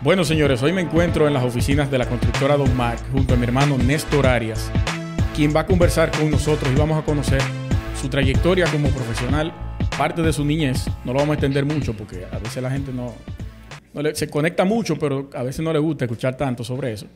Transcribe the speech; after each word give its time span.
Bueno, 0.00 0.24
señores, 0.24 0.62
hoy 0.62 0.72
me 0.72 0.80
encuentro 0.80 1.26
en 1.26 1.34
las 1.34 1.42
oficinas 1.42 1.90
de 1.90 1.98
la 1.98 2.08
constructora 2.08 2.56
Don 2.56 2.74
Mac 2.76 3.00
junto 3.10 3.34
a 3.34 3.36
mi 3.36 3.42
hermano 3.42 3.76
Néstor 3.76 4.28
Arias, 4.28 4.70
quien 5.34 5.54
va 5.54 5.60
a 5.60 5.66
conversar 5.66 6.12
con 6.12 6.30
nosotros 6.30 6.72
y 6.72 6.78
vamos 6.78 7.02
a 7.02 7.04
conocer 7.04 7.40
su 8.00 8.08
trayectoria 8.08 8.66
como 8.70 8.90
profesional, 8.90 9.52
parte 9.98 10.22
de 10.22 10.32
su 10.32 10.44
niñez. 10.44 10.86
No 11.04 11.12
lo 11.12 11.18
vamos 11.18 11.30
a 11.30 11.34
extender 11.34 11.64
mucho 11.64 11.94
porque 11.94 12.24
a 12.30 12.38
veces 12.38 12.62
la 12.62 12.70
gente 12.70 12.92
no, 12.92 13.12
se 14.14 14.30
conecta 14.30 14.64
mucho, 14.64 14.96
pero 14.96 15.30
a 15.34 15.42
veces 15.42 15.64
no 15.64 15.72
le 15.72 15.80
gusta 15.80 16.04
escuchar 16.04 16.36
tanto 16.36 16.62
sobre 16.62 16.92
eso, 16.92 17.06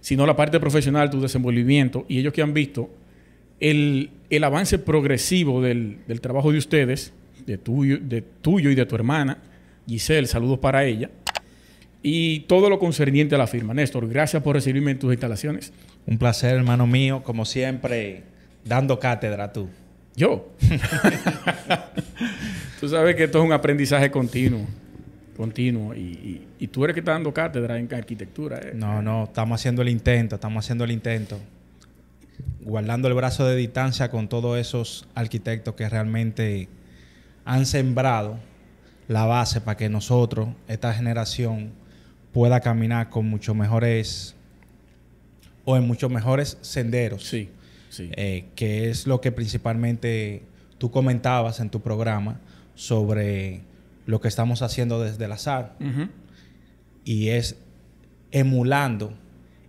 sino 0.00 0.26
la 0.26 0.34
parte 0.34 0.58
profesional, 0.58 1.10
tu 1.10 1.20
desenvolvimiento 1.20 2.04
y 2.08 2.18
ellos 2.18 2.32
que 2.32 2.42
han 2.42 2.52
visto 2.52 2.90
el, 3.60 4.10
el 4.30 4.42
avance 4.42 4.80
progresivo 4.80 5.62
del, 5.62 5.98
del 6.08 6.20
trabajo 6.20 6.50
de 6.50 6.58
ustedes, 6.58 7.12
de 7.46 7.56
tuyo, 7.56 7.98
de 8.00 8.20
tuyo 8.20 8.68
y 8.68 8.74
de 8.74 8.84
tu 8.84 8.96
hermana, 8.96 9.38
Giselle, 9.86 10.26
saludos 10.26 10.58
para 10.58 10.84
ella, 10.84 11.08
y 12.02 12.40
todo 12.40 12.68
lo 12.68 12.78
concerniente 12.78 13.34
a 13.34 13.38
la 13.38 13.46
firma. 13.46 13.74
Néstor, 13.74 14.08
gracias 14.08 14.42
por 14.42 14.56
recibirme 14.56 14.90
en 14.90 14.98
tus 14.98 15.12
instalaciones. 15.12 15.72
Un 16.06 16.18
placer, 16.18 16.54
hermano 16.56 16.86
mío, 16.86 17.22
como 17.22 17.44
siempre, 17.44 18.24
dando 18.64 18.98
cátedra 18.98 19.52
tú. 19.52 19.68
Yo. 20.16 20.50
tú 22.80 22.88
sabes 22.88 23.16
que 23.16 23.24
esto 23.24 23.38
es 23.38 23.44
un 23.44 23.52
aprendizaje 23.52 24.10
continuo, 24.10 24.66
continuo, 25.36 25.94
y, 25.94 26.00
y- 26.00 26.46
y 26.58 26.66
tú 26.68 26.84
eres 26.84 26.94
que 26.94 27.00
estás 27.00 27.14
dando 27.14 27.32
cátedra 27.32 27.78
en 27.78 27.92
arquitectura. 27.92 28.58
¿eh? 28.62 28.72
No, 28.74 29.02
no, 29.02 29.24
estamos 29.24 29.60
haciendo 29.60 29.82
el 29.82 29.88
intento, 29.88 30.36
estamos 30.36 30.64
haciendo 30.64 30.84
el 30.84 30.90
intento. 30.92 31.38
Guardando 32.60 33.08
el 33.08 33.14
brazo 33.14 33.46
de 33.46 33.56
distancia 33.56 34.10
con 34.10 34.28
todos 34.28 34.58
esos 34.58 35.06
arquitectos 35.14 35.74
que 35.74 35.88
realmente 35.88 36.68
han 37.44 37.66
sembrado 37.66 38.38
la 39.08 39.24
base 39.24 39.60
para 39.60 39.76
que 39.76 39.88
nosotros, 39.88 40.48
esta 40.68 40.94
generación, 40.94 41.72
pueda 42.32 42.60
caminar 42.60 43.10
con 43.10 43.26
mucho 43.26 43.54
mejores 43.54 44.34
o 45.64 45.76
en 45.76 45.86
muchos 45.86 46.10
mejores 46.10 46.58
senderos. 46.62 47.24
Sí, 47.26 47.48
sí. 47.90 48.10
eh, 48.16 48.46
que 48.54 48.90
es 48.90 49.06
lo 49.06 49.20
que 49.20 49.32
principalmente 49.32 50.42
tú 50.78 50.90
comentabas 50.90 51.60
en 51.60 51.70
tu 51.70 51.80
programa 51.80 52.40
sobre 52.74 53.60
lo 54.06 54.20
que 54.20 54.28
estamos 54.28 54.62
haciendo 54.62 55.00
desde 55.00 55.24
el 55.26 55.32
azar 55.32 55.76
y 57.04 57.28
es 57.28 57.56
emulando 58.32 59.12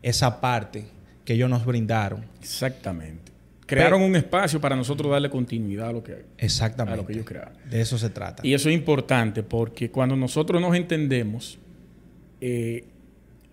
esa 0.01 0.41
parte 0.41 0.85
que 1.25 1.33
ellos 1.33 1.49
nos 1.49 1.65
brindaron. 1.65 2.25
Exactamente. 2.41 3.31
Crearon 3.65 4.01
un 4.01 4.15
espacio 4.15 4.59
para 4.59 4.75
nosotros 4.75 5.11
darle 5.11 5.29
continuidad 5.29 5.89
a 5.89 5.91
lo 5.93 6.03
que, 6.03 6.25
Exactamente. 6.37 6.93
a 6.93 6.97
lo 6.97 7.05
que 7.07 7.13
ellos 7.13 7.25
crearon. 7.25 7.53
De 7.69 7.81
eso 7.81 7.97
se 7.97 8.09
trata. 8.09 8.45
Y 8.45 8.53
eso 8.53 8.69
es 8.69 8.75
importante 8.75 9.41
porque 9.43 9.89
cuando 9.89 10.15
nosotros 10.15 10.61
nos 10.61 10.75
entendemos, 10.75 11.57
eh, 12.45 12.83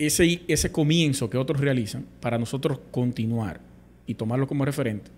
ese, 0.01 0.41
ese 0.49 0.73
comienzo 0.73 1.31
que 1.31 1.39
otros 1.39 1.61
realizan, 1.61 2.05
para 2.21 2.39
nosotros 2.39 2.81
continuar 2.91 3.61
y 4.05 4.15
tomarlo 4.15 4.49
como 4.49 4.65
referente, 4.65 5.13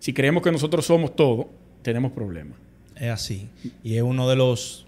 si 0.00 0.12
creemos 0.12 0.42
que 0.42 0.50
nosotros 0.50 0.84
somos 0.84 1.14
todo, 1.14 1.48
tenemos 1.82 2.10
problemas. 2.10 2.58
Es 2.96 3.10
así. 3.10 3.48
Y 3.84 3.94
es 3.94 4.02
uno 4.02 4.28
de 4.28 4.34
los 4.34 4.84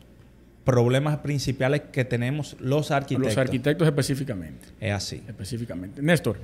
problemas 0.64 1.18
principales 1.18 1.82
que 1.92 2.04
tenemos 2.04 2.56
los 2.58 2.90
arquitectos. 2.90 3.36
Los 3.36 3.38
arquitectos 3.38 3.86
específicamente. 3.86 4.66
Es 4.80 4.92
así. 4.92 5.22
específicamente. 5.28 6.02
Néstor, 6.02 6.40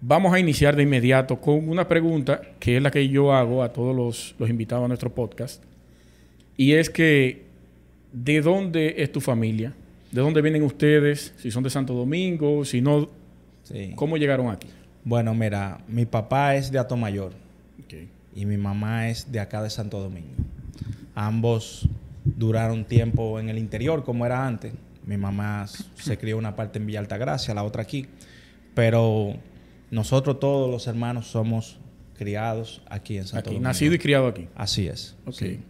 vamos 0.00 0.34
a 0.34 0.40
iniciar 0.40 0.74
de 0.74 0.82
inmediato 0.82 1.40
con 1.40 1.68
una 1.68 1.86
pregunta 1.86 2.42
que 2.58 2.78
es 2.78 2.82
la 2.82 2.90
que 2.90 3.08
yo 3.08 3.32
hago 3.32 3.62
a 3.62 3.72
todos 3.72 3.94
los, 3.94 4.34
los 4.36 4.50
invitados 4.50 4.84
a 4.84 4.88
nuestro 4.88 5.14
podcast. 5.14 5.62
Y 6.56 6.72
es 6.72 6.90
que, 6.90 7.44
¿de 8.12 8.40
dónde 8.40 8.96
es 8.98 9.12
tu 9.12 9.20
familia? 9.20 9.74
¿De 10.12 10.20
dónde 10.20 10.40
vienen 10.42 10.62
ustedes? 10.62 11.32
Si 11.38 11.50
son 11.50 11.62
de 11.64 11.70
Santo 11.70 11.94
Domingo, 11.94 12.64
si 12.64 12.80
no, 12.80 13.08
Sí. 13.64 13.92
¿cómo 13.96 14.16
llegaron 14.16 14.50
aquí? 14.50 14.68
Bueno, 15.04 15.34
mira, 15.34 15.80
mi 15.88 16.04
papá 16.06 16.54
es 16.56 16.70
de 16.70 16.78
Atomayor. 16.78 17.32
Ok. 17.84 17.94
y 18.34 18.46
mi 18.46 18.56
mamá 18.56 19.08
es 19.08 19.30
de 19.32 19.40
acá 19.40 19.62
de 19.62 19.68
Santo 19.70 19.98
Domingo. 20.00 20.28
Ambos 21.14 21.88
duraron 22.24 22.84
tiempo 22.84 23.38
en 23.40 23.48
el 23.48 23.58
interior 23.58 24.04
como 24.04 24.24
era 24.24 24.46
antes. 24.46 24.72
Mi 25.04 25.16
mamá 25.16 25.66
se 25.96 26.16
crió 26.16 26.38
una 26.38 26.54
parte 26.56 26.78
en 26.78 26.86
Villa 26.86 27.00
Altagracia, 27.00 27.52
la 27.54 27.62
otra 27.64 27.82
aquí. 27.82 28.06
Pero 28.74 29.34
nosotros 29.90 30.40
todos 30.40 30.70
los 30.70 30.86
hermanos 30.86 31.26
somos 31.26 31.78
criados 32.16 32.82
aquí 32.88 33.18
en 33.18 33.24
Santo 33.24 33.38
Aquí, 33.40 33.46
Domingo. 33.50 33.64
nacido 33.68 33.94
y 33.94 33.98
criado 33.98 34.26
aquí. 34.28 34.48
Así 34.54 34.86
es. 34.86 35.16
Ok. 35.26 35.34
sí. 35.34 35.60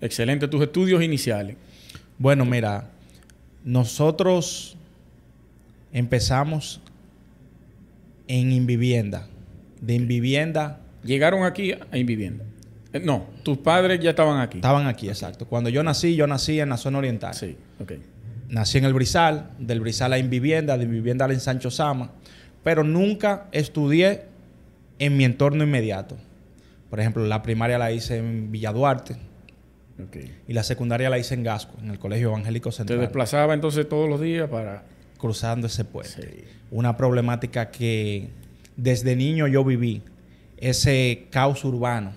Excelente. 0.00 0.46
Tus 0.48 0.62
estudios 0.62 1.02
iniciales. 1.02 1.56
Bueno, 2.18 2.44
mira, 2.44 2.90
nosotros 3.66 4.76
empezamos 5.92 6.80
en 8.28 8.52
Invivienda. 8.52 9.26
De 9.80 9.94
Invivienda 9.94 10.80
Llegaron 11.02 11.44
aquí 11.44 11.72
a 11.90 11.98
Invivienda. 11.98 12.44
Eh, 12.92 13.00
No, 13.00 13.26
tus 13.42 13.58
padres 13.58 14.00
ya 14.00 14.10
estaban 14.10 14.40
aquí. 14.40 14.58
estaban 14.58 14.86
aquí, 14.86 15.08
exacto. 15.08 15.46
Cuando 15.46 15.68
yo 15.68 15.82
nací, 15.82 16.14
yo 16.14 16.26
nací 16.26 16.58
en 16.60 16.68
la 16.70 16.76
zona 16.76 16.98
oriental. 16.98 17.34
Sí, 17.34 17.56
ok. 17.80 17.92
Nací 18.48 18.78
en 18.78 18.84
el 18.84 18.94
Brizal, 18.94 19.50
del 19.58 19.80
Brizal 19.80 20.12
a 20.12 20.18
Invivienda, 20.18 20.78
de 20.78 20.84
Invivienda 20.84 21.24
a 21.24 21.28
la 21.28 21.34
en 21.34 21.40
Sancho 21.40 21.70
Sama, 21.70 22.12
pero 22.62 22.84
nunca 22.84 23.48
estudié 23.52 24.22
en 25.00 25.16
mi 25.16 25.24
entorno 25.24 25.64
inmediato. 25.64 26.16
Por 26.88 27.00
ejemplo, 27.00 27.24
la 27.26 27.42
primaria 27.42 27.78
la 27.78 27.90
hice 27.90 28.18
en 28.18 28.52
Villa 28.52 28.72
Duarte 28.72 29.16
y 30.46 30.52
la 30.52 30.62
secundaria 30.62 31.08
la 31.08 31.18
hice 31.18 31.34
en 31.34 31.42
Gasco, 31.42 31.74
en 31.80 31.90
el 31.90 31.98
Colegio 31.98 32.28
Evangélico 32.28 32.70
Te 32.70 32.76
Central, 32.76 33.00
desplazaba 33.00 33.54
entonces 33.54 33.88
todos 33.88 34.08
los 34.08 34.20
días 34.20 34.48
para... 34.48 34.84
cruzando 35.18 35.66
ese 35.66 35.84
puente. 35.84 36.22
Sí. 36.22 36.44
Una 36.70 36.96
problemática 36.96 37.70
que 37.70 38.28
desde 38.76 39.16
niño 39.16 39.46
yo 39.46 39.64
viví, 39.64 40.02
ese 40.58 41.26
caos 41.30 41.64
urbano. 41.64 42.12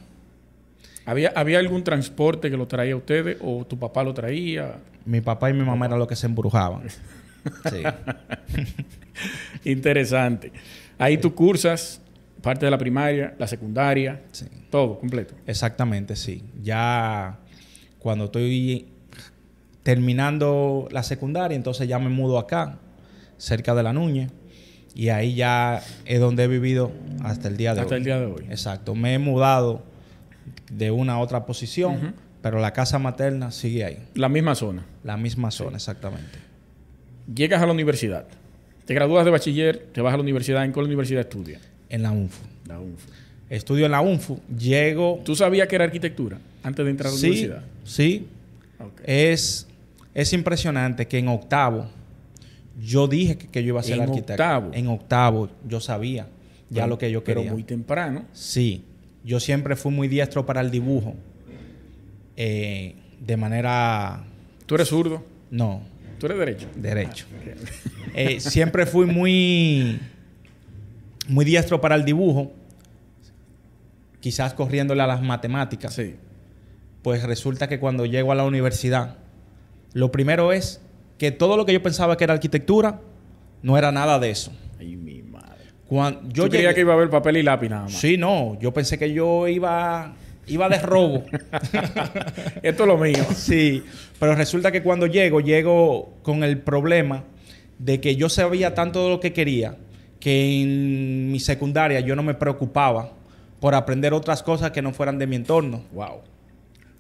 ¿Había, 1.06 1.32
¿Había 1.36 1.60
algún 1.60 1.84
transporte 1.84 2.52
que 2.52 2.58
lo 2.58 2.68
traía 2.68 2.94
a 2.94 2.98
ustedes 2.98 3.38
o 3.42 3.66
tu 3.66 3.80
papá 3.80 4.04
lo 4.04 4.14
traía? 4.14 4.78
Mi 5.06 5.22
papá 5.22 5.50
y 5.50 5.54
mi 5.54 5.64
mamá 5.64 5.86
eran 5.88 6.00
los 6.00 6.08
que 6.08 6.16
se 6.16 6.28
embrujaban. 6.28 6.84
Sí. 7.72 7.84
Interesante. 9.72 10.52
Ahí 10.98 11.18
tú 11.18 11.34
cursas 11.34 12.02
parte 12.42 12.66
de 12.66 12.72
la 12.72 12.78
primaria, 12.78 13.34
la 13.40 13.48
secundaria, 13.48 14.22
sí. 14.32 14.46
todo 14.70 15.00
completo. 15.00 15.36
Exactamente, 15.48 16.18
sí. 16.18 16.44
Ya 16.62 17.40
cuando 18.00 18.26
estoy 18.26 18.88
terminando 19.84 20.88
la 20.92 21.04
secundaria, 21.04 21.56
entonces 21.56 21.88
ya 21.88 22.00
me 22.00 22.10
mudo 22.10 22.40
acá, 22.40 22.78
cerca 23.38 23.76
de 23.76 23.84
la 23.84 23.94
Núñez. 23.94 24.32
Y 24.96 25.10
ahí 25.10 25.36
ya 25.36 25.82
es 26.06 26.20
donde 26.20 26.44
he 26.44 26.48
vivido 26.48 26.92
hasta 27.24 27.48
el 27.48 27.58
día 27.58 27.74
de 27.74 27.82
Hasta 27.82 27.96
hoy. 27.96 28.00
el 28.00 28.06
día 28.06 28.20
de 28.20 28.26
hoy. 28.26 28.46
Exacto. 28.50 28.96
Me 28.96 29.14
he 29.14 29.20
mudado 29.20 29.84
de 30.72 30.92
una 30.92 31.14
a 31.14 31.20
otra 31.20 31.46
posición, 31.46 32.16
pero 32.42 32.60
la 32.60 32.74
casa 32.74 33.00
materna 33.00 33.52
sigue 33.52 33.86
ahí. 33.86 34.08
La 34.16 34.30
misma 34.30 34.56
zona. 34.56 34.86
La 35.04 35.16
misma 35.16 35.52
zona, 35.52 35.78
exactamente. 35.78 36.40
Llegas 37.34 37.62
a 37.62 37.66
la 37.66 37.72
universidad. 37.72 38.26
Te 38.86 38.94
gradúas 38.94 39.24
de 39.24 39.32
bachiller, 39.32 39.90
te 39.94 40.02
vas 40.02 40.14
a 40.14 40.18
la 40.18 40.24
universidad. 40.24 40.66
¿En 40.66 40.72
cuál 40.72 40.88
universidad 40.88 41.22
estudias? 41.22 41.62
En 41.90 42.02
la 42.02 42.12
UNFU. 42.12 42.44
La 42.66 42.80
UNFU. 42.80 43.10
Estudio 43.50 43.86
en 43.86 43.92
la 43.92 44.02
UNFU. 44.02 44.40
Llego... 44.58 45.22
¿Tú 45.24 45.36
sabías 45.36 45.68
que 45.68 45.76
era 45.76 45.86
arquitectura 45.86 46.40
antes 46.64 46.84
de 46.86 46.92
entrar 46.92 47.10
a 47.10 47.14
la 47.14 47.20
sí, 47.20 47.28
universidad? 47.28 47.64
sí. 47.84 48.28
Ok. 48.80 49.02
Es, 49.06 49.68
es 50.14 50.34
impresionante 50.34 51.08
que 51.08 51.18
en 51.20 51.28
octavo 51.28 51.88
yo 52.82 53.08
dije 53.08 53.38
que, 53.38 53.48
que 53.48 53.62
yo 53.64 53.70
iba 53.70 53.80
a 53.82 53.84
ser 53.84 53.96
En 53.98 54.02
arquitecto. 54.04 54.34
octavo. 54.34 54.72
En 54.74 54.88
octavo 54.88 55.50
yo 55.68 55.80
sabía 55.80 56.28
ya 56.70 56.84
Pero- 56.84 56.88
lo 56.88 56.98
que 56.98 57.12
yo 57.12 57.24
Pero 57.24 57.42
quería. 57.42 57.52
muy 57.54 57.64
temprano. 57.64 58.26
Sí, 58.34 58.84
yo 59.26 59.40
siempre 59.40 59.76
fui 59.76 59.92
muy 59.92 60.08
diestro 60.08 60.46
para 60.46 60.62
el 60.62 60.72
dibujo. 60.72 61.16
Eh, 62.38 62.96
de 63.26 63.36
manera... 63.38 64.24
¿Tú 64.66 64.76
eres 64.76 64.88
zurdo? 64.88 65.26
No, 65.52 65.82
¿Tú 66.20 66.26
eres 66.28 66.38
derecho? 66.40 66.68
derecho. 66.76 67.26
Ok. 67.38 67.60
Eh, 68.16 68.40
siempre 68.40 68.86
fui 68.88 69.06
muy... 69.06 70.00
Muy 71.28 71.46
diestro 71.46 71.80
para 71.80 71.96
el 71.96 72.04
dibujo. 72.06 72.52
Quizás 74.20 74.54
corriéndole 74.54 75.02
a 75.02 75.08
las 75.08 75.22
matemáticas. 75.22 75.94
Sí. 75.94 76.16
Pues 77.02 77.24
resulta 77.24 77.68
que 77.68 77.80
cuando 77.80 78.06
llego 78.06 78.32
a 78.32 78.36
la 78.36 78.44
universidad, 78.44 79.16
lo 79.94 80.12
primero 80.12 80.52
es 80.52 80.82
que 81.18 81.32
todo 81.32 81.58
lo 81.58 81.66
que 81.66 81.74
yo 81.74 81.82
pensaba 81.84 82.18
que 82.18 82.24
era 82.26 82.34
arquitectura, 82.34 83.02
no 83.62 83.78
era 83.78 83.92
nada 83.92 84.20
de 84.20 84.32
eso. 84.32 84.52
Ay, 84.80 84.96
mi 84.96 85.22
madre. 85.22 85.48
Cuando 85.88 86.22
yo 86.30 86.46
Yo 86.46 86.50
creía 86.50 86.70
llegué- 86.72 86.76
que 86.76 86.82
iba 86.82 86.94
a 86.94 86.96
haber 86.96 87.10
papel 87.10 87.38
y 87.38 87.44
lápiz 87.44 87.70
nada 87.70 87.84
más. 87.84 87.94
Sí, 87.94 88.18
no, 88.18 88.58
yo 88.60 88.74
pensé 88.74 88.98
que 88.98 89.12
yo 89.14 89.48
iba, 89.48 90.14
iba 90.48 90.70
de 90.70 90.80
robo. 90.80 91.24
Esto 92.62 92.84
es 92.84 92.88
lo 92.88 92.98
mío. 92.98 93.24
sí, 93.36 93.84
pero 94.20 94.36
resulta 94.36 94.72
que 94.72 94.84
cuando 94.84 95.08
llego, 95.08 95.42
llego 95.42 96.14
con 96.22 96.44
el 96.44 96.60
problema 96.60 97.24
de 97.80 98.00
que 98.02 98.16
yo 98.16 98.30
sabía 98.30 98.74
tanto 98.74 99.04
de 99.06 99.10
lo 99.10 99.20
que 99.20 99.32
quería 99.34 99.78
que 100.20 100.62
en 100.62 101.32
mi 101.32 101.40
secundaria 101.40 102.02
yo 102.02 102.14
no 102.16 102.24
me 102.24 102.34
preocupaba 102.34 103.14
por 103.62 103.74
aprender 103.74 104.14
otras 104.14 104.44
cosas 104.44 104.72
que 104.72 104.82
no 104.82 104.92
fueran 104.94 105.18
de 105.18 105.28
mi 105.28 105.38
entorno. 105.38 105.84
Wow. 105.94 106.20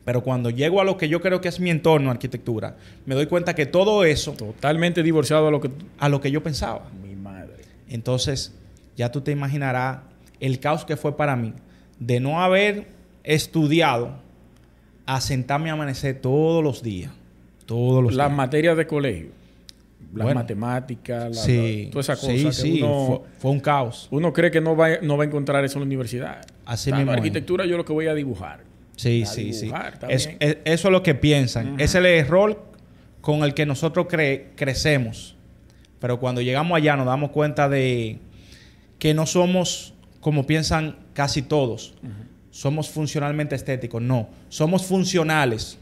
Pero 0.10 0.24
cuando 0.24 0.50
llego 0.50 0.82
a 0.82 0.84
lo 0.84 0.98
que 0.98 1.08
yo 1.08 1.22
creo 1.22 1.40
que 1.40 1.50
es 1.50 1.60
mi 1.60 1.70
entorno, 1.70 2.10
arquitectura, 2.10 2.76
me 3.06 3.14
doy 3.14 3.28
cuenta 3.28 3.54
que 3.54 3.68
todo 3.68 4.04
eso, 4.04 4.32
Totalmente 4.32 5.04
divorciado 5.04 5.50
a 5.50 5.52
lo 5.52 5.62
que... 5.62 5.70
a 6.00 6.10
lo 6.10 6.20
que 6.20 6.32
yo 6.32 6.42
pensaba. 6.42 6.88
Mi 7.08 7.16
madre. 7.16 7.54
Entonces, 7.88 8.56
ya 8.98 9.12
tú 9.12 9.22
te 9.22 9.30
imaginarás 9.32 10.00
el 10.40 10.60
caos 10.60 10.84
que 10.84 10.98
fue 10.98 11.16
para 11.16 11.36
mí 11.36 11.54
de 12.00 12.20
no 12.20 12.42
haber 12.42 12.88
estudiado 13.24 14.14
a 15.06 15.22
sentarme 15.22 15.70
a 15.70 15.74
amanecer 15.74 16.20
todos 16.20 16.64
los 16.64 16.82
días. 16.82 17.12
Todos 17.68 18.02
los 18.04 18.16
Las 18.16 18.30
días. 18.30 18.38
materias 18.38 18.78
de 18.78 18.88
colegio. 18.88 19.30
Las 20.16 20.24
Bueno. 20.24 20.40
matemáticas, 20.40 21.36
la- 21.36 21.40
sí, 21.44 21.84
la- 21.86 21.92
toda 21.92 22.02
esa 22.02 22.16
cosa 22.16 22.32
sí, 22.32 22.44
que 22.46 22.52
sí, 22.52 22.82
uno, 22.82 23.06
fue, 23.06 23.20
fue 23.38 23.52
un 23.52 23.60
caos. 23.60 24.08
uno 24.10 24.34
cree 24.34 24.50
que 24.50 24.60
no 24.60 24.76
va, 24.76 24.98
no 25.04 25.18
va 25.18 25.24
a 25.26 25.28
encontrar 25.28 25.64
eso 25.66 25.78
en 25.78 25.82
la 25.82 25.86
universidad. 25.86 26.42
Así 26.66 26.92
mismo 26.92 27.12
es. 27.12 27.18
arquitectura 27.18 27.68
yo 27.68 27.78
lo 27.78 27.86
que 27.86 27.94
voy 27.94 28.08
a 28.08 28.16
dibujar. 28.16 28.68
Sí, 29.00 29.26
sí, 29.26 29.54
sí. 29.54 29.66
dibujar 29.66 29.98
Es- 30.10 30.30
es- 30.40 30.58
eso 30.66 30.88
es 30.90 30.92
lo 30.92 31.04
que 31.04 31.16
piensan. 31.16 31.76
Ese 31.76 31.84
es 31.84 31.96
el 31.96 32.06
error 32.06 32.66
con 33.22 33.44
el 33.44 33.54
que 33.54 33.66
nosotros 33.66 34.08
cre- 34.08 34.48
crecemos. 34.56 35.36
Pero 36.00 36.20
cuando 36.20 36.42
llegamos 36.42 36.76
allá 36.78 36.96
nos 36.96 37.06
damos 37.06 37.32
cuenta 37.32 37.70
de 37.70 38.20
que 38.98 39.14
no 39.14 39.26
somos 39.26 39.94
como 40.20 40.46
piensan 40.46 40.98
casi 41.14 41.42
todos. 41.42 41.94
Somos 42.52 42.90
funcionalmente 42.90 43.56
estéticos. 43.56 44.02
No, 44.02 44.28
somos 44.50 44.86
funcionales. 44.86 45.78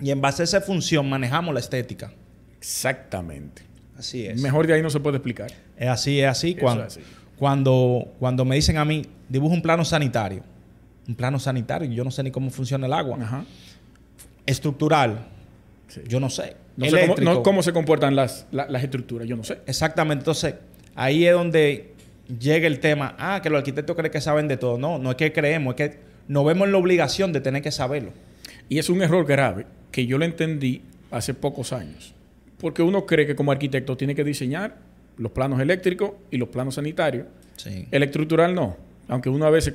Y 0.00 0.10
en 0.10 0.20
base 0.20 0.42
a 0.42 0.44
esa 0.44 0.60
función 0.60 1.08
manejamos 1.08 1.54
la 1.54 1.60
estética. 1.60 2.12
Exactamente. 2.58 3.62
Así 3.98 4.26
es. 4.26 4.42
Mejor 4.42 4.66
de 4.66 4.74
ahí 4.74 4.82
no 4.82 4.90
se 4.90 5.00
puede 5.00 5.16
explicar. 5.16 5.50
Es 5.78 5.88
así, 5.88 6.20
es 6.20 6.28
así. 6.28 6.54
Cuando, 6.54 6.82
es 6.84 6.88
así. 6.98 7.00
Cuando, 7.38 8.12
cuando 8.18 8.44
me 8.44 8.56
dicen 8.56 8.76
a 8.76 8.84
mí, 8.84 9.06
dibuja 9.28 9.54
un 9.54 9.62
plano 9.62 9.84
sanitario. 9.86 10.42
Un 11.08 11.14
plano 11.14 11.38
sanitario, 11.38 11.88
yo 11.90 12.02
no 12.04 12.10
sé 12.10 12.22
ni 12.22 12.30
cómo 12.30 12.50
funciona 12.50 12.86
el 12.86 12.92
agua. 12.92 13.18
Ajá. 13.20 13.44
Estructural, 14.44 15.26
Sí. 15.88 16.00
yo 16.08 16.20
no 16.20 16.30
sé. 16.30 16.56
No 16.76 16.84
sé 16.86 16.90
cómo, 16.90 17.02
Eléctrico. 17.04 17.32
no 17.32 17.42
cómo 17.42 17.62
se 17.62 17.72
comportan 17.72 18.14
las, 18.16 18.46
la- 18.52 18.66
las 18.68 18.82
estructuras, 18.84 19.26
yo 19.26 19.36
no 19.36 19.44
sé. 19.44 19.58
Exactamente. 19.66 20.22
Entonces, 20.22 20.54
ahí 20.94 21.24
es 21.26 21.32
donde 21.32 21.92
llega 22.38 22.66
el 22.66 22.80
tema. 22.80 23.14
Ah, 23.18 23.40
que 23.42 23.48
los 23.50 23.58
arquitectos 23.58 23.96
creen 23.96 24.12
que 24.12 24.20
saben 24.20 24.46
de 24.48 24.56
todo. 24.56 24.78
No, 24.78 24.98
no 24.98 25.10
es 25.10 25.16
que 25.16 25.32
creemos, 25.32 25.74
es 25.78 25.90
que 25.90 25.98
nos 26.28 26.44
vemos 26.44 26.66
en 26.66 26.72
la 26.72 26.78
obligación 26.78 27.32
de 27.32 27.40
tener 27.40 27.62
que 27.62 27.70
saberlo. 27.72 28.10
Y 28.68 28.78
es 28.78 28.90
un 28.90 29.00
error 29.02 29.24
grave 29.24 29.66
que 29.90 30.06
yo 30.06 30.18
lo 30.18 30.24
entendí 30.24 30.82
hace 31.10 31.34
pocos 31.34 31.72
años. 31.72 32.14
Porque 32.58 32.82
uno 32.82 33.06
cree 33.06 33.26
que 33.26 33.34
como 33.36 33.52
arquitecto 33.52 33.96
tiene 33.96 34.14
que 34.14 34.24
diseñar 34.24 34.76
los 35.16 35.32
planos 35.32 35.60
eléctricos 35.60 36.12
y 36.30 36.36
los 36.36 36.48
planos 36.50 36.74
sanitarios. 36.74 37.26
Sí. 37.56 37.86
El 37.90 38.02
estructural 38.02 38.54
no. 38.54 38.76
Aunque 39.08 39.28
uno 39.30 39.46
a 39.46 39.50
veces, 39.50 39.72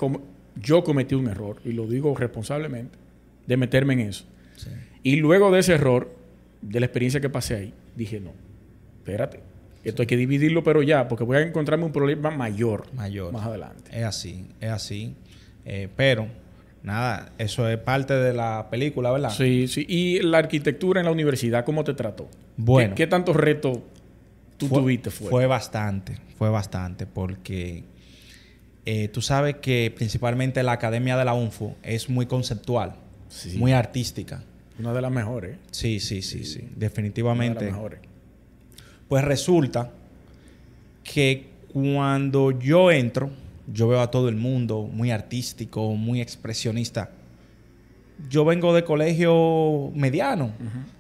yo 0.56 0.84
cometí 0.84 1.16
un 1.16 1.28
error, 1.28 1.58
y 1.66 1.74
lo 1.74 1.88
digo 1.88 2.16
responsablemente, 2.16 2.98
de 3.48 3.58
meterme 3.58 3.94
en 3.94 4.00
eso. 4.02 4.26
Y 5.04 5.16
luego 5.16 5.52
de 5.52 5.60
ese 5.60 5.74
error, 5.74 6.14
de 6.62 6.80
la 6.80 6.86
experiencia 6.86 7.20
que 7.22 7.30
pasé 7.30 7.56
ahí, 7.56 7.74
dije, 7.96 8.20
no, 8.20 8.32
espérate, 9.00 9.40
esto 9.84 10.04
hay 10.04 10.08
que 10.08 10.18
dividirlo, 10.18 10.64
pero 10.64 10.84
ya, 10.84 11.08
porque 11.08 11.24
voy 11.24 11.38
a 11.38 11.42
encontrarme 11.42 11.86
un 11.86 11.92
problema 11.92 12.30
mayor, 12.30 12.86
Mayor. 12.94 13.34
más 13.34 13.46
adelante. 13.48 13.90
Es 13.98 14.04
así, 14.06 14.46
es 14.60 14.70
así. 14.70 15.16
Eh, 15.66 15.90
pero, 15.96 16.28
nada, 16.84 17.32
eso 17.40 17.68
es 17.68 17.78
parte 17.80 18.14
de 18.14 18.34
la 18.34 18.68
película, 18.70 19.12
¿verdad? 19.12 19.32
Sí, 19.32 19.68
sí. 19.68 19.86
Y 19.90 20.20
la 20.20 20.38
arquitectura 20.38 21.02
en 21.02 21.06
la 21.06 21.12
universidad, 21.12 21.66
¿cómo 21.66 21.84
te 21.84 21.96
trató? 21.96 22.30
Bueno. 22.58 22.94
¿Qué, 22.94 23.04
qué 23.04 23.08
tantos 23.08 23.36
retos 23.36 23.80
tú 24.58 24.68
fue, 24.68 24.82
tuviste 24.82 25.10
fuera? 25.10 25.32
Fue 25.32 25.46
bastante, 25.48 26.18
fue 26.38 26.50
bastante, 26.52 27.08
porque 27.08 27.84
eh, 28.86 29.08
tú 29.10 29.22
sabes 29.22 29.56
que 29.58 29.94
principalmente 29.96 30.64
la 30.64 30.72
academia 30.74 31.18
de 31.18 31.26
la 31.26 31.34
UNFO 31.34 31.76
es 31.84 32.10
muy 32.10 32.26
conceptual, 32.26 32.96
Sí. 33.30 33.58
muy 33.58 33.72
artística. 33.74 34.44
Una 34.80 34.94
de 34.94 35.02
las 35.02 35.12
mejores. 35.12 35.58
Sí, 35.72 36.00
sí, 36.00 36.22
sí, 36.22 36.44
sí, 36.44 36.60
Una 36.62 36.70
de 36.70 36.76
definitivamente. 36.78 37.66
las 37.66 37.74
mejores. 37.74 38.00
Pues 39.08 39.24
resulta 39.24 39.92
que 41.04 41.48
cuando 41.72 42.52
yo 42.52 42.92
entro, 42.92 43.30
yo 43.72 43.88
veo 43.88 44.02
a 44.02 44.10
todo 44.12 44.28
el 44.30 44.36
mundo 44.36 44.90
muy 44.92 45.12
artístico, 45.12 45.94
muy 45.96 46.20
expresionista. 46.22 47.12
Yo 48.30 48.46
vengo 48.46 48.74
de 48.74 48.84
colegio 48.84 49.92
mediano, 49.96 50.52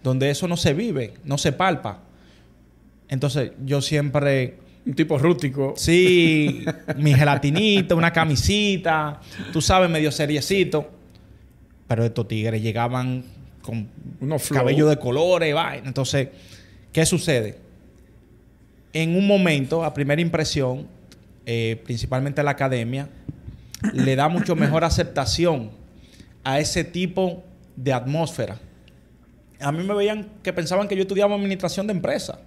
donde 0.04 0.30
eso 0.30 0.48
no 0.48 0.57
se 0.57 0.74
vive, 0.74 1.13
no 1.24 1.38
se 1.38 1.51
palpa. 1.51 2.00
Entonces 3.10 3.51
yo 3.66 3.81
siempre, 3.81 4.56
Un 4.86 4.94
tipo 4.95 5.18
rústico. 5.18 5.74
sí, 5.78 6.66
mi 6.98 7.13
gelatinita, 7.13 7.94
una 7.95 8.12
camisita, 8.12 9.22
tú 9.54 9.62
sabes, 9.62 9.89
medio 9.89 10.12
seriecito. 10.12 10.89
Pero 11.88 12.04
estos 12.06 12.28
tigres 12.28 12.62
llegaban 12.62 13.24
con 13.62 13.88
Unos 14.19 14.42
flow. 14.44 14.60
cabello 14.60 14.88
de 14.88 14.98
colores, 14.98 15.54
vaina. 15.54 15.88
Entonces, 15.88 16.30
¿qué 16.92 17.06
sucede? 17.06 17.60
En 18.94 19.16
un 19.16 19.28
momento, 19.28 19.83
a 19.83 19.94
primera 19.94 20.22
impresión, 20.22 20.88
eh, 21.45 21.80
principalmente 21.84 22.42
la 22.44 22.51
academia, 22.51 23.07
le 23.94 24.16
da 24.16 24.30
mucho 24.30 24.56
mejor 24.56 24.84
aceptación 24.84 25.72
a 26.44 26.60
ese 26.60 26.84
tipo 26.84 27.44
de 27.75 27.94
atmósfera. 27.94 28.57
A 29.60 29.72
mí 29.72 29.84
me 29.84 29.94
veían 29.94 30.27
que 30.42 30.54
pensaban 30.54 30.88
que 30.88 30.95
yo 30.95 31.04
estudiaba 31.04 31.36
administración 31.36 31.86
de 31.88 31.94
empresa 31.94 32.39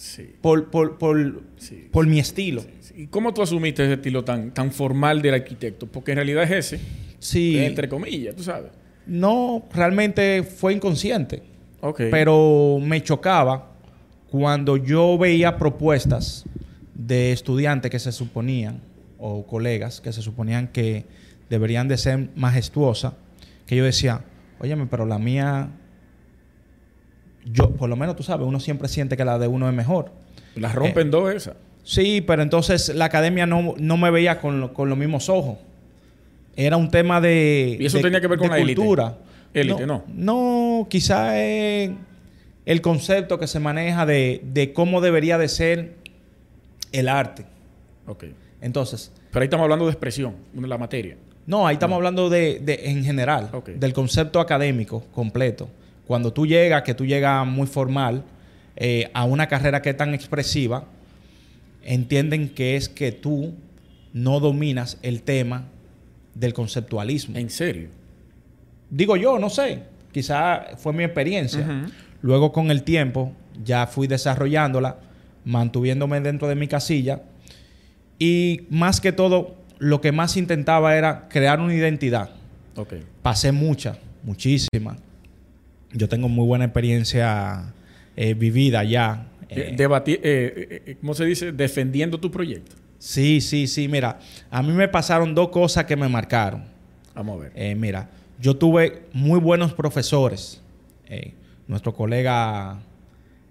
Sí. 0.00 0.30
por, 0.40 0.70
por, 0.70 0.96
por, 0.96 1.42
Sí. 1.56 1.88
por 1.90 2.06
mi 2.06 2.20
estilo. 2.20 2.62
¿Y 2.96 3.08
cómo 3.08 3.34
tú 3.34 3.42
asumiste 3.42 3.82
ese 3.84 3.94
estilo 3.94 4.22
tan, 4.22 4.52
tan 4.54 4.70
formal 4.70 5.20
del 5.22 5.34
arquitecto? 5.34 5.88
Porque 5.88 6.12
en 6.12 6.16
realidad 6.18 6.44
es 6.44 6.50
ese, 6.72 6.80
Sí, 7.18 7.58
entre 7.58 7.88
comillas, 7.88 8.36
tú 8.36 8.44
sabes. 8.44 8.70
no, 9.06 9.66
realmente 9.74 10.44
fue 10.44 10.72
inconsciente. 10.72 11.42
Ok. 11.80 12.02
Pero 12.12 12.78
me 12.80 13.02
chocaba 13.02 13.72
cuando 14.30 14.76
yo 14.76 15.18
veía 15.18 15.56
propuestas 15.58 16.44
de 16.94 17.32
estudiantes 17.32 17.90
que 17.90 17.98
se 17.98 18.12
suponían, 18.12 18.80
o 19.18 19.44
colegas 19.46 20.00
que 20.00 20.12
se 20.12 20.22
suponían 20.22 20.68
que 20.68 21.04
deberían 21.50 21.88
de 21.88 21.96
ser 21.96 22.28
majestuosas, 22.36 23.14
que 23.66 23.74
yo 23.74 23.84
decía, 23.84 24.24
óyeme, 24.60 24.86
pero 24.86 25.06
la 25.06 25.18
mía, 25.18 25.70
yo, 27.52 27.70
por 27.72 27.88
lo 27.88 27.96
menos 27.96 28.16
tú 28.16 28.22
sabes, 28.22 28.46
uno 28.46 28.60
siempre 28.60 28.88
siente 28.88 29.16
que 29.16 29.24
la 29.24 29.38
de 29.38 29.46
uno 29.46 29.68
es 29.68 29.74
mejor. 29.74 30.10
Las 30.54 30.74
rompen 30.74 31.08
Eh. 31.08 31.10
dos 31.10 31.34
esas. 31.34 31.54
Sí, 31.84 32.20
pero 32.20 32.42
entonces 32.42 32.94
la 32.94 33.06
academia 33.06 33.46
no, 33.46 33.74
no 33.78 33.96
me 33.96 34.10
veía 34.10 34.40
con, 34.40 34.60
lo- 34.60 34.74
con 34.74 34.88
los 34.88 34.98
mismos 34.98 35.28
ojos. 35.28 35.58
Era 36.56 36.76
un 36.76 36.90
tema 36.90 37.20
de. 37.20 37.76
¿Y 37.80 37.86
eso 37.86 37.98
de- 37.98 38.02
tenía 38.02 38.20
que 38.20 38.26
ver 38.26 38.38
con 38.38 38.50
la 38.50 38.58
cultura. 38.58 39.16
Élite, 39.54 39.86
no. 39.86 40.04
No, 40.08 40.86
quizá 40.90 41.38
es 41.40 41.90
el 42.66 42.80
concepto 42.82 43.38
que 43.38 43.46
se 43.46 43.60
maneja 43.60 44.04
de, 44.04 44.42
de 44.52 44.72
cómo 44.74 45.00
debería 45.00 45.38
de 45.38 45.48
ser 45.48 45.94
el 46.92 47.08
arte. 47.08 47.46
Ok. 48.06 48.24
Entonces, 48.60 49.12
Pero 49.30 49.42
ahí 49.42 49.46
estamos 49.46 49.64
hablando 49.64 49.86
de 49.86 49.92
expresión, 49.92 50.34
de 50.52 50.66
la 50.68 50.76
materia. 50.78 51.16
no, 51.46 51.66
ahí 51.66 51.74
estamos 51.74 51.96
hablando 51.96 52.28
de, 52.28 52.58
de- 52.58 52.90
en 52.90 53.04
general, 53.04 53.48
Ok. 53.52 53.70
del 53.70 53.92
concepto 53.94 54.40
académico 54.40 55.04
completo. 55.12 55.68
Cuando 56.08 56.32
tú 56.32 56.46
llegas, 56.46 56.84
que 56.84 56.94
tú 56.94 57.04
llegas 57.04 57.46
muy 57.46 57.66
formal 57.66 58.24
eh, 58.76 59.10
a 59.12 59.24
una 59.24 59.46
carrera 59.46 59.82
que 59.82 59.90
es 59.90 59.96
tan 59.98 60.14
expresiva, 60.14 60.84
entienden 61.84 62.48
que 62.48 62.76
es 62.76 62.88
que 62.88 63.12
tú 63.12 63.52
no 64.14 64.40
dominas 64.40 64.96
el 65.02 65.20
tema 65.20 65.66
del 66.34 66.54
conceptualismo. 66.54 67.36
En 67.36 67.50
serio. 67.50 67.90
Digo 68.88 69.18
yo, 69.18 69.38
no 69.38 69.50
sé. 69.50 69.82
Quizá 70.10 70.78
fue 70.78 70.94
mi 70.94 71.04
experiencia. 71.04 71.84
Luego 72.22 72.52
con 72.52 72.70
el 72.70 72.84
tiempo 72.84 73.34
ya 73.62 73.86
fui 73.86 74.06
desarrollándola, 74.06 74.96
mantuviéndome 75.44 76.22
dentro 76.22 76.48
de 76.48 76.54
mi 76.54 76.68
casilla. 76.68 77.20
Y 78.18 78.62
más 78.70 79.02
que 79.02 79.12
todo, 79.12 79.56
lo 79.76 80.00
que 80.00 80.12
más 80.12 80.38
intentaba 80.38 80.96
era 80.96 81.28
crear 81.28 81.60
una 81.60 81.74
identidad. 81.74 82.30
Ok. 82.76 82.94
Pasé 83.20 83.52
mucha, 83.52 83.98
muchísima. 84.22 84.96
Yo 85.92 86.08
tengo 86.08 86.28
muy 86.28 86.46
buena 86.46 86.64
experiencia 86.66 87.72
eh, 88.16 88.34
vivida 88.34 88.84
ya. 88.84 89.28
Eh, 89.48 89.74
Eh, 89.78 90.82
eh, 90.86 90.96
¿Cómo 91.00 91.14
se 91.14 91.24
dice? 91.24 91.52
Defendiendo 91.52 92.18
tu 92.20 92.30
proyecto. 92.30 92.76
sí, 92.98 93.40
sí, 93.40 93.66
sí. 93.66 93.88
Mira, 93.88 94.18
a 94.50 94.62
mí 94.62 94.72
me 94.72 94.88
pasaron 94.88 95.34
dos 95.34 95.48
cosas 95.48 95.84
que 95.86 95.96
me 95.96 96.08
marcaron. 96.08 96.64
Vamos 97.14 97.38
a 97.38 97.42
ver. 97.44 97.52
Eh, 97.54 97.74
mira, 97.74 98.10
yo 98.40 98.56
tuve 98.56 99.02
muy 99.12 99.40
buenos 99.40 99.72
profesores. 99.72 100.60
Nuestro 101.66 101.94
colega 101.94 102.78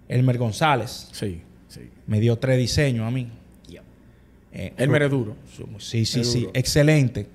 Elmer 0.08 0.38
González 0.38 1.08
Sí, 1.12 1.42
sí. 1.68 1.80
me 2.06 2.20
dio 2.20 2.36
tres 2.38 2.56
diseños 2.58 3.06
a 3.06 3.10
mí. 3.10 3.28
Eh, 4.50 4.72
Elmer 4.78 5.02
es 5.02 5.10
duro. 5.10 5.36
Sí, 5.78 6.06
sí, 6.06 6.20
Es 6.20 6.32
sí. 6.32 6.40
duro. 6.40 6.52
Excelente. 6.54 7.26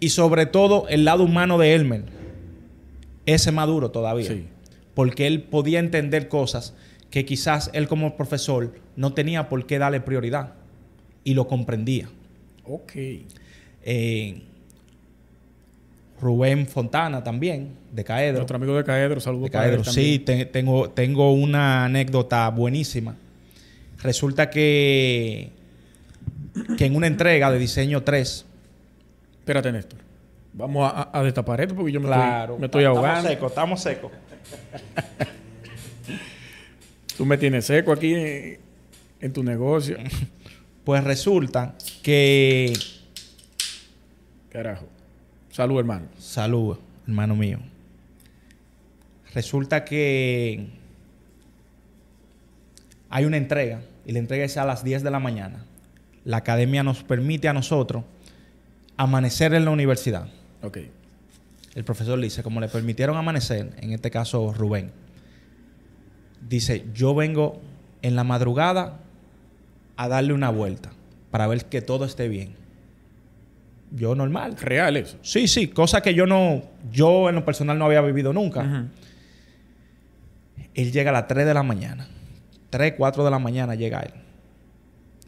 Y 0.00 0.08
sobre 0.08 0.46
todo 0.46 0.86
el 0.88 1.04
lado 1.04 1.22
humano 1.24 1.58
de 1.58 1.74
Elmer. 1.74 2.04
Ese 3.26 3.52
más 3.52 3.66
duro 3.66 3.90
todavía. 3.90 4.26
Sí. 4.26 4.46
Porque 4.94 5.26
él 5.26 5.42
podía 5.42 5.78
entender 5.78 6.28
cosas 6.28 6.74
que 7.10 7.24
quizás 7.24 7.70
él 7.74 7.88
como 7.88 8.16
profesor 8.16 8.74
no 8.96 9.12
tenía 9.12 9.48
por 9.48 9.66
qué 9.66 9.78
darle 9.78 10.00
prioridad. 10.00 10.54
Y 11.24 11.34
lo 11.34 11.46
comprendía. 11.46 12.08
Ok. 12.64 12.92
Eh, 13.84 14.42
Rubén 16.20 16.66
Fontana 16.68 17.24
también, 17.24 17.70
de 17.92 18.04
Caedro. 18.04 18.42
Otro 18.44 18.56
amigo 18.56 18.76
de 18.76 18.84
Caedro, 18.84 19.20
saludos 19.20 19.44
De 19.46 19.50
Caedro, 19.50 19.82
sí, 19.84 20.20
te- 20.20 20.44
tengo, 20.46 20.88
tengo 20.90 21.32
una 21.32 21.86
anécdota 21.86 22.48
buenísima. 22.50 23.16
Resulta 24.02 24.48
que, 24.48 25.50
que 26.78 26.84
en 26.86 26.94
una 26.94 27.08
entrega 27.08 27.50
de 27.50 27.58
diseño 27.58 28.02
3, 28.02 28.46
Espérate, 29.40 29.72
Néstor. 29.72 29.98
Vamos 30.54 30.92
a, 30.94 31.22
destapar 31.22 31.62
esto 31.62 31.74
porque 31.74 31.92
yo 31.92 32.00
me 32.00 32.06
claro, 32.06 32.54
estoy, 32.54 32.60
me 32.60 32.66
estoy 32.66 32.82
estamos 32.82 32.98
ahogando. 32.98 33.28
secos, 33.28 33.50
estamos 33.50 33.80
secos. 33.80 34.12
Tú 37.16 37.24
me 37.24 37.38
tienes 37.38 37.64
seco 37.64 37.92
aquí 37.92 38.14
en, 38.14 38.58
en 39.20 39.32
tu 39.32 39.42
negocio. 39.42 39.96
Pues 40.84 41.04
resulta 41.04 41.74
que, 42.02 42.72
Carajo. 44.50 44.86
Salud, 45.50 45.78
hermano. 45.78 46.06
salud, 46.18 46.78
hermano 47.06 47.36
mío. 47.36 47.58
Resulta 49.34 49.84
que 49.84 50.66
hay 53.08 53.24
una 53.24 53.36
entrega 53.36 53.82
y 54.04 54.12
la 54.12 54.18
entrega 54.18 54.44
es 54.44 54.56
a 54.56 54.64
las 54.64 54.82
10 54.82 55.02
de 55.02 55.10
la 55.10 55.20
mañana. 55.20 55.64
La 56.24 56.38
academia 56.38 56.82
nos 56.82 57.02
permite 57.02 57.48
a 57.48 57.52
nosotros 57.52 58.04
amanecer 58.96 59.54
en 59.54 59.64
la 59.64 59.70
universidad. 59.70 60.28
Ok. 60.62 60.78
El 61.74 61.84
profesor 61.84 62.18
le 62.18 62.24
dice, 62.24 62.42
como 62.42 62.60
le 62.60 62.68
permitieron 62.68 63.16
amanecer, 63.16 63.70
en 63.78 63.92
este 63.92 64.10
caso 64.10 64.52
Rubén, 64.52 64.92
dice, 66.48 66.84
yo 66.94 67.14
vengo 67.14 67.60
en 68.02 68.14
la 68.16 68.24
madrugada 68.24 69.00
a 69.96 70.08
darle 70.08 70.34
una 70.34 70.50
vuelta 70.50 70.90
para 71.30 71.46
ver 71.46 71.64
que 71.66 71.80
todo 71.80 72.04
esté 72.04 72.28
bien. 72.28 72.54
Yo 73.90 74.14
normal. 74.14 74.56
Real 74.56 74.96
eso. 74.96 75.18
Sí, 75.22 75.48
sí, 75.48 75.68
cosa 75.68 76.00
que 76.00 76.14
yo 76.14 76.26
no, 76.26 76.62
yo 76.90 77.28
en 77.28 77.34
lo 77.34 77.44
personal 77.44 77.78
no 77.78 77.86
había 77.86 78.00
vivido 78.00 78.32
nunca. 78.32 78.86
Él 80.74 80.92
llega 80.92 81.10
a 81.10 81.12
las 81.12 81.26
3 81.26 81.46
de 81.46 81.54
la 81.54 81.62
mañana. 81.62 82.08
3, 82.70 82.94
4 82.96 83.24
de 83.24 83.30
la 83.30 83.38
mañana 83.38 83.74
llega 83.74 84.00
él. 84.00 84.12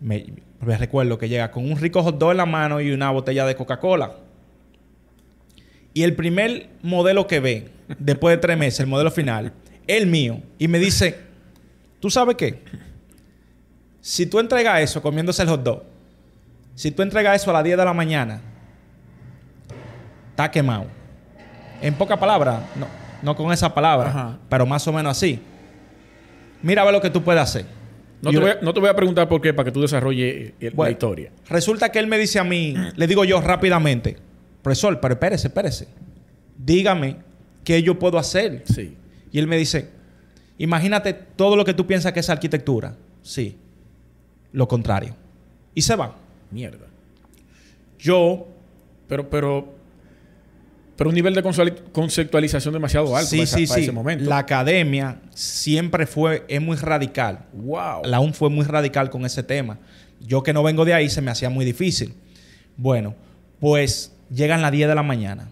Me, 0.00 0.26
me 0.61 0.76
recuerdo 0.79 1.19
que 1.19 1.29
llega 1.29 1.50
con 1.50 1.71
un 1.71 1.79
rico 1.79 2.03
hot 2.03 2.19
dog 2.19 2.33
en 2.33 2.38
la 2.38 2.47
mano 2.47 2.81
y 2.81 2.91
una 2.91 3.11
botella 3.11 3.45
de 3.45 3.55
Coca-Cola. 3.55 4.14
Y 5.94 6.02
el 6.02 6.14
primer 6.14 6.68
modelo 6.82 7.26
que 7.26 7.40
ve, 7.40 7.68
después 7.98 8.36
de 8.36 8.40
tres 8.40 8.58
meses, 8.58 8.80
el 8.80 8.86
modelo 8.88 9.10
final, 9.10 9.52
el 9.86 10.06
mío. 10.06 10.40
Y 10.58 10.68
me 10.68 10.78
dice, 10.78 11.16
¿tú 12.00 12.10
sabes 12.10 12.36
qué? 12.36 12.58
Si 14.00 14.26
tú 14.26 14.38
entregas 14.40 14.80
eso 14.82 15.00
comiéndose 15.00 15.42
el 15.42 15.48
hot 15.48 15.62
dog, 15.62 15.82
si 16.74 16.90
tú 16.90 17.02
entregas 17.02 17.40
eso 17.40 17.50
a 17.50 17.54
las 17.54 17.64
10 17.64 17.78
de 17.78 17.84
la 17.84 17.94
mañana, 17.94 18.40
está 20.30 20.50
quemado. 20.50 20.86
En 21.80 21.94
pocas 21.94 22.18
palabras, 22.18 22.60
no, 22.76 22.86
no 23.22 23.36
con 23.36 23.52
esa 23.52 23.72
palabra, 23.72 24.08
Ajá. 24.08 24.38
pero 24.48 24.66
más 24.66 24.86
o 24.88 24.92
menos 24.92 25.12
así. 25.16 25.40
Mira 26.62 26.82
a 26.82 26.84
ver 26.84 26.94
lo 26.94 27.00
que 27.00 27.10
tú 27.10 27.22
puedes 27.22 27.40
hacer. 27.42 27.66
No, 28.22 28.30
te 28.30 28.38
voy 28.38 28.50
a, 28.50 28.58
no 28.62 28.72
te 28.72 28.80
voy 28.80 28.88
a 28.88 28.96
preguntar 28.96 29.28
por 29.28 29.40
qué, 29.40 29.52
para 29.52 29.66
que 29.66 29.72
tú 29.72 29.82
desarrolles 29.82 30.54
el- 30.58 30.72
la 30.76 30.90
historia. 30.90 31.30
Resulta 31.48 31.90
que 31.92 31.98
él 31.98 32.06
me 32.06 32.16
dice 32.18 32.38
a 32.38 32.44
mí, 32.44 32.74
le 32.96 33.06
digo 33.06 33.24
yo 33.24 33.40
rápidamente, 33.40 34.16
profesor, 34.64 34.99
pero 34.99 35.14
espérese, 35.14 35.47
espérese. 35.47 35.87
Dígame 36.59 37.18
qué 37.62 37.80
yo 37.83 37.97
puedo 37.99 38.18
hacer. 38.18 38.64
Sí. 38.66 38.97
Y 39.30 39.38
él 39.38 39.47
me 39.47 39.56
dice, 39.56 39.90
imagínate 40.59 41.12
todo 41.12 41.54
lo 41.54 41.64
que 41.64 41.75
tú 41.75 41.87
piensas 41.87 42.12
que 42.12 42.18
es 42.21 42.28
arquitectura. 42.30 42.97
Sí, 43.23 43.56
lo 44.52 44.66
contrario. 44.66 45.14
Y 45.75 45.83
se 45.83 45.94
va. 45.94 46.16
Mierda. 46.50 46.87
Yo, 47.99 48.49
Pero, 49.09 49.28
pero, 49.28 49.75
pero 50.97 51.11
un 51.11 51.14
nivel 51.14 51.35
de 51.35 51.42
conceptuali- 51.42 51.92
conceptualización 51.92 52.73
demasiado 52.73 53.14
alto 53.14 53.28
sí, 53.30 53.37
para, 53.37 53.44
esa- 53.44 53.56
sí, 53.59 53.66
para 53.66 53.76
sí. 53.78 53.83
ese 53.85 53.92
momento. 53.92 54.25
La 54.25 54.38
academia 54.38 55.21
siempre 55.35 56.06
fue, 56.06 56.44
es 56.49 56.61
muy 56.62 56.76
radical. 56.78 57.44
Wow. 57.52 58.02
La 58.04 58.21
UN 58.21 58.33
fue 58.33 58.49
muy 58.49 58.64
radical 58.64 59.11
con 59.11 59.26
ese 59.26 59.42
tema. 59.42 59.78
Yo 60.21 60.42
que 60.42 60.52
no 60.54 60.62
vengo 60.62 60.85
de 60.87 60.94
ahí 60.94 61.11
se 61.11 61.21
me 61.21 61.30
hacía 61.30 61.50
muy 61.50 61.64
difícil. 61.66 62.14
Bueno, 62.78 63.14
pues 63.61 64.13
llegan 64.31 64.62
las 64.62 64.73
10 64.73 64.88
de 64.88 64.95
la 64.95 65.02
mañana. 65.02 65.49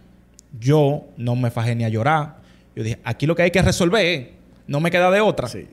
Yo 0.58 1.06
no 1.16 1.36
me 1.36 1.50
fajé 1.50 1.74
ni 1.74 1.84
a 1.84 1.88
llorar. 1.88 2.36
Yo 2.76 2.82
dije, 2.82 2.98
aquí 3.04 3.26
lo 3.26 3.34
que 3.34 3.42
hay 3.42 3.50
que 3.50 3.62
resolver 3.62 4.04
es, 4.04 4.28
no 4.66 4.80
me 4.80 4.90
queda 4.90 5.10
de 5.10 5.20
otra. 5.20 5.48
Sí. 5.48 5.66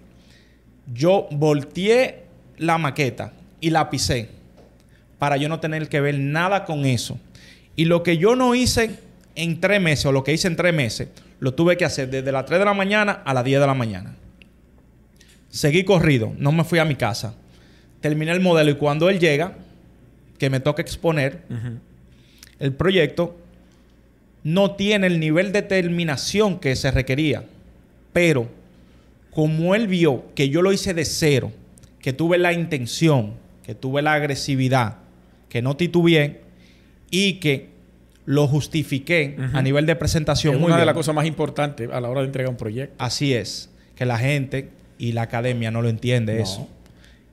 Yo 0.93 1.27
volteé 1.31 2.23
la 2.57 2.77
maqueta 2.77 3.33
y 3.61 3.69
la 3.69 3.89
pisé 3.89 4.29
para 5.17 5.37
yo 5.37 5.49
no 5.49 5.59
tener 5.59 5.87
que 5.89 6.01
ver 6.01 6.17
nada 6.17 6.65
con 6.65 6.85
eso. 6.85 7.19
Y 7.75 7.85
lo 7.85 8.03
que 8.03 8.17
yo 8.17 8.35
no 8.35 8.55
hice 8.55 8.99
en 9.35 9.59
tres 9.59 9.81
meses, 9.81 10.05
o 10.05 10.11
lo 10.11 10.23
que 10.23 10.33
hice 10.33 10.47
en 10.47 10.55
tres 10.55 10.73
meses, 10.73 11.09
lo 11.39 11.53
tuve 11.53 11.77
que 11.77 11.85
hacer 11.85 12.09
desde 12.09 12.31
las 12.31 12.45
3 12.45 12.59
de 12.59 12.65
la 12.65 12.73
mañana 12.73 13.21
a 13.23 13.33
las 13.33 13.43
10 13.43 13.61
de 13.61 13.67
la 13.67 13.73
mañana. 13.73 14.15
Seguí 15.49 15.83
corrido, 15.83 16.33
no 16.37 16.51
me 16.51 16.63
fui 16.63 16.79
a 16.79 16.85
mi 16.85 16.95
casa. 16.95 17.35
Terminé 18.01 18.31
el 18.31 18.39
modelo 18.39 18.71
y 18.71 18.75
cuando 18.75 19.09
él 19.09 19.19
llega, 19.19 19.53
que 20.37 20.49
me 20.49 20.59
toca 20.59 20.81
exponer. 20.81 21.43
El 22.59 22.73
proyecto 22.73 23.37
no 24.43 24.75
tiene 24.75 25.07
el 25.07 25.19
nivel 25.19 25.51
de 25.51 25.61
terminación 25.61 26.59
que 26.59 26.75
se 26.75 26.91
requería. 26.91 27.43
Pero 28.13 28.47
como 29.31 29.75
él 29.75 29.87
vio 29.87 30.25
que 30.35 30.49
yo 30.49 30.61
lo 30.61 30.71
hice 30.71 30.93
de 30.93 31.05
cero, 31.05 31.51
que 32.01 32.13
tuve 32.13 32.37
la 32.37 32.53
intención, 32.53 33.33
que 33.63 33.75
tuve 33.75 34.01
la 34.01 34.13
agresividad, 34.13 34.97
que 35.49 35.61
no 35.61 35.75
titubeé 35.75 36.41
y 37.11 37.33
que 37.33 37.69
lo 38.25 38.47
justifiqué 38.47 39.35
a 39.53 39.61
nivel 39.61 39.85
de 39.85 39.95
presentación 39.95 40.53
Es 40.55 40.59
muy 40.59 40.67
una 40.67 40.79
de 40.79 40.85
las 40.85 40.93
cosas 40.93 41.15
más 41.15 41.25
importantes 41.25 41.89
a 41.91 41.99
la 41.99 42.09
hora 42.09 42.21
de 42.21 42.27
entregar 42.27 42.51
un 42.51 42.57
proyecto. 42.57 42.95
Así 43.03 43.33
es, 43.33 43.69
que 43.95 44.05
la 44.05 44.19
gente 44.19 44.69
y 44.99 45.13
la 45.13 45.23
academia 45.23 45.71
no 45.71 45.81
lo 45.81 45.89
entiende 45.89 46.35
No. 46.35 46.43
eso. 46.43 46.67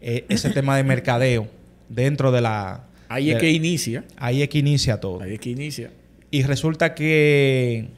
Eh, 0.00 0.24
ese 0.28 0.50
tema 0.50 0.76
de 0.76 0.84
mercadeo 0.84 1.48
dentro 1.88 2.32
de 2.32 2.40
la... 2.40 2.84
Ahí 3.08 3.30
es 3.30 3.38
que 3.38 3.50
inicia. 3.50 4.04
Ahí 4.16 4.42
es 4.42 4.48
que 4.48 4.58
inicia 4.58 5.00
todo. 5.00 5.22
Ahí 5.22 5.34
es 5.34 5.40
que 5.40 5.50
inicia. 5.50 5.90
Y 6.30 6.42
resulta 6.42 6.94
que 6.94 7.88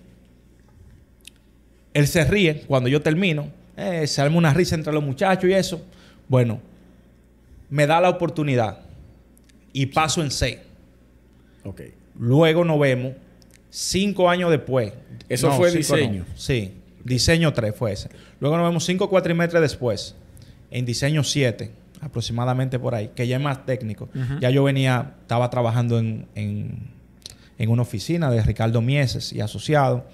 él 1.95 2.07
se 2.07 2.25
ríe 2.25 2.63
cuando 2.67 2.89
yo 2.89 3.01
termino. 3.03 3.51
Eh, 3.77 4.07
se 4.07 4.21
arma 4.21 4.37
una 4.37 4.53
risa 4.53 4.75
entre 4.75 4.93
los 4.93 5.03
muchachos 5.03 5.49
y 5.49 5.53
eso. 5.53 5.85
Bueno, 6.29 6.61
me 7.71 7.87
da 7.87 8.01
la 8.01 8.11
oportunidad 8.11 8.81
y 9.73 9.87
paso 9.87 10.23
en 10.23 10.31
C. 10.31 10.61
Ok. 11.65 11.83
Luego 12.19 12.65
nos 12.65 12.79
vemos 12.81 13.15
cinco 13.71 14.29
años 14.29 14.51
después. 14.51 14.93
Eso 15.29 15.53
fue 15.53 15.71
diseño. 15.71 16.25
no. 16.29 16.37
Sí, 16.37 16.73
diseño 17.05 17.53
3 17.53 17.75
fue 17.75 17.93
ese. 17.93 18.09
Luego 18.41 18.57
nos 18.57 18.67
vemos 18.69 18.85
cinco 18.85 19.09
cuatrimestres 19.09 19.63
después, 19.63 20.15
en 20.71 20.85
diseño 20.85 21.25
7, 21.25 21.71
aproximadamente 22.01 22.79
por 22.79 22.95
ahí, 22.95 23.11
que 23.15 23.27
ya 23.27 23.37
es 23.37 23.43
más 23.43 23.65
técnico. 23.67 24.09
Ya 24.41 24.51
yo 24.51 24.65
venía, 24.65 25.15
estaba 25.23 25.51
trabajando 25.51 25.99
en, 25.99 26.27
en, 26.35 26.79
en 27.59 27.71
una 27.71 27.83
oficina 27.83 28.31
de 28.31 28.43
Ricardo 28.43 28.81
Mieses 28.81 29.33
y 29.33 29.41
asociado. 29.41 30.07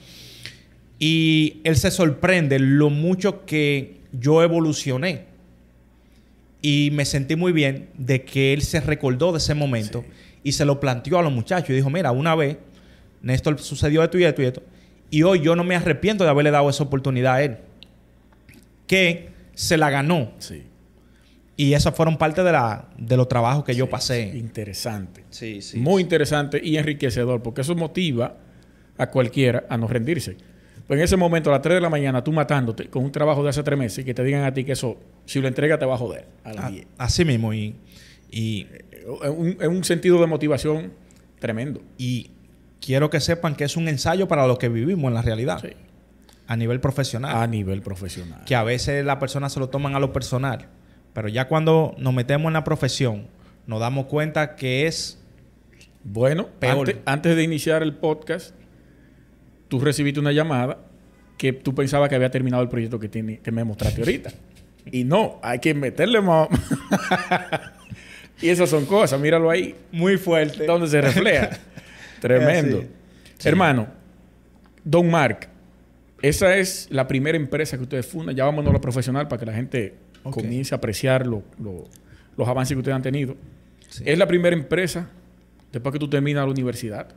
Y 0.98 1.60
él 1.64 1.76
se 1.76 1.90
sorprende 1.90 2.58
lo 2.58 2.90
mucho 2.90 3.44
que 3.44 3.98
yo 4.12 4.42
evolucioné. 4.42 5.26
Y 6.62 6.90
me 6.92 7.04
sentí 7.04 7.36
muy 7.36 7.52
bien 7.52 7.88
de 7.98 8.24
que 8.24 8.52
él 8.54 8.62
se 8.62 8.80
recordó 8.80 9.32
de 9.32 9.38
ese 9.38 9.54
momento 9.54 10.02
Sí. 10.02 10.40
y 10.44 10.52
se 10.52 10.64
lo 10.64 10.80
planteó 10.80 11.18
a 11.18 11.22
los 11.22 11.32
muchachos. 11.32 11.70
Y 11.70 11.74
dijo, 11.74 11.90
mira, 11.90 12.10
una 12.12 12.34
vez, 12.34 12.56
Néstor 13.22 13.58
sucedió 13.60 14.02
esto 14.02 14.18
y 14.18 14.24
esto 14.24 14.40
y 14.42 14.46
esto. 14.46 14.62
Y 15.10 15.22
hoy 15.24 15.40
yo 15.42 15.54
no 15.56 15.64
me 15.64 15.76
arrepiento 15.76 16.24
de 16.24 16.30
haberle 16.30 16.50
dado 16.50 16.70
esa 16.70 16.84
oportunidad 16.84 17.34
a 17.34 17.42
él. 17.42 17.58
Que 18.86 19.28
se 19.54 19.76
la 19.76 19.90
ganó. 19.90 20.32
Sí. 20.38 20.62
Y 21.56 21.74
esas 21.74 21.94
fueron 21.94 22.16
parte 22.16 22.42
de, 22.42 22.50
la, 22.52 22.88
de 22.98 23.16
los 23.16 23.28
trabajos 23.28 23.64
que 23.64 23.74
yo 23.74 23.88
pasé. 23.88 24.36
Interesante. 24.36 25.24
Sí, 25.30 25.62
sí. 25.62 25.78
Muy 25.78 26.02
interesante 26.02 26.60
y 26.62 26.76
enriquecedor, 26.78 27.42
porque 27.42 27.60
eso 27.60 27.74
motiva 27.76 28.36
a 28.98 29.10
cualquiera 29.10 29.64
a 29.68 29.76
no 29.76 29.86
rendirse. 29.86 30.36
Pues 30.86 30.98
en 30.98 31.04
ese 31.04 31.16
momento, 31.16 31.50
a 31.50 31.54
las 31.54 31.62
3 31.62 31.76
de 31.76 31.80
la 31.80 31.88
mañana, 31.88 32.22
tú 32.24 32.32
matándote 32.32 32.88
con 32.88 33.04
un 33.04 33.12
trabajo 33.12 33.42
de 33.42 33.50
hace 33.50 33.62
tres 33.62 33.78
meses 33.78 34.00
y 34.00 34.04
que 34.04 34.12
te 34.14 34.22
digan 34.24 34.42
a 34.44 34.52
ti 34.52 34.64
que 34.64 34.72
eso, 34.72 34.98
si 35.26 35.40
lo 35.40 35.48
entregas, 35.48 35.78
te 35.78 35.86
va 35.86 35.94
a 35.94 35.98
joder 35.98 36.26
a 36.44 36.52
las 36.52 36.64
A- 36.66 36.70
10. 36.70 36.86
así 36.98 37.24
mismo. 37.24 37.54
Y, 37.54 37.74
y, 38.30 38.66
Es 39.22 39.30
un, 39.30 39.56
es 39.60 39.68
un 39.68 39.84
sentido 39.84 40.20
de 40.20 40.26
motivación 40.26 40.92
tremendo. 41.38 41.80
y 41.98 42.30
quiero 42.80 43.08
que 43.08 43.18
sepan 43.20 43.54
que 43.54 43.64
es 43.64 43.76
un 43.78 43.88
ensayo 43.88 44.28
para 44.28 44.46
lo 44.46 44.58
que 44.58 44.68
vivimos 44.68 45.08
en 45.08 45.14
la 45.14 45.22
realidad. 45.22 45.58
Sí. 45.62 45.68
A 46.46 46.56
nivel 46.56 46.80
profesional. 46.80 47.34
A 47.34 47.46
nivel 47.46 47.80
profesional. 47.80 48.42
que 48.44 48.54
a 48.54 48.62
veces 48.62 49.04
las 49.06 49.16
personas 49.16 49.52
se 49.54 49.60
lo 49.60 49.70
toman 49.70 49.94
a 49.94 50.00
lo 50.00 50.12
personal. 50.12 50.66
Pero 51.14 51.28
ya 51.28 51.48
cuando 51.48 51.94
nos 51.96 52.12
metemos 52.12 52.48
en 52.48 52.54
la 52.54 52.64
profesión, 52.64 53.28
nos 53.66 53.80
damos 53.80 54.06
cuenta 54.06 54.56
que 54.56 54.86
es 54.86 55.18
Bueno, 56.02 56.48
Peor. 56.58 56.80
Antes, 56.80 56.96
antes 57.06 57.36
de 57.36 57.42
iniciar 57.42 57.82
el 57.82 57.94
podcast, 57.94 58.54
tú 59.68 59.80
recibiste 59.80 60.20
una 60.20 60.32
llamada 60.32 60.78
que 61.38 61.52
tú 61.52 61.74
pensabas 61.74 62.08
que 62.08 62.14
había 62.14 62.30
terminado 62.30 62.62
el 62.62 62.68
proyecto 62.68 62.98
que, 62.98 63.08
tiene, 63.08 63.38
que 63.38 63.50
me 63.50 63.64
mostraste 63.64 64.02
ahorita. 64.02 64.30
Y 64.92 65.02
no, 65.02 65.40
hay 65.42 65.60
que 65.60 65.72
meterle 65.72 66.20
más. 66.20 66.46
y 68.42 68.50
esas 68.50 68.68
son 68.68 68.84
cosas, 68.84 69.18
míralo 69.18 69.48
ahí, 69.48 69.74
muy 69.90 70.18
fuerte. 70.18 70.66
donde 70.66 70.88
se 70.88 71.00
refleja. 71.00 71.48
Tremendo. 72.20 72.84
Sí. 73.38 73.48
Hermano, 73.48 73.86
Don 74.84 75.10
Mark, 75.10 75.48
esa 76.20 76.58
es 76.58 76.86
la 76.90 77.08
primera 77.08 77.36
empresa 77.36 77.78
que 77.78 77.84
ustedes 77.84 78.04
fundan. 78.04 78.36
Ya 78.36 78.44
vámonos 78.44 78.68
a 78.68 78.72
lo 78.74 78.80
profesional 78.82 79.26
para 79.26 79.40
que 79.40 79.46
la 79.46 79.54
gente 79.54 79.94
Ok. 80.24 80.34
comience 80.34 80.74
a 80.74 80.78
apreciar 80.78 81.26
lo- 81.26 81.42
lo- 81.62 81.84
los 82.36 82.48
avances 82.48 82.74
que 82.74 82.78
ustedes 82.80 82.96
han 82.96 83.02
tenido. 83.02 83.36
Sí. 83.88 84.02
¿Es 84.06 84.18
la 84.18 84.26
primera 84.26 84.56
empresa 84.56 85.08
después 85.72 85.92
que 85.92 85.98
tú 85.98 86.08
terminas 86.08 86.44
la 86.44 86.50
universidad? 86.50 87.08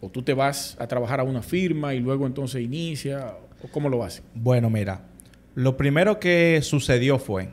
¿O 0.00 0.08
tú 0.08 0.22
te 0.22 0.34
vas 0.34 0.76
a 0.80 0.86
trabajar 0.86 1.20
a 1.20 1.22
una 1.22 1.42
firma 1.42 1.94
y 1.94 2.00
luego 2.00 2.26
entonces 2.26 2.62
inicia? 2.62 3.34
¿O 3.62 3.68
cómo 3.68 3.88
lo 3.88 4.02
haces? 4.04 4.22
Bueno, 4.34 4.68
mira, 4.70 5.02
lo 5.54 5.76
primero 5.76 6.18
que 6.20 6.60
sucedió 6.62 7.18
fue 7.18 7.48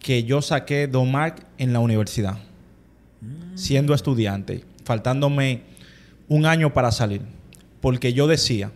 que 0.00 0.24
yo 0.24 0.42
saqué 0.42 0.86
Domark 0.86 1.46
en 1.56 1.72
la 1.72 1.78
universidad, 1.80 2.36
siendo 3.54 3.94
estudiante, 3.94 4.64
faltándome 4.84 5.62
un 6.28 6.44
año 6.44 6.74
para 6.74 6.90
salir, 6.92 7.22
porque 7.80 8.12
yo 8.12 8.26
decía, 8.26 8.70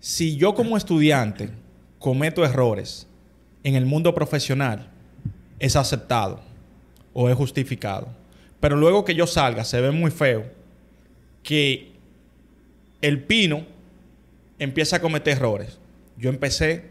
si 0.00 0.36
yo 0.36 0.54
como 0.54 0.76
estudiante 0.76 1.50
cometo 2.00 2.44
errores 2.44 3.06
en 3.62 3.76
el 3.76 3.86
mundo 3.86 4.12
profesional, 4.14 4.88
es 5.60 5.76
aceptado 5.76 6.40
o 7.12 7.28
es 7.28 7.36
justificado. 7.36 8.08
Pero 8.58 8.76
luego 8.76 9.04
que 9.04 9.14
yo 9.14 9.26
salga, 9.28 9.64
se 9.64 9.80
ve 9.80 9.92
muy 9.92 10.10
feo 10.10 10.44
que 11.44 11.92
el 13.00 13.22
pino 13.22 13.64
empieza 14.58 14.96
a 14.96 15.00
cometer 15.00 15.36
errores. 15.36 15.78
Yo 16.18 16.30
empecé 16.30 16.90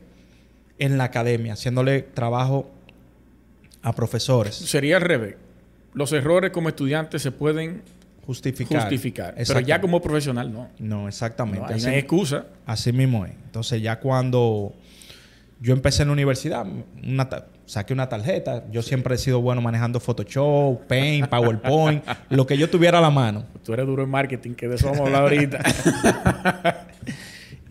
en 0.78 0.98
la 0.98 1.06
academia, 1.06 1.54
haciéndole 1.54 2.02
trabajo 2.02 2.70
a 3.82 3.94
profesores. 3.94 4.56
Sería 4.56 4.96
al 4.98 5.02
revés. 5.04 5.36
Los 5.94 6.14
errores 6.14 6.52
como 6.52 6.70
estudiantes 6.70 7.22
se 7.22 7.32
pueden 7.32 7.82
Justificar. 8.26 8.82
justificar. 8.82 9.36
Pero 9.36 9.60
ya 9.62 9.82
como 9.82 10.00
profesional 10.02 10.54
no. 10.54 10.70
No, 10.78 11.08
exactamente. 11.08 11.62
No 11.62 11.68
hay 11.68 11.74
así, 11.78 11.88
una 11.88 11.98
excusa. 11.98 12.46
así 12.68 12.94
mismo 12.94 13.26
es. 13.26 13.32
Entonces 13.46 13.82
ya 13.82 14.00
cuando 14.00 14.74
yo 15.62 15.74
empecé 15.74 16.04
en 16.04 16.10
la 16.10 16.14
universidad, 16.14 16.66
una 17.04 17.28
saqué 17.66 17.94
una 17.94 18.10
tarjeta. 18.10 18.66
Yo 18.72 18.82
siempre 18.82 19.16
he 19.16 19.18
sido 19.18 19.42
bueno 19.42 19.62
manejando 19.62 20.00
Photoshop, 20.00 20.88
Paint, 20.88 21.28
PowerPoint, 21.28 22.04
lo 22.30 22.48
que 22.48 22.58
yo 22.58 22.70
tuviera 22.70 22.98
a 22.98 23.02
la 23.02 23.12
mano. 23.12 23.46
Tú 23.64 23.74
eres 23.74 23.86
duro 23.86 24.04
en 24.04 24.10
marketing, 24.10 24.56
que 24.56 24.68
de 24.68 24.76
eso 24.76 24.88
vamos 24.88 25.02
a 25.02 25.04
hablar 25.06 25.22
ahorita. 25.24 25.60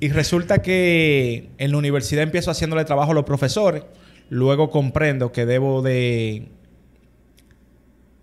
Y 0.01 0.11
resulta 0.11 0.63
que 0.63 1.51
en 1.59 1.73
la 1.73 1.79
universidad 1.79 2.23
empiezo 2.23 2.51
haciéndole 2.51 2.85
trabajo 2.85 3.11
a 3.11 3.15
los 3.15 3.25
profesores. 3.25 3.83
Luego 4.31 4.71
comprendo 4.71 5.33
que 5.33 5.45
debo 5.45 5.83
de, 5.83 6.49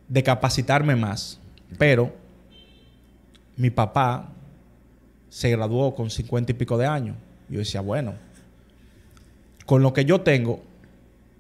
de 0.08 0.24
capacitarme 0.24 0.96
más. 0.96 1.42
Pero 1.78 2.14
mi 3.58 3.72
papá 3.72 4.32
se 5.28 5.50
graduó 5.50 5.94
con 5.96 6.10
cincuenta 6.10 6.54
y 6.54 6.56
pico 6.56 6.78
de 6.78 6.86
años. 6.86 7.18
Yo 7.50 7.60
decía, 7.60 7.82
bueno, 7.82 8.14
con 9.66 9.82
lo 9.82 9.94
que 9.94 10.06
yo 10.06 10.22
tengo, 10.22 10.62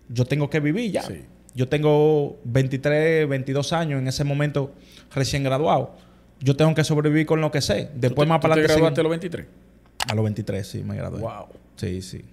yo 0.10 0.26
tengo 0.26 0.50
que 0.50 0.60
vivir 0.60 0.92
ya. 0.92 1.04
Sí. 1.04 1.22
Yo 1.54 1.68
tengo 1.70 2.38
23, 2.44 3.28
22 3.30 3.72
años 3.74 4.00
en 4.02 4.08
ese 4.08 4.24
momento 4.24 4.74
recién 5.14 5.44
graduado. 5.44 5.96
Yo 6.42 6.56
tengo 6.56 6.76
que 6.76 6.84
sobrevivir 6.84 7.26
con 7.26 7.40
lo 7.40 7.50
que 7.52 7.62
sé. 7.62 7.90
Después 7.96 8.16
¿Tú 8.16 8.22
te- 8.24 8.26
más 8.30 8.40
para 8.42 8.56
te 8.56 8.60
adelante. 8.62 8.74
graduaste 8.74 9.00
a 9.02 9.04
los 9.04 9.10
23? 9.12 9.46
a 10.08 10.16
los 10.16 10.24
23, 10.24 10.68
sí, 10.68 10.84
me 10.84 10.96
gradué. 10.98 11.20
Wow. 11.22 11.46
Sí, 11.78 12.02
sí. 12.02 12.24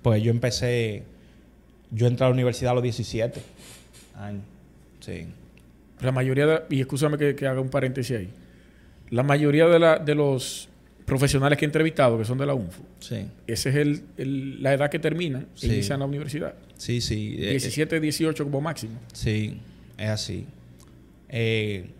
Pues 0.00 0.22
yo 0.22 0.30
empecé... 0.30 1.02
Yo 1.90 2.06
entré 2.06 2.24
a 2.24 2.28
la 2.28 2.32
universidad 2.34 2.70
a 2.70 2.74
los 2.74 2.82
17 2.84 3.42
años. 4.16 4.42
Sí. 5.00 5.26
La 6.00 6.12
mayoría 6.12 6.46
de... 6.46 6.62
Y 6.70 6.80
escúchame 6.80 7.18
que, 7.18 7.34
que 7.36 7.46
haga 7.46 7.60
un 7.60 7.68
paréntesis 7.68 8.16
ahí. 8.16 8.30
La 9.10 9.22
mayoría 9.24 9.66
de, 9.66 9.78
la- 9.78 9.98
de 9.98 10.14
los 10.14 10.68
profesionales 11.04 11.58
que 11.58 11.64
he 11.64 11.68
entrevistado, 11.68 12.16
que 12.18 12.24
son 12.24 12.38
de 12.38 12.46
la 12.46 12.54
UNFU, 12.54 12.82
Sí. 13.00 13.26
esa 13.46 13.68
es 13.70 13.74
el, 13.76 14.02
el- 14.16 14.62
la 14.62 14.72
edad 14.74 14.90
que 14.90 14.98
terminan 14.98 15.42
e 15.42 15.46
Sí. 15.54 15.66
inician 15.66 16.00
la 16.00 16.06
universidad. 16.06 16.54
Sí, 16.76 17.00
sí. 17.00 17.36
eh, 17.38 17.50
17, 17.50 18.00
18 18.00 18.44
como 18.44 18.60
máximo. 18.60 18.98
Sí, 19.12 19.58
es 19.98 20.08
así. 20.08 20.46
Eh, 21.28 21.90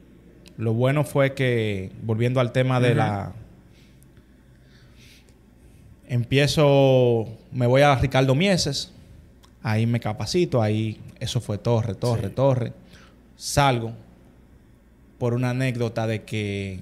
lo 0.59 0.73
bueno 0.75 1.05
fue 1.05 1.35
que, 1.35 1.91
volviendo 2.03 2.41
al 2.41 2.53
tema 2.53 2.81
de 2.81 2.95
la... 2.95 3.33
Empiezo, 6.09 7.27
me 7.53 7.67
voy 7.67 7.83
a 7.83 7.95
Ricardo 7.97 8.35
Mieses, 8.35 8.93
ahí 9.63 9.87
me 9.87 10.01
capacito, 10.01 10.61
ahí 10.61 11.01
eso 11.21 11.41
fue 11.41 11.59
torre, 11.59 11.95
torre, 11.95 12.29
Sí. 12.29 12.35
torre. 12.35 12.73
Salgo 13.37 13.93
por 15.19 15.33
una 15.35 15.51
anécdota 15.51 16.07
de 16.07 16.23
que 16.25 16.81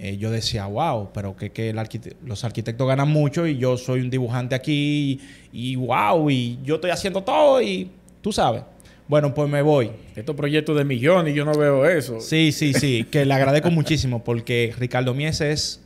eh, 0.00 0.16
yo 0.16 0.30
decía, 0.30 0.66
wow, 0.66 1.10
pero 1.12 1.34
que, 1.36 1.50
que 1.50 1.70
el 1.70 1.76
arquite- 1.78 2.14
los 2.24 2.44
arquitectos 2.44 2.86
ganan 2.86 3.08
mucho 3.08 3.46
y 3.46 3.58
yo 3.58 3.76
soy 3.76 4.00
un 4.00 4.10
dibujante 4.10 4.54
aquí 4.54 5.20
y, 5.52 5.74
wow, 5.76 6.30
y 6.30 6.58
yo 6.62 6.76
estoy 6.76 6.90
haciendo 6.90 7.22
todo 7.22 7.60
y 7.60 7.90
tú 8.22 8.32
sabes. 8.32 8.62
Bueno, 9.08 9.34
pues 9.34 9.48
me 9.50 9.62
voy. 9.62 9.90
Estos 10.14 10.36
proyectos 10.36 10.76
de 10.76 10.84
millones, 10.84 11.34
yo 11.34 11.44
no 11.44 11.52
veo 11.54 11.84
eso. 11.88 12.20
Sí, 12.20 12.52
sí, 12.52 12.74
sí, 12.74 13.04
que 13.10 13.24
le 13.24 13.34
agradezco 13.34 13.70
muchísimo 13.70 14.22
porque 14.22 14.72
Ricardo 14.78 15.14
Mies 15.14 15.40
es 15.40 15.80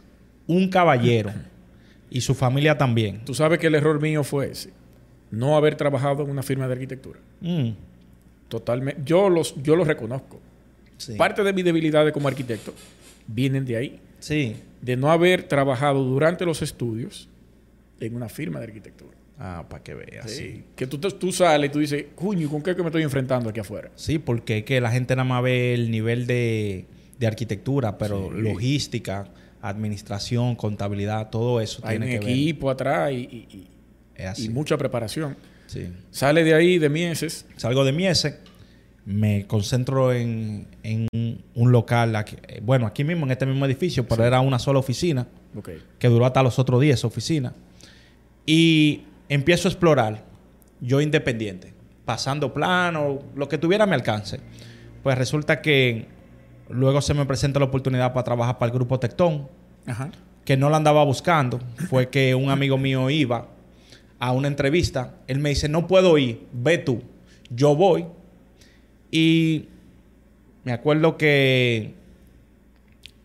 un 0.47 0.69
caballero 0.69 1.31
y 2.11 2.21
su 2.21 2.35
familia 2.35 2.77
también. 2.77 3.21
Tú 3.25 3.33
sabes 3.35 3.59
que 3.61 3.69
el 3.69 3.75
error 3.77 4.01
mío 4.03 4.25
fue 4.25 4.51
ese. 4.51 4.71
No 5.31 5.57
haber 5.57 5.77
trabajado 5.77 6.25
en 6.25 6.31
una 6.31 6.43
firma 6.43 6.67
de 6.67 6.75
arquitectura. 6.75 7.21
Mm, 7.41 7.71
Totalmente. 8.49 9.01
Yo 9.05 9.31
los, 9.31 9.55
yo 9.63 9.77
los 9.77 9.87
reconozco. 9.87 10.41
sí. 10.99 11.15
Parte 11.15 11.43
de 11.43 11.53
mis 11.55 11.65
debilidades 11.65 12.13
como 12.13 12.29
arquitecto 12.29 12.75
vienen 13.33 13.65
de 13.65 13.77
ahí. 13.77 14.01
Sí. 14.19 14.57
De 14.81 14.97
no 14.97 15.11
haber 15.11 15.45
trabajado 15.45 16.03
durante 16.05 16.45
los 16.45 16.63
estudios 16.63 17.29
en 18.01 18.15
una 18.17 18.29
firma 18.29 18.59
de 18.59 18.67
arquitectura. 18.67 19.17
Ah, 19.39 19.65
para 19.69 19.83
que 19.83 19.95
veas. 19.95 20.31
Sí. 20.31 20.37
Sí. 20.57 20.65
Que 20.77 20.87
tú, 20.87 20.99
tú 20.99 21.33
sales 21.33 21.69
y 21.71 21.73
tú 21.73 21.79
dices, 21.81 22.05
coño, 22.15 22.49
¿con 22.49 22.63
qué 22.63 22.77
que 22.77 22.83
me 22.83 22.89
estoy 22.89 23.03
enfrentando 23.03 23.51
aquí 23.51 23.59
afuera? 23.61 23.91
Sí, 23.97 24.19
porque 24.19 24.59
es 24.59 24.65
que 24.65 24.81
la 24.81 24.91
gente 24.91 25.17
nada 25.17 25.25
más 25.29 25.43
ve 25.43 25.75
el 25.75 25.91
nivel 25.91 26.27
de, 26.27 26.85
de 27.19 27.27
arquitectura, 27.27 27.99
pero 27.99 28.31
Sí. 28.33 28.41
logística, 28.41 29.29
administración, 29.61 30.55
contabilidad, 30.55 31.31
todo 31.31 31.61
eso 31.61 31.81
Hay 31.85 31.97
un 31.97 32.03
tiene 32.03 32.21
que 32.21 32.27
ver. 32.27 32.35
equipo 32.35 32.71
atrás 32.71 33.11
y, 33.13 33.17
y- 33.17 33.69
y- 34.39 34.49
mucha 34.51 34.77
preparación. 34.77 35.37
Sí. 35.67 35.89
Sale 36.11 36.45
de 36.45 36.55
ahí, 36.55 36.79
de 36.79 36.89
Mieses. 36.89 37.47
Salgo 37.57 37.85
de 37.85 37.93
Miese, 37.93 38.39
me 39.05 39.47
concentro 39.47 40.13
en, 40.13 40.69
en 40.83 41.09
un 41.55 41.73
local, 41.73 42.15
aquí- 42.17 42.37
eh, 42.49 42.61
bueno, 42.63 42.87
aquí 42.87 43.03
mismo, 43.05 43.25
en 43.27 43.33
este 43.33 43.47
mismo 43.47 43.65
edificio, 43.67 44.07
pero 44.07 44.25
era 44.25 44.41
una 44.41 44.59
sola 44.59 44.79
oficina, 44.79 45.27
que 45.99 46.09
duró 46.09 46.25
hasta 46.27 46.43
los 46.43 46.59
otros 46.59 46.81
días 46.81 46.99
esa 47.01 47.09
oficina. 47.09 47.53
Y 48.47 49.03
empiezo 49.29 49.69
a 49.69 49.71
explorar, 49.71 50.25
yo 50.81 51.01
independiente, 51.01 51.73
pasando 52.05 52.53
plano, 52.55 53.21
lo 53.35 53.49
que 53.49 53.59
tuviera 53.59 53.85
a 53.85 53.87
mi 53.87 53.95
alcance. 53.95 54.41
Pues 55.03 55.19
resulta 55.19 55.61
que 55.63 56.07
luego 56.69 57.01
se 57.01 57.15
me 57.15 57.27
presenta 57.27 57.59
la 57.59 57.67
oportunidad 57.67 58.13
para 58.13 58.25
trabajar 58.25 58.59
para 58.59 58.71
el 58.71 58.75
grupo 58.77 58.99
Tectón, 59.01 59.49
Ajá. 59.87 60.11
que 60.45 60.57
no 60.57 60.71
la 60.71 60.77
andaba 60.77 61.05
buscando. 61.05 61.59
Fue 61.89 62.09
que 62.09 62.35
un 62.35 62.51
amigo 62.51 62.79
mío 62.79 63.11
iba 63.11 63.49
a 64.19 64.33
una 64.33 64.49
entrevista. 64.49 65.17
Él 65.27 65.39
me 65.41 65.49
dice, 65.51 65.69
no 65.69 65.87
puedo 65.89 66.17
ir, 66.19 66.47
ve 66.53 66.79
tú. 66.79 67.03
Yo 67.51 67.75
voy. 67.75 68.07
Y 69.13 69.67
me 70.65 70.73
acuerdo 70.73 71.17
que 71.17 71.95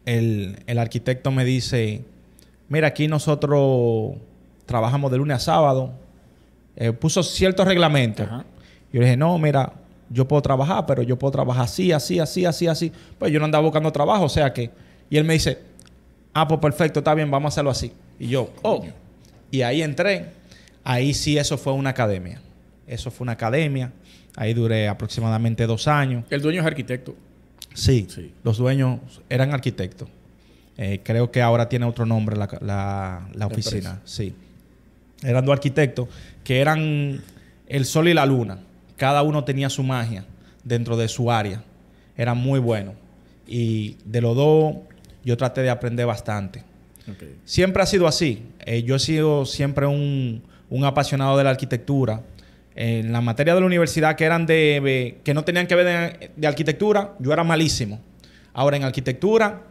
el, 0.05 0.59
el 0.67 0.77
arquitecto 0.77 1.31
me 1.31 1.45
dice, 1.45 2.03
mira, 2.69 2.89
aquí 2.89 3.07
nosotros 3.07 4.17
trabajamos 4.67 5.09
de 5.11 5.17
lunes 5.17 5.37
a 5.37 5.39
sábado. 5.39 5.93
Eh, 6.75 6.91
puso 6.91 7.23
ciertos 7.23 7.67
reglamentos. 7.67 8.27
Ajá. 8.27 8.45
Yo 8.93 8.99
le 8.99 9.07
dije, 9.07 9.17
no, 9.17 9.37
mira, 9.39 9.73
yo 10.09 10.27
puedo 10.27 10.41
trabajar, 10.41 10.85
pero 10.85 11.01
yo 11.03 11.17
puedo 11.17 11.31
trabajar 11.31 11.63
así, 11.63 11.91
así, 11.91 12.19
así, 12.19 12.45
así, 12.45 12.67
así. 12.67 12.91
Pues 13.17 13.31
yo 13.31 13.39
no 13.39 13.45
andaba 13.45 13.63
buscando 13.63 13.91
trabajo, 13.91 14.25
o 14.25 14.29
sea 14.29 14.53
que... 14.53 14.69
Y 15.09 15.17
él 15.17 15.23
me 15.23 15.33
dice, 15.33 15.57
ah, 16.33 16.47
pues 16.47 16.59
perfecto, 16.59 16.99
está 16.99 17.13
bien, 17.13 17.31
vamos 17.31 17.47
a 17.47 17.53
hacerlo 17.53 17.71
así. 17.71 17.91
Y 18.19 18.27
yo, 18.27 18.51
oh. 18.61 18.85
Y 19.51 19.61
ahí 19.61 19.81
entré. 19.81 20.31
Ahí 20.83 21.13
sí, 21.13 21.37
eso 21.37 21.57
fue 21.57 21.73
una 21.73 21.89
academia. 21.91 22.41
Eso 22.85 23.11
fue 23.11 23.25
una 23.25 23.33
academia. 23.33 23.91
Ahí 24.37 24.53
duré 24.53 24.87
aproximadamente 24.87 25.65
dos 25.67 25.87
años. 25.89 26.23
El 26.29 26.41
dueño 26.41 26.61
es 26.61 26.65
arquitecto. 26.67 27.13
Sí, 27.73 28.05
Sí. 28.09 28.31
los 28.43 28.57
dueños 28.57 28.99
eran 29.29 29.53
arquitectos. 29.53 30.07
Eh, 30.77 31.01
creo 31.03 31.29
que 31.31 31.41
ahora 31.41 31.67
tiene 31.67 31.85
otro 31.85 32.05
nombre 32.05 32.37
la, 32.37 32.47
la- 32.61 33.27
la 33.33 33.47
oficina. 33.47 33.89
empresa. 33.89 34.01
Sí. 34.05 34.33
Eran 35.23 35.43
dos 35.43 35.53
arquitectos 35.53 36.07
que 36.43 36.61
eran 36.61 37.21
el 37.67 37.85
sol 37.85 38.07
y 38.07 38.13
la 38.13 38.25
luna. 38.25 38.59
Cada 38.95 39.23
uno 39.23 39.43
tenía 39.43 39.69
su 39.69 39.83
magia 39.83 40.23
dentro 40.63 40.95
de 40.95 41.07
su 41.07 41.31
área. 41.31 41.63
Eran 42.15 42.37
muy 42.37 42.59
buenos. 42.59 42.93
Y 43.47 43.97
de 44.05 44.21
los 44.21 44.35
dos, 44.35 44.75
yo 45.25 45.35
traté 45.37 45.61
de 45.61 45.69
aprender 45.71 46.05
bastante. 46.05 46.63
Siempre 47.45 47.81
ha 47.81 47.85
sido 47.85 48.05
así. 48.07 48.43
Eh, 48.65 48.83
yo 48.83 48.95
he 48.95 48.99
sido 48.99 49.45
siempre 49.45 49.85
un, 49.87 50.43
un 50.69 50.83
apasionado 50.85 51.37
de 51.37 51.43
la 51.43 51.49
arquitectura. 51.51 52.21
En 52.79 53.11
la 53.11 53.21
materia 53.21 53.53
de 53.55 53.59
la 53.59 53.65
universidad 53.65 54.15
que 54.15 54.23
eran 54.23 54.45
de, 54.45 54.79
de- 54.83 55.17
que 55.23 55.33
no 55.33 55.43
tenían 55.43 55.65
que 55.67 55.73
ver 55.75 55.85
de, 56.19 56.31
de 56.35 56.47
arquitectura, 56.47 57.15
yo 57.19 57.33
era 57.33 57.43
malísimo. 57.43 57.99
Ahora 58.53 58.77
en 58.77 58.83
arquitectura 58.83 59.63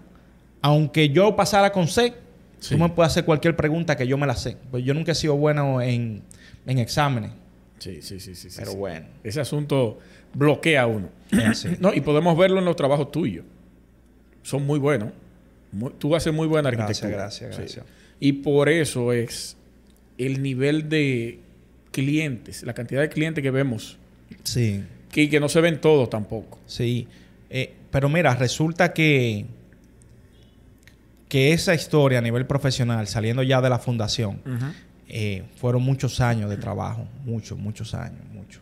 aunque 0.62 1.10
yo 1.10 1.36
pasara 1.36 1.70
con 1.72 1.86
C, 1.86 2.12
Sí. 2.58 2.74
tú 2.74 2.80
me 2.82 2.88
puedes 2.88 3.12
hacer 3.12 3.24
cualquier 3.24 3.54
pregunta 3.54 3.96
que 3.96 4.06
yo 4.06 4.16
me 4.18 4.26
la 4.26 4.34
sé. 4.34 4.56
Pues 4.70 4.82
yo 4.82 4.92
nunca 4.94 5.12
he 5.12 5.14
sido 5.14 5.36
bueno 5.36 5.80
en, 5.82 6.22
en 6.66 6.78
exámenes. 6.78 7.30
Sí, 7.78 8.00
sí, 8.02 8.18
sí, 8.18 8.34
sí. 8.34 8.48
Pero 8.56 8.72
sí. 8.72 8.76
bueno. 8.76 9.06
Ese 9.22 9.40
asunto 9.40 9.98
bloquea 10.34 10.82
a 10.82 10.86
uno. 10.86 11.08
No, 11.78 11.92
y 11.94 12.00
podemos 12.00 12.36
verlo 12.36 12.58
en 12.58 12.64
los 12.64 12.74
trabajos 12.74 13.12
tuyos. 13.12 13.44
Son 14.42 14.64
muy 14.66 14.78
buenos. 14.78 15.10
Muy- 15.70 15.92
tú 15.98 16.16
haces 16.16 16.32
muy 16.32 16.46
buena 16.48 16.70
Gracias, 16.70 17.02
arquitectura. 17.04 17.22
gracias, 17.24 17.54
Sí. 17.54 17.60
gracias. 17.62 17.86
Y 18.18 18.32
por 18.32 18.68
eso 18.70 19.12
es 19.12 19.56
el 20.18 20.42
nivel 20.42 20.88
de 20.88 21.40
clientes, 21.96 22.62
la 22.62 22.74
cantidad 22.74 23.00
de 23.00 23.08
clientes 23.08 23.40
que 23.42 23.50
vemos, 23.50 23.96
Sí. 24.44 24.84
que, 25.10 25.30
que 25.30 25.40
no 25.40 25.48
se 25.48 25.62
ven 25.62 25.80
todos 25.80 26.10
tampoco. 26.10 26.58
Sí, 26.66 27.08
Eh, 27.48 27.72
pero 27.90 28.08
mira, 28.10 28.34
resulta 28.34 28.92
que, 28.92 29.46
que 31.28 31.52
esa 31.52 31.74
historia 31.74 32.18
a 32.18 32.22
nivel 32.22 32.44
profesional, 32.46 33.06
saliendo 33.06 33.42
ya 33.42 33.60
de 33.62 33.70
la 33.70 33.78
fundación, 33.78 34.40
eh, 35.08 35.44
fueron 35.56 35.82
muchos 35.82 36.20
años 36.20 36.50
de 36.50 36.56
trabajo, 36.56 37.06
muchos, 37.24 37.56
muchos 37.58 37.94
años, 37.94 38.20
muchos. 38.34 38.60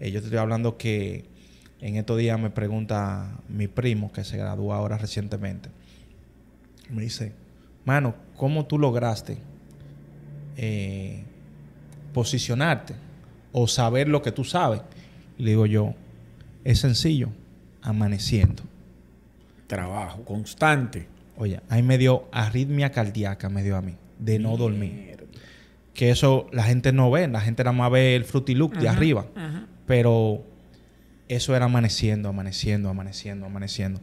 Eh, 0.00 0.10
yo 0.10 0.20
te 0.20 0.26
estoy 0.26 0.38
hablando 0.38 0.76
que 0.76 1.24
en 1.80 1.96
estos 1.96 2.18
días 2.18 2.38
me 2.38 2.50
pregunta 2.50 3.38
mi 3.48 3.68
primo, 3.68 4.12
que 4.12 4.24
se 4.24 4.36
graduó 4.36 4.74
ahora 4.74 4.98
recientemente, 4.98 5.68
me 6.90 7.02
dice, 7.02 7.32
mano, 7.84 8.14
¿cómo 8.36 8.66
tú 8.66 8.78
lograste 8.78 9.38
eh, 10.56 11.22
posicionarte 12.16 12.94
o 13.52 13.68
saber 13.68 14.08
lo 14.08 14.22
que 14.22 14.32
tú 14.32 14.42
sabes? 14.42 14.80
Y 15.36 15.42
le 15.42 15.50
digo 15.50 15.66
yo, 15.66 15.94
es 16.64 16.78
sencillo, 16.78 17.28
amaneciendo. 17.82 18.62
Trabajo 19.66 20.24
constante. 20.24 21.08
Oye, 21.36 21.60
ahí 21.68 21.82
me 21.82 21.98
dio 21.98 22.26
arritmia 22.32 22.90
cardíaca, 22.90 23.50
me 23.50 23.62
dio 23.62 23.76
a 23.76 23.82
mí, 23.82 23.96
de 24.18 24.38
no 24.38 24.56
dormir. 24.56 25.26
Que 25.92 26.08
eso 26.08 26.46
la 26.52 26.62
gente 26.62 26.90
no 26.90 27.10
ve, 27.10 27.28
la 27.28 27.42
gente 27.42 27.62
nada 27.64 27.76
más 27.76 27.90
ve 27.90 28.16
el 28.16 28.24
frutilook 28.24 28.78
de 28.78 28.88
arriba. 28.88 29.26
Pero 29.86 30.42
eso 31.28 31.54
era 31.54 31.66
amaneciendo, 31.66 32.30
amaneciendo, 32.30 32.88
amaneciendo, 32.88 33.44
amaneciendo. 33.44 34.00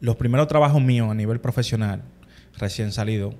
Los 0.00 0.16
primeros 0.16 0.48
trabajos 0.48 0.80
míos 0.80 1.10
a 1.10 1.14
nivel 1.14 1.38
profesional, 1.38 2.02
recién 2.56 2.92
salido, 2.92 3.34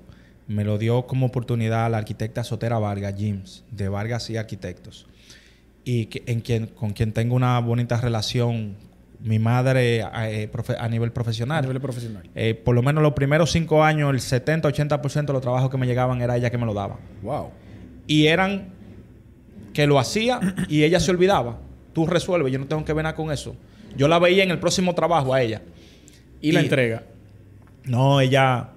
me 0.49 0.65
lo 0.65 0.77
dio 0.77 1.07
como 1.07 1.27
oportunidad 1.27 1.89
la 1.89 1.99
arquitecta 1.99 2.43
Sotera 2.43 2.77
Vargas, 2.79 3.13
James, 3.17 3.63
de 3.71 3.87
Vargas 3.87 4.29
y 4.29 4.35
Arquitectos. 4.35 5.07
Y 5.85 6.07
que- 6.07 6.23
en 6.25 6.41
quien, 6.41 6.67
con 6.67 6.91
quien 6.91 7.13
tengo 7.13 7.35
una 7.35 7.57
bonita 7.59 8.01
relación, 8.01 8.75
mi 9.21 9.37
madre 9.39 9.99
eh, 10.01 10.49
profe- 10.51 10.75
a 10.77 10.87
nivel 10.89 11.09
A 11.09 11.13
profesional. 11.13 11.61
nivel 11.63 11.79
profesional. 11.79 12.23
Eh, 12.35 12.53
por 12.55 12.75
lo 12.75 12.81
menos 12.81 13.01
los 13.03 13.13
primeros 13.13 13.51
cinco 13.51 13.83
años, 13.83 14.09
el 14.11 14.19
70-80% 14.19 15.27
de 15.27 15.33
los 15.33 15.41
trabajos 15.41 15.69
que 15.69 15.77
me 15.77 15.85
llegaban 15.87 16.21
era 16.21 16.35
ella 16.35 16.49
que 16.49 16.57
me 16.57 16.65
lo 16.65 16.73
daba. 16.73 16.97
Wow. 17.21 17.51
Y 18.07 18.25
eran 18.27 18.69
que 19.73 19.85
lo 19.87 19.99
hacía 19.99 20.39
y 20.67 20.83
ella 20.83 20.99
se 20.99 21.11
olvidaba. 21.11 21.59
Tú 21.93 22.05
resuelves, 22.07 22.51
yo 22.51 22.59
no 22.59 22.65
tengo 22.65 22.83
que 22.85 22.93
ver 22.93 23.03
nada 23.03 23.15
con 23.15 23.31
eso. 23.31 23.55
Yo 23.95 24.07
la 24.07 24.19
veía 24.19 24.43
en 24.43 24.51
el 24.51 24.59
próximo 24.59 24.95
trabajo 24.95 25.33
a 25.33 25.41
ella. 25.41 25.61
Y, 26.41 26.51
la 26.53 26.61
Y- 26.61 26.63
entrega. 26.63 27.03
No, 27.85 28.19
ella 28.21 28.69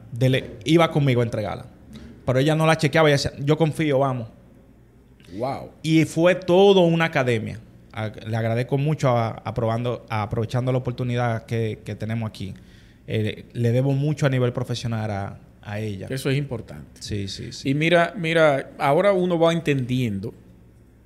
iba 0.65 0.91
conmigo 0.91 1.21
a 1.21 1.25
entregarla. 1.25 1.67
Pero 2.25 2.39
ella 2.39 2.55
no 2.55 2.67
la 2.67 2.77
chequeaba 2.77 3.09
y 3.09 3.13
decía, 3.13 3.33
yo 3.41 3.57
confío, 3.57 3.99
vamos. 3.99 4.29
Wow. 5.37 5.71
Y 5.83 6.05
fue 6.05 6.35
todo 6.35 6.81
una 6.83 7.07
academia. 7.07 7.59
A- 7.93 8.09
le 8.27 8.37
agradezco 8.37 8.79
mucho 8.79 9.09
a, 9.17 9.31
aprobando, 9.31 10.05
a- 10.09 10.23
aprovechando 10.23 10.71
la 10.73 10.79
oportunidad 10.79 11.47
que, 11.47 11.81
que 11.85 11.95
tenemos 11.95 12.29
aquí. 12.29 12.55
Eh, 13.07 13.47
le 13.53 13.73
debo 13.73 13.93
mucho 13.93 14.27
a 14.27 14.29
nivel 14.31 14.53
profesional 14.53 15.11
a, 15.11 15.39
a 15.63 15.81
ella. 15.81 16.07
Eso 16.11 16.31
es 16.31 16.39
importante. 16.39 17.01
Sí, 17.03 17.29
sí, 17.29 17.53
sí. 17.53 17.71
Y 17.71 17.75
mira, 17.75 18.15
mira, 18.17 18.71
ahora 18.79 19.13
uno 19.13 19.39
va 19.39 19.53
entendiendo 19.53 20.33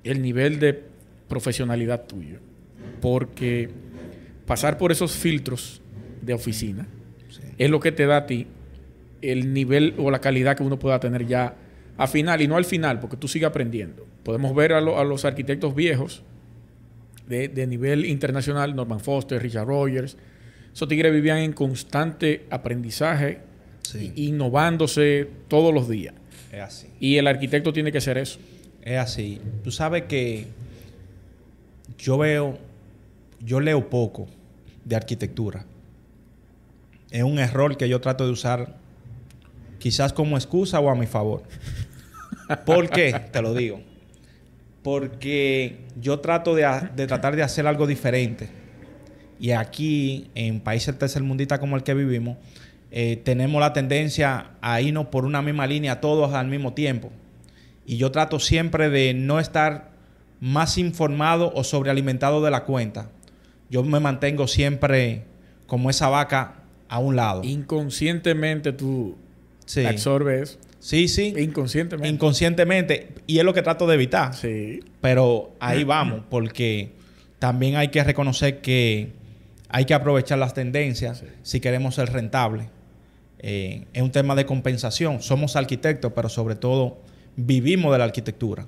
el 0.03 0.21
nivel 0.21 0.59
de 0.59 0.83
profesionalidad 1.27 2.05
tuyo. 2.05 2.39
Porque 3.01 3.69
pasar 4.45 4.77
por 4.77 4.91
esos 4.91 5.11
filtros 5.13 5.81
de 6.21 6.33
oficina 6.33 6.87
Sí. 7.29 7.41
es 7.57 7.69
lo 7.69 7.79
que 7.79 7.91
te 7.91 8.05
da 8.05 8.17
a 8.17 8.25
ti 8.25 8.47
el 9.21 9.53
nivel 9.53 9.93
o 9.97 10.11
la 10.11 10.19
calidad 10.19 10.55
que 10.57 10.63
uno 10.63 10.77
pueda 10.79 10.99
tener 10.99 11.25
ya 11.27 11.55
a 11.97 12.07
final 12.07 12.41
y 12.41 12.47
no 12.47 12.57
al 12.57 12.65
final, 12.65 12.99
porque 12.99 13.17
tú 13.17 13.27
sigues 13.27 13.47
aprendiendo. 13.49 14.05
Podemos 14.23 14.53
ver 14.55 14.73
a, 14.73 14.81
lo- 14.81 14.99
a 14.99 15.03
los 15.03 15.25
arquitectos 15.25 15.73
viejos 15.75 16.23
de, 17.27 17.47
de 17.47 17.65
nivel 17.67 18.05
internacional, 18.05 18.75
Norman 18.75 18.99
Foster, 18.99 19.41
Richard 19.41 19.67
Rogers. 19.67 20.17
Esos 20.73 20.87
tigres 20.87 21.11
vivían 21.11 21.39
en 21.39 21.53
constante 21.53 22.45
aprendizaje, 22.49 23.39
Sí. 23.81 24.11
innovándose 24.15 25.29
todos 25.47 25.73
los 25.73 25.87
días. 25.87 26.13
Es 26.51 26.59
así. 26.61 26.87
Y 26.99 27.15
el 27.17 27.25
arquitecto 27.27 27.71
tiene 27.71 27.91
que 27.91 28.01
ser 28.01 28.17
eso. 28.17 28.37
Es 28.83 28.97
así. 28.97 29.39
Tú 29.63 29.71
sabes 29.71 30.03
que 30.03 30.45
yo 31.97 32.17
veo, 32.17 32.57
yo 33.43 33.59
leo 33.59 33.89
poco 33.89 34.27
de 34.85 34.95
arquitectura. 34.95 35.65
Es 37.11 37.23
un 37.23 37.39
error 37.39 37.77
que 37.77 37.87
yo 37.87 38.01
trato 38.01 38.25
de 38.25 38.31
usar 38.31 38.75
quizás 39.87 40.11
como 40.11 40.35
excusa 40.35 40.81
o 40.81 40.89
a 40.89 40.95
mi 40.95 41.05
favor. 41.05 41.43
¿Por 42.65 42.89
qué? 42.89 43.13
Te 43.31 43.41
lo 43.41 43.53
digo. 43.53 43.79
Porque 44.83 45.77
yo 46.01 46.19
trato 46.19 46.55
de, 46.55 46.63
tratar 47.07 47.37
de 47.37 47.43
hacer 47.43 47.65
algo 47.67 47.87
diferente. 47.87 48.49
Y 49.39 49.51
aquí, 49.51 50.29
en 50.35 50.59
países 50.59 50.99
tercermundistas 50.99 51.59
como 51.59 51.77
el 51.77 51.83
que 51.83 51.93
vivimos, 51.93 52.35
eh, 52.91 53.15
tenemos 53.15 53.61
la 53.61 53.71
tendencia 53.71 54.51
a 54.59 54.81
irnos 54.81 55.05
por 55.05 55.23
una 55.23 55.41
misma 55.41 55.65
línea 55.67 56.01
todos 56.01 56.33
al 56.33 56.47
mismo 56.47 56.73
tiempo. 56.73 57.09
Y 57.85 57.95
yo 57.95 58.11
trato 58.11 58.41
siempre 58.41 58.89
de 58.89 59.13
no 59.13 59.39
estar 59.39 59.91
más 60.41 60.77
informado 60.77 61.53
o 61.55 61.63
sobrealimentado 61.63 62.43
de 62.43 62.51
la 62.51 62.65
cuenta. 62.65 63.09
Yo 63.69 63.83
me 63.83 64.01
mantengo 64.01 64.47
siempre 64.47 65.23
como 65.65 65.89
esa 65.89 66.09
vaca 66.09 66.55
a 66.89 66.99
un 66.99 67.15
lado. 67.15 67.41
Inconscientemente 67.45 68.73
tú 68.73 69.15
Sí, 69.67 69.85
absorbes. 69.85 70.57
sí, 70.79 71.07
sí. 71.07 71.33
Inconscientemente. 71.37 72.09
Inconscientemente. 72.09 73.09
Y 73.27 73.37
es 73.37 73.43
lo 73.45 73.53
que 73.53 73.61
trato 73.61 73.85
de 73.85 73.93
evitar. 73.93 74.33
sí. 74.33 74.79
Pero 75.01 75.53
ahí 75.59 75.83
vamos, 75.83 76.23
porque 76.29 76.89
también 77.39 77.75
hay 77.75 77.89
que 77.89 78.03
reconocer 78.03 78.61
que 78.61 79.11
hay 79.69 79.85
que 79.85 79.93
aprovechar 79.93 80.39
las 80.39 80.53
tendencias 80.55 81.19
Sí. 81.19 81.25
si 81.43 81.59
queremos 81.59 81.93
ser 81.95 82.11
rentables. 82.11 82.67
Eh, 83.39 83.85
es 83.93 84.01
un 84.01 84.11
tema 84.11 84.33
de 84.33 84.45
compensación. 84.47 85.21
Somos 85.21 85.55
arquitectos, 85.55 86.11
pero 86.13 86.27
sobre 86.29 86.55
todo 86.55 86.97
vivimos 87.35 87.91
de 87.91 87.99
la 87.99 88.05
arquitectura. 88.05 88.65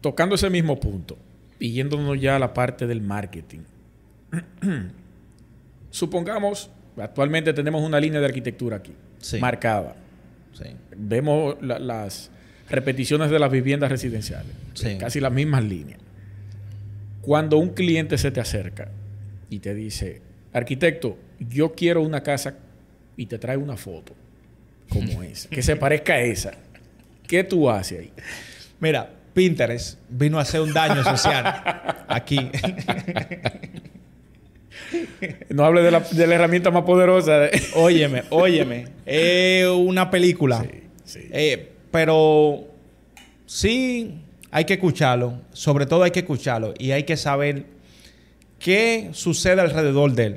Tocando 0.00 0.34
ese 0.34 0.50
mismo 0.50 0.80
punto 0.80 1.16
y 1.60 1.70
yéndonos 1.72 2.20
ya 2.20 2.34
a 2.36 2.38
la 2.40 2.52
parte 2.52 2.86
del 2.88 3.00
marketing. 3.02 3.60
Supongamos, 5.90 6.70
actualmente 6.96 7.52
tenemos 7.52 7.82
una 7.82 8.00
línea 8.00 8.20
de 8.20 8.26
arquitectura 8.26 8.76
aquí, 8.78 8.92
Sí. 9.20 9.38
marcada. 9.38 9.94
Sí. 10.52 10.64
Vemos 10.96 11.56
la- 11.62 11.78
las 11.78 12.30
repeticiones 12.68 13.30
de 13.30 13.38
las 13.38 13.50
viviendas 13.50 13.90
residenciales, 13.90 14.52
Sí. 14.74 14.96
casi 14.98 15.20
las 15.20 15.32
mismas 15.32 15.64
líneas. 15.64 16.00
Cuando 17.22 17.58
un 17.58 17.70
cliente 17.70 18.16
se 18.18 18.30
te 18.30 18.40
acerca 18.40 18.88
y 19.48 19.58
te 19.58 19.74
dice, 19.74 20.22
arquitecto, 20.52 21.18
yo 21.38 21.74
quiero 21.74 22.02
una 22.02 22.22
casa 22.22 22.54
y 23.16 23.26
te 23.26 23.38
trae 23.38 23.56
una 23.56 23.76
foto 23.76 24.14
como 24.88 25.22
esa, 25.22 25.48
que 25.48 25.62
se 25.62 25.76
parezca 25.76 26.14
a 26.14 26.20
esa, 26.20 26.52
¿qué 27.26 27.44
tú 27.44 27.68
haces 27.70 28.00
ahí? 28.00 28.12
Mira, 28.80 29.10
Pinterest 29.34 29.98
vino 30.08 30.38
a 30.38 30.42
hacer 30.42 30.60
un 30.60 30.72
daño 30.72 31.04
social 31.04 31.44
aquí. 32.08 32.50
No 35.50 35.64
hable 35.64 35.82
de 35.82 35.90
la, 35.90 36.00
de 36.00 36.26
la 36.26 36.34
herramienta 36.34 36.70
más 36.70 36.82
poderosa. 36.84 37.38
de- 37.38 37.60
óyeme, 37.74 38.24
óyeme. 38.30 38.88
Es 39.06 39.66
una 39.66 40.10
película. 40.10 40.62
Sí, 40.62 40.80
sí. 41.04 41.28
Eh, 41.32 41.70
pero 41.90 42.64
sí 43.46 44.14
hay 44.50 44.64
que 44.64 44.74
escucharlo. 44.74 45.40
Sobre 45.52 45.86
todo 45.86 46.02
hay 46.02 46.10
que 46.10 46.20
escucharlo. 46.20 46.74
Y 46.78 46.92
hay 46.92 47.04
que 47.04 47.16
saber 47.16 47.64
qué 48.58 49.10
sucede 49.12 49.60
alrededor 49.60 50.12
de 50.12 50.24
él. 50.26 50.36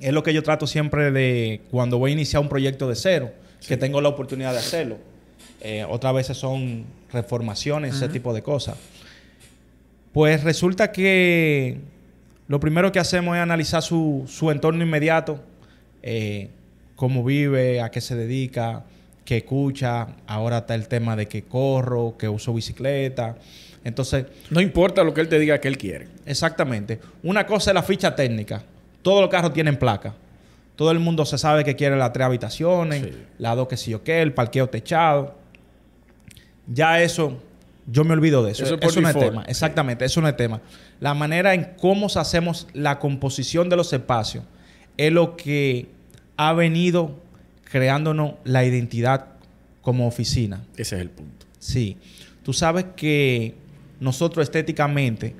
Es 0.00 0.12
lo 0.12 0.22
que 0.22 0.32
yo 0.32 0.42
trato 0.42 0.66
siempre 0.66 1.10
de 1.10 1.60
cuando 1.70 1.98
voy 1.98 2.12
a 2.12 2.14
iniciar 2.14 2.40
un 2.42 2.48
proyecto 2.48 2.88
de 2.88 2.94
cero, 2.94 3.32
que 3.66 3.76
tengo 3.76 4.00
la 4.00 4.08
oportunidad 4.10 4.52
de 4.52 4.58
hacerlo. 4.58 4.98
Eh, 5.60 5.84
otras 5.88 6.14
veces 6.14 6.36
son 6.36 6.84
reformaciones, 7.12 7.96
ese 7.96 8.08
tipo 8.08 8.32
de 8.32 8.42
cosas. 8.42 8.76
Pues 10.12 10.44
resulta 10.44 10.92
que 10.92 11.78
lo 12.48 12.58
primero 12.60 12.90
que 12.92 12.98
hacemos 12.98 13.36
es 13.36 13.42
analizar 13.42 13.82
su, 13.82 14.24
su 14.26 14.50
entorno 14.50 14.82
inmediato, 14.82 15.40
eh, 16.02 16.50
cómo 16.96 17.22
vive, 17.22 17.80
a 17.80 17.90
qué 17.90 18.00
se 18.00 18.16
dedica, 18.16 18.84
qué 19.24 19.38
escucha. 19.38 20.08
Ahora 20.26 20.58
está 20.58 20.74
el 20.74 20.88
tema 20.88 21.14
de 21.14 21.26
que 21.26 21.42
corro, 21.42 22.16
que 22.18 22.28
uso 22.28 22.52
bicicleta. 22.54 23.36
Entonces, 23.84 24.26
No 24.50 24.60
importa 24.60 25.04
lo 25.04 25.14
que 25.14 25.20
él 25.20 25.28
te 25.28 25.38
diga 25.38 25.60
que 25.60 25.68
él 25.68 25.78
quiere. 25.78 26.08
exactamente. 26.26 26.98
Una 27.22 27.46
cosa 27.46 27.70
es 27.70 27.74
la 27.74 27.82
ficha 27.82 28.14
técnica. 28.16 28.62
Todos 29.02 29.20
los 29.20 29.30
carros 29.30 29.52
tienen 29.52 29.76
placa. 29.76 30.14
Todo 30.74 30.90
el 30.90 30.98
mundo 31.00 31.24
se 31.24 31.38
sabe 31.38 31.64
que 31.64 31.76
quiere 31.76 31.96
las 31.96 32.12
tres 32.12 32.24
habitaciones, 32.26 33.02
Sí. 33.02 33.10
la 33.38 33.54
dos 33.54 33.68
que 33.68 33.76
sí 33.76 33.94
o 33.94 34.02
qué, 34.02 34.22
el 34.22 34.32
parqueo 34.32 34.68
techado. 34.68 35.34
Ya 36.66 37.00
eso, 37.02 37.38
yo 37.86 38.04
me 38.04 38.12
olvido 38.12 38.44
de 38.44 38.52
eso. 38.52 38.64
Eso 38.64 38.74
Eso, 38.76 38.86
es 38.86 38.94
por 38.94 39.02
no 39.02 39.08
es 39.08 39.18
tema. 39.18 39.44
Exactamente, 39.48 40.04
eso 40.04 40.20
no 40.20 40.28
es 40.28 40.36
tema. 40.36 40.60
La 41.00 41.14
manera 41.14 41.54
en 41.54 41.74
cómo 41.80 42.06
hacemos 42.06 42.66
la 42.72 42.98
composición 42.98 43.68
de 43.68 43.76
los 43.76 43.92
espacios 43.92 44.44
es 44.96 45.12
lo 45.12 45.36
que 45.36 45.88
ha 46.36 46.52
venido 46.52 47.14
creándonos 47.70 48.34
la 48.44 48.64
identidad 48.64 49.26
como 49.82 50.06
oficina. 50.06 50.64
Ese 50.76 50.96
es 50.96 51.02
el 51.02 51.10
punto. 51.10 51.46
Sí. 51.58 51.96
Tú 52.42 52.52
sabes 52.52 52.86
que 52.96 53.54
nosotros 54.00 54.44
estéticamente 54.44 55.34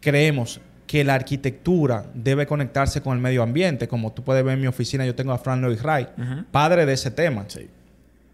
creemos 0.00 0.60
que 0.86 1.02
la 1.04 1.14
arquitectura 1.14 2.06
debe 2.14 2.46
conectarse 2.46 3.00
con 3.00 3.16
el 3.16 3.22
medio 3.22 3.42
ambiente. 3.42 3.88
Como 3.88 4.12
tú 4.12 4.22
puedes 4.22 4.44
ver 4.44 4.54
en 4.54 4.60
mi 4.60 4.66
oficina, 4.66 5.04
yo 5.04 5.14
tengo 5.14 5.32
a 5.32 5.38
Fran 5.38 5.60
Lloyd 5.60 5.80
Wright, 5.82 6.08
padre 6.50 6.86
de 6.86 6.92
ese 6.92 7.10
tema. 7.10 7.44
Sí. 7.48 7.68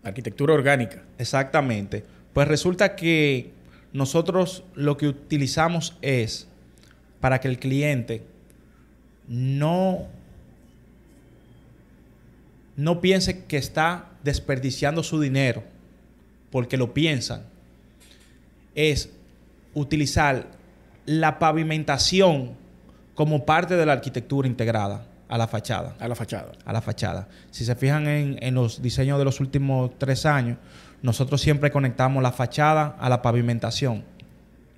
Arquitectura 0.05 0.55
orgánica. 0.55 1.03
Exactamente. 1.19 2.05
Pues 2.33 2.49
resulta 2.49 2.95
que 2.95 3.53
nosotros 3.93 4.65
lo 4.75 4.97
que 4.97 5.09
utilizamos 5.09 5.97
es 6.01 6.49
para 7.21 7.41
que 7.41 7.49
el 7.49 7.59
cliente 7.59 8.25
no, 9.29 10.07
no 12.77 13.01
piense 13.01 13.45
que 13.45 13.59
está 13.59 14.11
desperdiciando 14.25 15.03
su 15.03 15.21
dinero, 15.21 15.63
porque 16.51 16.77
lo 16.77 16.95
piensan, 16.95 17.45
es 18.75 19.11
utilizar 19.75 20.47
la 21.07 21.39
pavimentación 21.39 22.53
como 23.15 23.45
parte 23.45 23.77
de 23.77 23.87
la 23.87 23.93
arquitectura 23.93 24.49
integrada 24.49 25.07
a 25.29 25.39
la 25.39 25.49
fachada 25.49 25.97
A 25.99 26.09
la 26.09 26.15
fachada. 26.15 26.53
a 26.65 26.73
la 26.73 26.81
fachada. 26.83 27.29
Si 27.51 27.65
se 27.65 27.75
fijan 27.75 28.07
en, 28.07 28.39
en 28.41 28.55
los 28.55 28.83
diseños 28.83 29.19
de 29.19 29.25
los 29.25 29.41
últimos 29.41 29.91
tres 29.99 30.27
años, 30.27 30.59
nosotros 31.03 31.41
siempre 31.41 31.71
conectamos 31.71 32.23
la 32.23 32.33
fachada 32.33 32.97
a 32.99 33.09
la 33.09 33.23
pavimentación. 33.23 34.05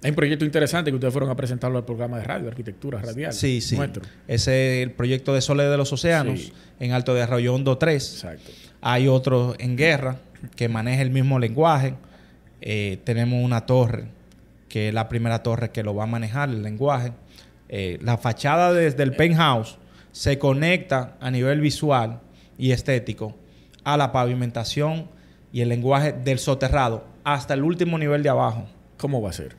Hay 0.02 0.10
un 0.10 0.16
proyecto 0.16 0.44
interesante 0.44 0.90
que 0.90 0.96
ustedes 0.96 1.12
fueron 1.12 1.30
a 1.30 1.34
presentarlo 1.36 1.78
al 1.78 1.84
programa 1.84 2.18
de 2.18 2.24
radio, 2.24 2.48
Arquitectura 2.48 3.00
Radial. 3.00 3.32
Sí, 3.32 3.60
sí. 3.62 3.76
Nuestro. 3.76 4.02
Ese 4.28 4.80
es 4.80 4.86
el 4.86 4.92
proyecto 4.92 5.32
de 5.32 5.40
Soles 5.40 5.70
de 5.70 5.76
los 5.78 5.92
Océanos 5.92 6.40
Sí. 6.40 6.52
en 6.80 6.92
Alto 6.92 7.14
de 7.14 7.22
Arroyo 7.22 7.54
Hondo 7.54 7.78
3. 7.78 8.14
Exacto. 8.14 8.50
Hay 8.82 9.08
otro 9.08 9.54
en 9.58 9.76
Guerra 9.76 10.18
que 10.56 10.68
maneja 10.68 11.00
el 11.00 11.10
mismo 11.10 11.38
lenguaje. 11.38 11.94
Eh, 12.60 12.98
tenemos 13.04 13.42
una 13.42 13.64
torre 13.64 14.04
que 14.68 14.88
es 14.88 14.94
la 14.94 15.08
primera 15.08 15.42
torre 15.42 15.70
que 15.70 15.82
lo 15.82 15.94
va 15.94 16.04
a 16.04 16.06
manejar 16.06 16.50
el 16.50 16.62
lenguaje. 16.62 17.12
Eh, 17.70 17.98
la 18.02 18.18
fachada 18.18 18.72
desde 18.74 19.02
el 19.04 19.12
penthouse 19.16 19.78
se 20.12 20.38
conecta 20.38 21.16
a 21.20 21.30
nivel 21.30 21.60
visual 21.60 22.20
y 22.58 22.72
estético 22.72 23.34
a 23.84 23.96
la 23.96 24.12
pavimentación 24.12 25.08
y 25.54 25.60
el 25.62 25.68
lenguaje 25.70 26.12
del 26.12 26.38
soterrado 26.40 27.04
hasta 27.22 27.54
el 27.54 27.62
último 27.62 27.96
nivel 27.96 28.22
de 28.24 28.28
abajo. 28.28 28.66
¿Cómo 28.98 29.22
va 29.22 29.30
a 29.30 29.32
ser? 29.32 29.54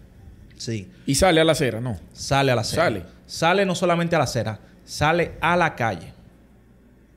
Sí. 0.57 0.91
Y 1.05 1.15
sale 1.15 1.39
a 1.39 1.43
la 1.45 1.53
acera, 1.53 1.79
¿no? 1.79 1.97
Sale 2.13 2.51
a 2.51 2.55
la 2.55 2.61
acera. 2.61 2.83
Sale. 2.83 3.03
Sale 3.25 3.65
no 3.65 3.73
solamente 3.75 4.13
a 4.15 4.19
la 4.19 4.25
acera, 4.25 4.59
sale 4.83 5.31
a 5.39 5.55
la 5.55 5.73
calle. 5.73 6.13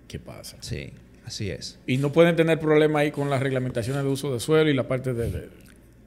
¿Qué 0.06 0.18
pasa? 0.18 0.56
Sí, 0.60 0.92
así 1.26 1.50
es. 1.50 1.78
Y 1.86 1.98
no 1.98 2.12
pueden 2.12 2.36
tener 2.36 2.58
problema 2.60 3.00
ahí 3.00 3.10
con 3.10 3.28
las 3.28 3.40
reglamentaciones 3.42 4.02
de 4.04 4.08
uso 4.08 4.32
de 4.32 4.40
suelo 4.40 4.70
y 4.70 4.74
la 4.74 4.86
parte 4.88 5.12
de... 5.12 5.30
de- 5.30 5.48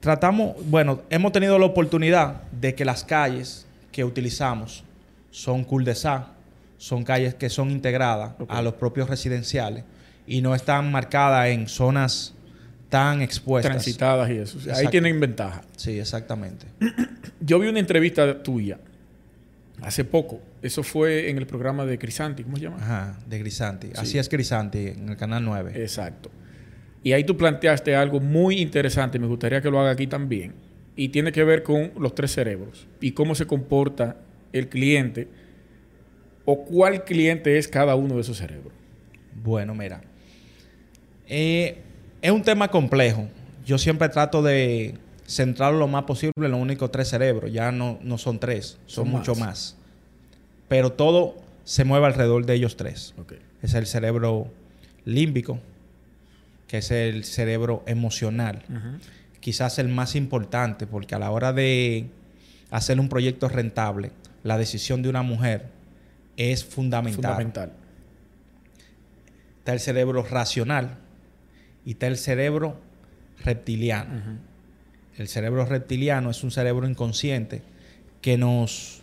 Tratamos, 0.00 0.56
bueno, 0.64 1.02
hemos 1.10 1.30
tenido 1.30 1.58
la 1.60 1.66
oportunidad 1.66 2.42
de 2.50 2.74
que 2.74 2.84
las 2.84 3.04
calles 3.04 3.66
que 3.92 4.02
utilizamos 4.02 4.82
son 5.30 5.62
cul-de-sac, 5.62 6.24
son 6.78 7.04
calles 7.04 7.34
que 7.36 7.48
son 7.48 7.70
integradas 7.70 8.32
a 8.48 8.62
los 8.62 8.74
propios 8.74 9.08
residenciales 9.08 9.84
y 10.26 10.40
no 10.42 10.56
están 10.56 10.90
marcadas 10.90 11.46
en 11.50 11.68
zonas 11.68 12.34
tan 12.92 13.22
expuestas. 13.22 13.72
transitadas 13.72 14.28
y 14.28 14.34
eso. 14.34 14.58
Ahí 14.74 14.86
tienen 14.88 15.18
ventaja. 15.18 15.62
Sí, 15.76 15.98
exactamente. 15.98 16.66
Yo 17.40 17.58
vi 17.58 17.66
una 17.68 17.78
entrevista 17.78 18.42
tuya 18.42 18.78
hace 19.80 20.04
poco. 20.04 20.42
Eso 20.60 20.82
fue 20.82 21.30
en 21.30 21.38
el 21.38 21.46
programa 21.46 21.86
de 21.86 21.98
Crisanti, 21.98 22.42
¿cómo 22.42 22.58
se 22.58 22.64
llama? 22.64 22.76
Ajá, 22.76 23.18
de 23.26 23.38
Grisanti. 23.38 23.86
Sí. 23.86 23.92
Así 23.96 24.18
es 24.18 24.28
Grisanti 24.28 24.88
en 24.88 25.08
el 25.08 25.16
canal 25.16 25.42
9. 25.42 25.72
Exacto. 25.74 26.30
Y 27.02 27.12
ahí 27.14 27.24
tú 27.24 27.34
planteaste 27.34 27.96
algo 27.96 28.20
muy 28.20 28.60
interesante, 28.60 29.18
me 29.18 29.26
gustaría 29.26 29.62
que 29.62 29.70
lo 29.70 29.80
haga 29.80 29.92
aquí 29.92 30.06
también, 30.06 30.52
y 30.94 31.08
tiene 31.08 31.32
que 31.32 31.44
ver 31.44 31.62
con 31.62 31.92
los 31.98 32.14
tres 32.14 32.32
cerebros 32.32 32.86
y 33.00 33.12
cómo 33.12 33.34
se 33.34 33.46
comporta 33.46 34.18
el 34.52 34.68
cliente 34.68 35.28
o 36.44 36.66
cuál 36.66 37.04
cliente 37.04 37.56
es 37.56 37.68
cada 37.68 37.94
uno 37.94 38.16
de 38.16 38.20
esos 38.20 38.36
cerebros. 38.36 38.74
Bueno, 39.42 39.74
mira. 39.74 40.02
Eh, 41.26 41.78
es 42.22 42.30
un 42.30 42.42
tema 42.42 42.68
complejo. 42.68 43.28
Yo 43.66 43.78
siempre 43.78 44.08
trato 44.08 44.42
de 44.42 44.94
centrarlo 45.26 45.80
lo 45.80 45.88
más 45.88 46.04
posible 46.04 46.32
en 46.36 46.52
los 46.52 46.60
únicos 46.60 46.90
tres 46.90 47.08
cerebros. 47.08 47.52
Ya 47.52 47.72
no, 47.72 47.98
no 48.02 48.16
son 48.16 48.38
tres, 48.38 48.78
son, 48.86 49.06
Son 49.06 49.08
mucho 49.10 49.34
más. 49.34 49.46
más. 49.46 49.76
Pero 50.68 50.92
todo 50.92 51.36
se 51.64 51.84
mueve 51.84 52.06
alrededor 52.06 52.46
de 52.46 52.54
ellos 52.54 52.76
tres. 52.76 53.14
Es 53.60 53.74
el 53.74 53.86
cerebro 53.86 54.48
límbico, 55.04 55.58
que 56.68 56.78
es 56.78 56.90
el 56.90 57.24
cerebro 57.24 57.82
emocional. 57.86 58.62
Quizás 59.40 59.78
el 59.78 59.88
más 59.88 60.14
importante, 60.14 60.86
porque 60.86 61.16
a 61.16 61.18
la 61.18 61.30
hora 61.30 61.52
de 61.52 62.06
hacer 62.70 63.00
un 63.00 63.08
proyecto 63.08 63.48
rentable, 63.48 64.12
la 64.44 64.58
decisión 64.58 65.02
de 65.02 65.08
una 65.08 65.22
mujer 65.22 65.66
es 66.36 66.64
fundamental. 66.64 67.22
Fundamental. 67.22 67.72
Está 69.58 69.72
el 69.72 69.80
cerebro 69.80 70.22
racional 70.22 70.98
y 71.84 71.92
está 71.92 72.06
el 72.06 72.16
cerebro 72.16 72.76
reptiliano. 73.44 74.38
El 75.16 75.28
cerebro 75.28 75.66
reptiliano 75.66 76.30
es 76.30 76.42
un 76.42 76.50
cerebro 76.50 76.88
inconsciente 76.88 77.62
que 78.20 78.38
nos 78.38 79.00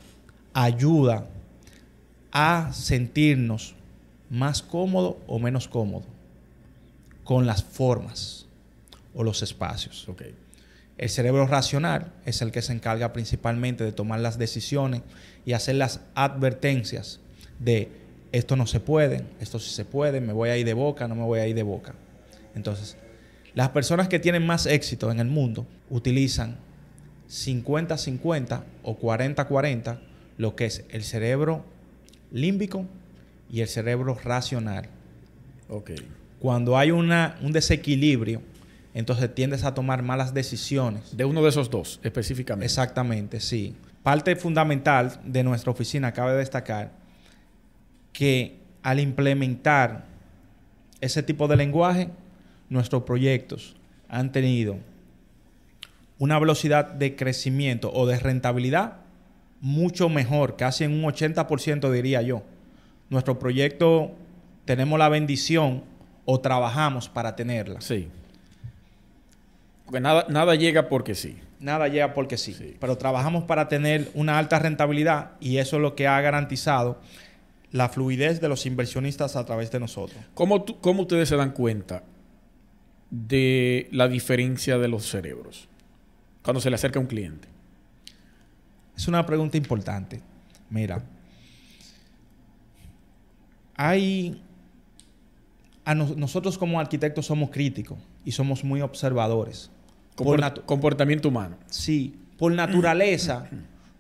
ayuda 0.54 1.28
a 2.32 2.72
sentirnos 2.74 3.76
más 4.30 4.62
cómodo 4.62 5.20
o 5.28 5.40
menos 5.40 5.68
cómodo 5.68 6.06
con 7.24 7.46
las 7.46 7.64
formas 7.64 8.46
o 9.14 9.24
los 9.24 9.42
espacios. 9.42 10.08
El 10.98 11.10
cerebro 11.10 11.48
racional 11.48 12.12
es 12.26 12.42
el 12.42 12.52
que 12.52 12.62
se 12.62 12.74
encarga 12.74 13.14
principalmente 13.14 13.84
de 13.84 13.92
tomar 13.92 14.20
las 14.20 14.38
decisiones 14.38 15.02
y 15.46 15.54
hacer 15.54 15.76
las 15.76 16.02
advertencias 16.14 17.20
de 17.60 17.90
esto 18.32 18.56
no 18.56 18.68
se 18.68 18.80
puede, 18.80 19.24
esto 19.40 19.60
sí 19.60 19.72
se 19.72 19.86
puede, 19.86 20.22
me 20.22 20.34
voy 20.34 20.50
a 20.50 20.58
ir 20.58 20.66
de 20.66 20.74
boca, 20.74 21.08
no 21.08 21.16
me 21.16 21.24
voy 21.24 21.40
a 21.40 21.48
ir 21.48 21.56
de 21.56 21.64
boca. 21.64 21.96
Entonces, 22.56 22.98
las 23.54 23.70
personas 23.70 24.08
que 24.08 24.20
tienen 24.20 24.46
más 24.46 24.66
éxito 24.66 25.12
en 25.12 25.20
el 25.20 25.28
mundo 25.28 25.66
utilizan 25.90 26.58
50-50 27.30 28.64
o 28.84 29.00
40-40 29.00 30.00
lo 30.38 30.56
que 30.56 30.66
es 30.66 30.86
el 30.90 31.04
cerebro 31.04 31.66
límbico 32.32 32.86
y 33.50 33.62
el 33.62 33.68
cerebro 33.68 34.18
racional. 34.24 34.88
Ok. 35.68 35.92
Cuando 36.40 36.78
hay 36.78 36.92
una, 36.92 37.38
un 37.42 37.52
desequilibrio, 37.52 38.42
entonces 38.94 39.34
tiendes 39.36 39.64
a 39.64 39.74
tomar 39.74 40.02
malas 40.02 40.34
decisiones. 40.34 41.16
De 41.16 41.26
uno 41.26 41.44
de 41.44 41.50
esos 41.50 41.70
dos, 41.70 42.00
específicamente. 42.04 42.66
Exactamente, 42.66 43.40
sí. 43.40 43.76
Parte 44.02 44.36
fundamental 44.36 45.20
de 45.26 45.44
nuestra 45.44 45.72
oficina, 45.72 46.14
cabe 46.14 46.36
destacar, 46.36 46.92
que 48.14 48.58
al 48.82 49.00
implementar 49.00 50.06
ese 51.02 51.22
tipo 51.22 51.48
de 51.48 51.58
lenguaje, 51.58 52.10
nuestros 52.70 53.04
proyectos 53.04 53.76
han 54.08 54.32
tenido 54.32 54.78
una 56.18 56.38
velocidad 56.40 56.86
de 56.86 57.16
crecimiento 57.16 57.92
o 57.94 58.06
de 58.06 58.20
rentabilidad 58.20 58.98
mucho 59.62 60.10
mejor, 60.10 60.56
casi 60.56 60.84
en 60.86 60.92
un 60.94 61.04
80% 61.12 61.92
diría 61.92 62.22
yo. 62.22 62.44
Nuestro 63.10 63.40
proyecto 63.40 64.12
tenemos 64.66 64.98
la 65.00 65.10
bendición 65.10 65.84
o 66.26 66.40
trabajamos 66.40 67.10
para 67.10 67.36
tenerla. 67.36 67.82
Sí. 67.82 68.08
Porque 69.86 70.00
nada, 70.00 70.26
nada 70.30 70.56
llega 70.56 70.88
porque 70.90 71.16
sí. 71.16 71.38
Nada 71.60 71.88
llega 71.90 72.14
porque 72.14 72.38
sí, 72.38 72.54
Sí. 72.54 72.76
pero 72.80 72.98
trabajamos 72.98 73.44
para 73.44 73.68
tener 73.68 74.10
una 74.14 74.38
alta 74.38 74.60
rentabilidad 74.60 75.32
y 75.42 75.58
eso 75.58 75.76
es 75.76 75.82
lo 75.82 75.96
que 75.96 76.08
ha 76.08 76.22
garantizado 76.22 77.02
la 77.72 77.90
fluidez 77.90 78.40
de 78.40 78.48
los 78.48 78.66
inversionistas 78.66 79.36
a 79.36 79.46
través 79.46 79.70
de 79.72 79.80
nosotros. 79.80 80.20
¿Cómo, 80.36 80.64
tú- 80.64 80.80
cómo 80.80 81.02
ustedes 81.02 81.28
se 81.28 81.36
dan 81.36 81.52
cuenta 81.52 82.04
de 83.12 83.88
la 83.92 84.08
diferencia 84.08 84.78
de 84.78 84.88
los 84.88 85.06
cerebros 85.10 85.68
cuando 86.44 86.60
se 86.62 86.70
le 86.70 86.76
acerca 86.76 87.00
a 87.00 87.02
un 87.02 87.08
cliente? 87.08 87.48
Es 88.96 89.08
una 89.08 89.26
pregunta 89.26 89.58
importante. 89.58 90.22
Mira, 90.70 91.04
hay... 93.76 94.42
a 95.86 95.96
nos- 95.96 96.16
nosotros 96.18 96.58
como 96.58 96.80
arquitectos 96.80 97.26
somos 97.26 97.50
críticos 97.50 97.98
y 98.26 98.32
somos 98.32 98.64
muy 98.64 98.82
observadores. 98.82 99.72
Por 100.16 100.40
Comport- 100.40 100.66
comportamiento 100.66 101.30
humano. 101.30 101.58
Sí, 101.68 102.14
por 102.38 102.52
naturaleza, 102.52 103.50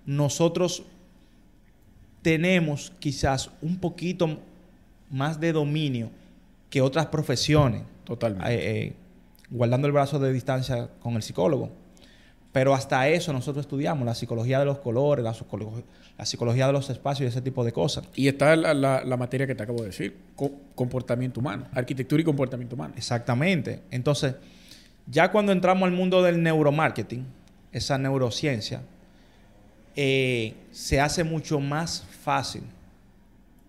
nosotros 0.05 0.83
tenemos 2.21 2.91
quizás 2.99 3.49
un 3.61 3.77
poquito 3.79 4.39
más 5.09 5.39
de 5.39 5.53
dominio 5.53 6.09
que 6.69 6.81
otras 6.81 7.05
profesiones. 7.07 7.83
Totalmente. 8.09 8.53
Eh, 8.53 8.81
eh, 8.87 8.93
guardando 9.49 9.87
el 9.87 9.93
brazo 9.93 10.19
de 10.19 10.33
distancia 10.33 10.89
con 11.01 11.15
el 11.15 11.21
psicólogo. 11.23 11.69
Pero 12.51 12.73
hasta 12.73 13.07
eso 13.07 13.31
nosotros 13.31 13.63
estudiamos, 13.65 14.05
la 14.05 14.15
psicología 14.15 14.59
de 14.59 14.65
los 14.65 14.79
colores, 14.79 15.23
la, 15.23 15.33
psicolo- 15.33 15.83
la 16.17 16.25
psicología 16.25 16.65
de 16.67 16.73
los 16.73 16.89
espacios 16.89 17.27
y 17.27 17.29
ese 17.29 17.41
tipo 17.43 17.63
de 17.63 17.71
cosas. 17.71 18.05
Y 18.15 18.27
está 18.27 18.55
la, 18.55 18.73
la- 18.73 19.03
la 19.05 19.17
materia 19.17 19.45
que 19.47 19.53
te 19.55 19.63
acabo 19.63 19.79
de 19.81 19.87
decir, 19.87 20.17
co- 20.35 20.51
comportamiento 20.75 21.39
humano, 21.39 21.65
arquitectura 21.73 22.21
y 22.21 22.25
comportamiento 22.25 22.75
humano. 22.75 22.95
Exactamente. 22.97 23.81
Entonces, 23.91 24.33
ya 25.05 25.31
cuando 25.31 25.51
entramos 25.51 25.83
al 25.87 25.91
mundo 25.93 26.23
del 26.23 26.41
neuromarketing, 26.41 27.23
esa 27.71 27.99
neurociencia, 27.99 28.81
eh, 29.95 30.55
se 30.71 30.99
hace 30.99 31.23
mucho 31.23 31.59
más 31.59 32.03
fácil 32.23 32.63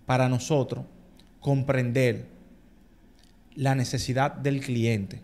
para 0.07 0.29
nosotros 0.29 0.85
comprender 1.41 2.27
la 3.55 3.75
necesidad 3.75 4.33
del 4.33 4.61
cliente. 4.61 5.21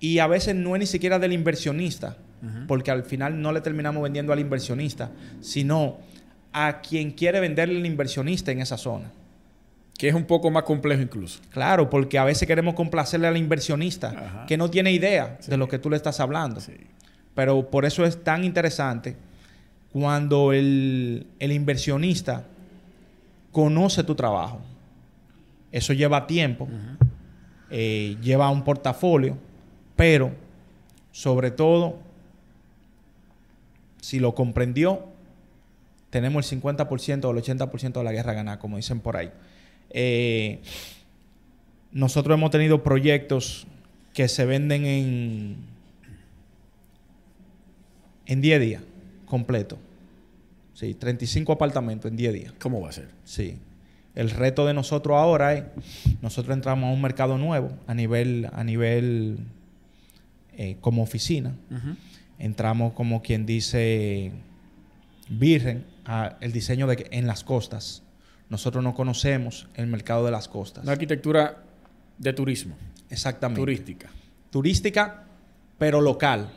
Y 0.00 0.18
a 0.18 0.26
veces 0.26 0.54
no 0.54 0.74
es 0.76 0.80
ni 0.80 0.86
siquiera 0.86 1.18
del 1.18 1.32
inversionista, 1.32 2.16
porque 2.66 2.90
al 2.90 3.04
final 3.04 3.40
no 3.40 3.52
le 3.52 3.60
terminamos 3.60 4.02
vendiendo 4.02 4.32
al 4.32 4.40
inversionista, 4.40 5.10
sino 5.40 5.98
a 6.52 6.80
quien 6.80 7.12
quiere 7.12 7.38
venderle 7.38 7.78
al 7.78 7.86
inversionista 7.86 8.50
en 8.50 8.60
esa 8.60 8.76
zona. 8.76 9.12
Que 9.96 10.08
es 10.08 10.14
un 10.14 10.24
poco 10.24 10.50
más 10.50 10.64
complejo 10.64 11.00
incluso. 11.00 11.40
Claro, 11.50 11.88
porque 11.88 12.18
a 12.18 12.24
veces 12.24 12.48
queremos 12.48 12.74
complacerle 12.74 13.28
al 13.28 13.36
inversionista 13.36 14.08
Ajá. 14.10 14.46
que 14.46 14.56
no 14.56 14.68
tiene 14.68 14.90
idea 14.92 15.36
Sí. 15.40 15.50
de 15.52 15.56
lo 15.56 15.68
que 15.68 15.78
tú 15.78 15.88
le 15.88 15.96
estás 15.96 16.18
hablando. 16.18 16.60
Sí. 16.60 16.72
Pero 17.36 17.70
por 17.70 17.84
eso 17.84 18.04
es 18.04 18.24
tan 18.24 18.42
interesante 18.42 19.14
cuando 19.92 20.52
el, 20.52 21.26
el 21.38 21.52
inversionista 21.52 22.44
conoce 23.52 24.02
tu 24.02 24.14
trabajo. 24.16 24.60
Eso 25.72 25.94
lleva 25.94 26.26
tiempo, 26.26 26.68
eh, 27.70 28.16
lleva 28.22 28.50
un 28.50 28.62
portafolio, 28.62 29.38
pero 29.96 30.32
sobre 31.10 31.50
todo, 31.50 31.98
si 34.00 34.20
lo 34.20 34.34
comprendió, 34.34 35.06
tenemos 36.10 36.52
el 36.52 36.60
50% 36.60 37.24
o 37.24 37.30
el 37.30 37.38
80% 37.38 37.92
de 37.92 38.04
la 38.04 38.12
guerra 38.12 38.34
ganada, 38.34 38.58
como 38.58 38.76
dicen 38.76 39.00
por 39.00 39.16
ahí. 39.16 39.30
Eh, 39.88 40.60
nosotros 41.90 42.36
hemos 42.36 42.50
tenido 42.50 42.82
proyectos 42.82 43.66
que 44.12 44.28
se 44.28 44.44
venden 44.44 44.84
en, 44.84 45.56
en 48.26 48.40
10 48.42 48.60
días, 48.60 48.82
completo. 49.24 49.78
Sí, 50.74 50.94
35 50.94 51.52
apartamentos 51.52 52.10
en 52.10 52.16
10 52.16 52.32
días. 52.32 52.52
¿Cómo 52.58 52.80
va 52.80 52.90
a 52.90 52.92
ser? 52.92 53.08
Sí. 53.24 53.58
El 54.14 54.30
reto 54.30 54.66
de 54.66 54.74
nosotros 54.74 55.16
ahora 55.16 55.54
es, 55.54 55.64
nosotros 56.20 56.54
entramos 56.54 56.90
a 56.90 56.92
un 56.92 57.00
mercado 57.00 57.38
nuevo 57.38 57.70
a 57.86 57.94
nivel, 57.94 58.48
a 58.52 58.62
nivel 58.64 59.38
eh, 60.56 60.76
como 60.80 61.02
oficina. 61.02 61.54
Entramos 62.38 62.92
como 62.92 63.22
quien 63.22 63.46
dice 63.46 64.32
virgen 65.28 65.84
a 66.04 66.36
el 66.40 66.52
diseño 66.52 66.86
de 66.86 66.96
que- 66.96 67.08
en 67.16 67.26
las 67.26 67.44
costas. 67.44 68.02
Nosotros 68.50 68.84
no 68.84 68.94
conocemos 68.94 69.66
el 69.76 69.86
mercado 69.86 70.24
de 70.26 70.30
las 70.30 70.46
costas. 70.48 70.82
Una 70.84 70.92
arquitectura 70.92 71.62
de 72.18 72.32
turismo, 72.34 72.74
Exactamente. 73.08 73.60
turística. 73.60 74.10
Turística, 74.50 75.24
pero 75.78 76.00
local. 76.02 76.50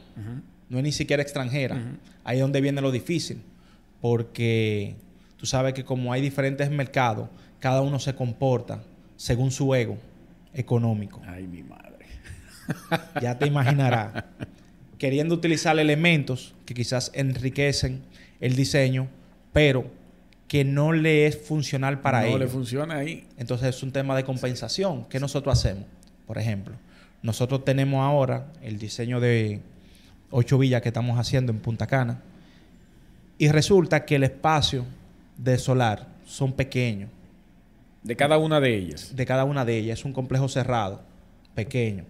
No 0.70 0.78
es 0.80 0.84
ni 0.84 0.92
siquiera 0.92 1.24
extranjera. 1.24 1.82
Ahí 2.26 2.38
es 2.38 2.42
donde 2.42 2.60
viene 2.60 2.82
lo 2.82 2.92
difícil. 2.92 3.42
Porque 4.02 4.96
tú 5.38 5.46
sabes 5.46 5.74
que 5.74 5.86
como 5.86 6.12
hay 6.12 6.22
diferentes 6.22 6.70
mercados, 6.70 7.30
cada 7.66 7.82
uno 7.82 7.98
se 7.98 8.14
comporta 8.14 8.84
según 9.18 9.50
su 9.50 9.74
ego 9.74 9.98
económico. 10.54 11.20
Ay, 11.26 11.48
mi 11.48 11.64
madre. 11.64 12.06
Ya 13.24 13.40
te 13.40 13.48
imaginarás. 13.48 14.24
Queriendo 15.00 15.34
utilizar 15.34 15.80
elementos 15.80 16.54
que 16.68 16.76
quizás 16.76 17.10
enriquecen 17.16 18.04
el 18.40 18.56
diseño, 18.56 19.08
pero 19.52 19.90
que 20.48 20.64
no 20.64 20.92
le 20.92 21.26
es 21.26 21.40
funcional 21.40 22.02
para 22.02 22.22
no 22.22 22.28
ellos. 22.28 22.40
le 22.42 22.48
funciona 22.48 22.98
ahí. 22.98 23.26
Entonces 23.36 23.76
es 23.76 23.82
un 23.82 23.92
tema 23.92 24.16
de 24.16 24.24
compensación. 24.24 25.06
¿Qué 25.06 25.20
nosotros 25.20 25.58
hacemos? 25.58 25.86
Por 26.28 26.38
ejemplo, 26.38 26.76
nosotros 27.24 27.66
tenemos 27.66 28.06
ahora 28.06 28.46
el 28.62 28.78
diseño 28.78 29.20
de 29.20 29.60
ocho 30.30 30.60
villas 30.60 30.84
que 30.84 30.90
estamos 30.90 31.18
haciendo 31.18 31.52
en 31.52 31.58
Punta 31.58 31.88
Cana 31.88 32.22
y 33.40 33.48
resulta 33.48 34.06
que 34.06 34.18
el 34.18 34.24
espacio 34.24 34.86
de 35.36 35.58
solar 35.58 36.06
son 36.28 36.54
pequeños. 36.54 37.10
De 38.06 38.16
cada 38.16 38.38
una 38.38 38.60
de 38.60 38.76
ellas. 38.76 39.16
De 39.16 39.26
cada 39.26 39.46
una 39.46 39.66
de 39.66 39.78
ellas 39.80 40.00
es 40.00 40.06
un 40.06 40.14
complejo 40.14 40.48
cerrado, 40.48 41.02
pequeño. 41.56 42.06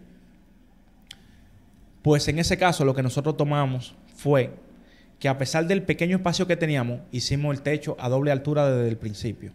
Pues 2.01 2.27
en 2.27 2.37
ese 2.37 2.57
caso 2.57 2.83
lo 2.83 2.93
que 2.93 3.01
nosotros 3.01 3.37
tomamos 3.37 3.95
fue 4.17 4.53
que 5.19 5.29
a 5.29 5.37
pesar 5.37 5.67
del 5.67 5.83
pequeño 5.83 6.17
espacio 6.17 6.47
que 6.47 6.57
teníamos, 6.57 6.99
hicimos 7.13 7.55
el 7.55 7.61
techo 7.61 7.95
a 7.97 8.09
doble 8.09 8.31
altura 8.31 8.69
desde 8.69 8.89
el 8.89 8.97
principio. 8.97 9.53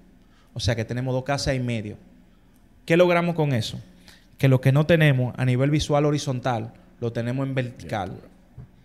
O 0.54 0.60
sea 0.60 0.74
que 0.74 0.86
tenemos 0.86 1.12
dos 1.12 1.24
casas 1.24 1.54
y 1.54 1.60
medio. 1.60 1.98
¿Qué 2.86 2.96
logramos 2.96 3.34
con 3.34 3.52
eso? 3.52 3.78
Que 4.38 4.48
lo 4.48 4.62
que 4.62 4.72
no 4.72 4.86
tenemos 4.86 5.34
a 5.36 5.44
nivel 5.44 5.68
visual 5.70 6.06
horizontal, 6.06 6.72
lo 7.00 7.12
tenemos 7.12 7.46
en 7.46 7.54
vertical, 7.54 8.12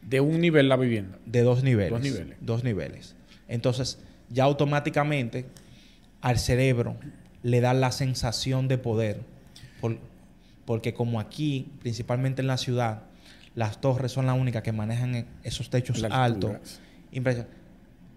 De 0.02 0.20
un 0.20 0.42
nivel 0.42 0.68
la 0.68 0.76
vivienda. 0.76 1.18
de 1.26 1.42
dos 1.42 1.64
niveles. 1.64 1.92
Dos 1.92 2.02
niveles. 2.02 2.38
Dos 2.42 2.64
niveles. 2.66 3.16
Entonces, 3.48 3.98
ya 4.30 4.44
automáticamente 4.44 5.46
al 6.20 6.38
cerebro 6.38 6.98
le 7.46 7.62
da 7.62 7.76
la 7.76 7.92
sensación 7.92 8.68
de 8.68 8.80
poder. 8.80 9.22
Por- 9.80 10.00
porque 10.66 10.96
como 10.96 11.20
aquí, 11.20 11.68
principalmente 11.80 12.42
en 12.42 12.48
la 12.48 12.58
ciudad, 12.58 13.04
las 13.54 13.80
torres 13.80 14.12
son 14.12 14.26
las 14.26 14.36
únicas 14.36 14.64
que 14.64 14.72
manejan 14.72 15.14
e- 15.14 15.26
esos 15.44 15.70
techos 15.70 16.00
Las 16.00 16.12
altos. 16.12 16.80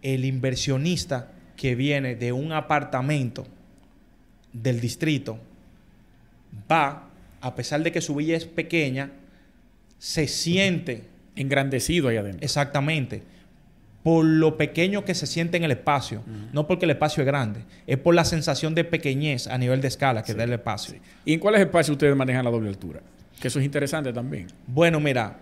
El 0.01 0.25
inversionista 0.25 1.31
que 1.57 1.75
viene 1.75 2.17
de 2.17 2.33
un 2.33 2.53
apartamento 2.53 3.47
del 4.53 4.81
distrito 4.81 5.39
va, 6.71 7.11
a 7.43 7.55
pesar 7.55 7.83
de 7.83 7.93
que 7.93 8.01
su 8.01 8.15
villa 8.15 8.35
es 8.37 8.47
pequeña, 8.47 9.11
se 9.99 10.27
siente 10.27 11.05
Engrandecido 11.37 12.09
ahí 12.09 12.17
adentro. 12.17 12.43
exactamente 12.45 13.23
por 14.09 14.25
lo 14.25 14.57
pequeño 14.57 15.05
que 15.05 15.15
se 15.15 15.27
siente 15.27 15.59
en 15.59 15.65
el 15.65 15.71
espacio, 15.71 16.23
no 16.55 16.67
porque 16.67 16.87
el 16.87 16.93
espacio 16.93 17.21
es 17.21 17.27
grande, 17.27 17.67
es 17.87 17.99
por 17.99 18.15
la 18.15 18.25
sensación 18.25 18.75
de 18.75 18.83
pequeñez 18.83 19.47
a 19.47 19.59
nivel 19.59 19.83
de 19.83 19.89
escala 19.89 20.23
que 20.23 20.33
da 20.33 20.45
el 20.45 20.53
espacio. 20.55 20.99
¿Y 21.27 21.35
en 21.35 21.41
cuáles 21.41 21.61
espacios 21.61 21.91
ustedes 21.91 22.17
manejan 22.17 22.43
la 22.43 22.51
doble 22.51 22.71
altura? 22.71 23.01
Que 23.39 23.49
eso 23.49 23.59
es 23.59 23.67
interesante 23.67 24.11
también. 24.15 24.47
Bueno, 24.67 24.99
mira, 24.99 25.37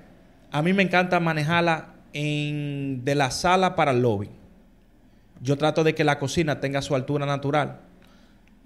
a 0.50 0.62
mí 0.62 0.72
me 0.72 0.82
encanta 0.82 1.20
manejarla 1.20 1.94
en, 2.12 3.04
de 3.04 3.14
la 3.14 3.30
sala 3.30 3.76
para 3.76 3.92
el 3.92 4.02
lobby. 4.02 4.30
Yo 5.40 5.56
trato 5.56 5.84
de 5.84 5.94
que 5.94 6.02
la 6.02 6.18
cocina 6.18 6.58
tenga 6.58 6.82
su 6.82 6.96
altura 6.96 7.24
natural. 7.24 7.82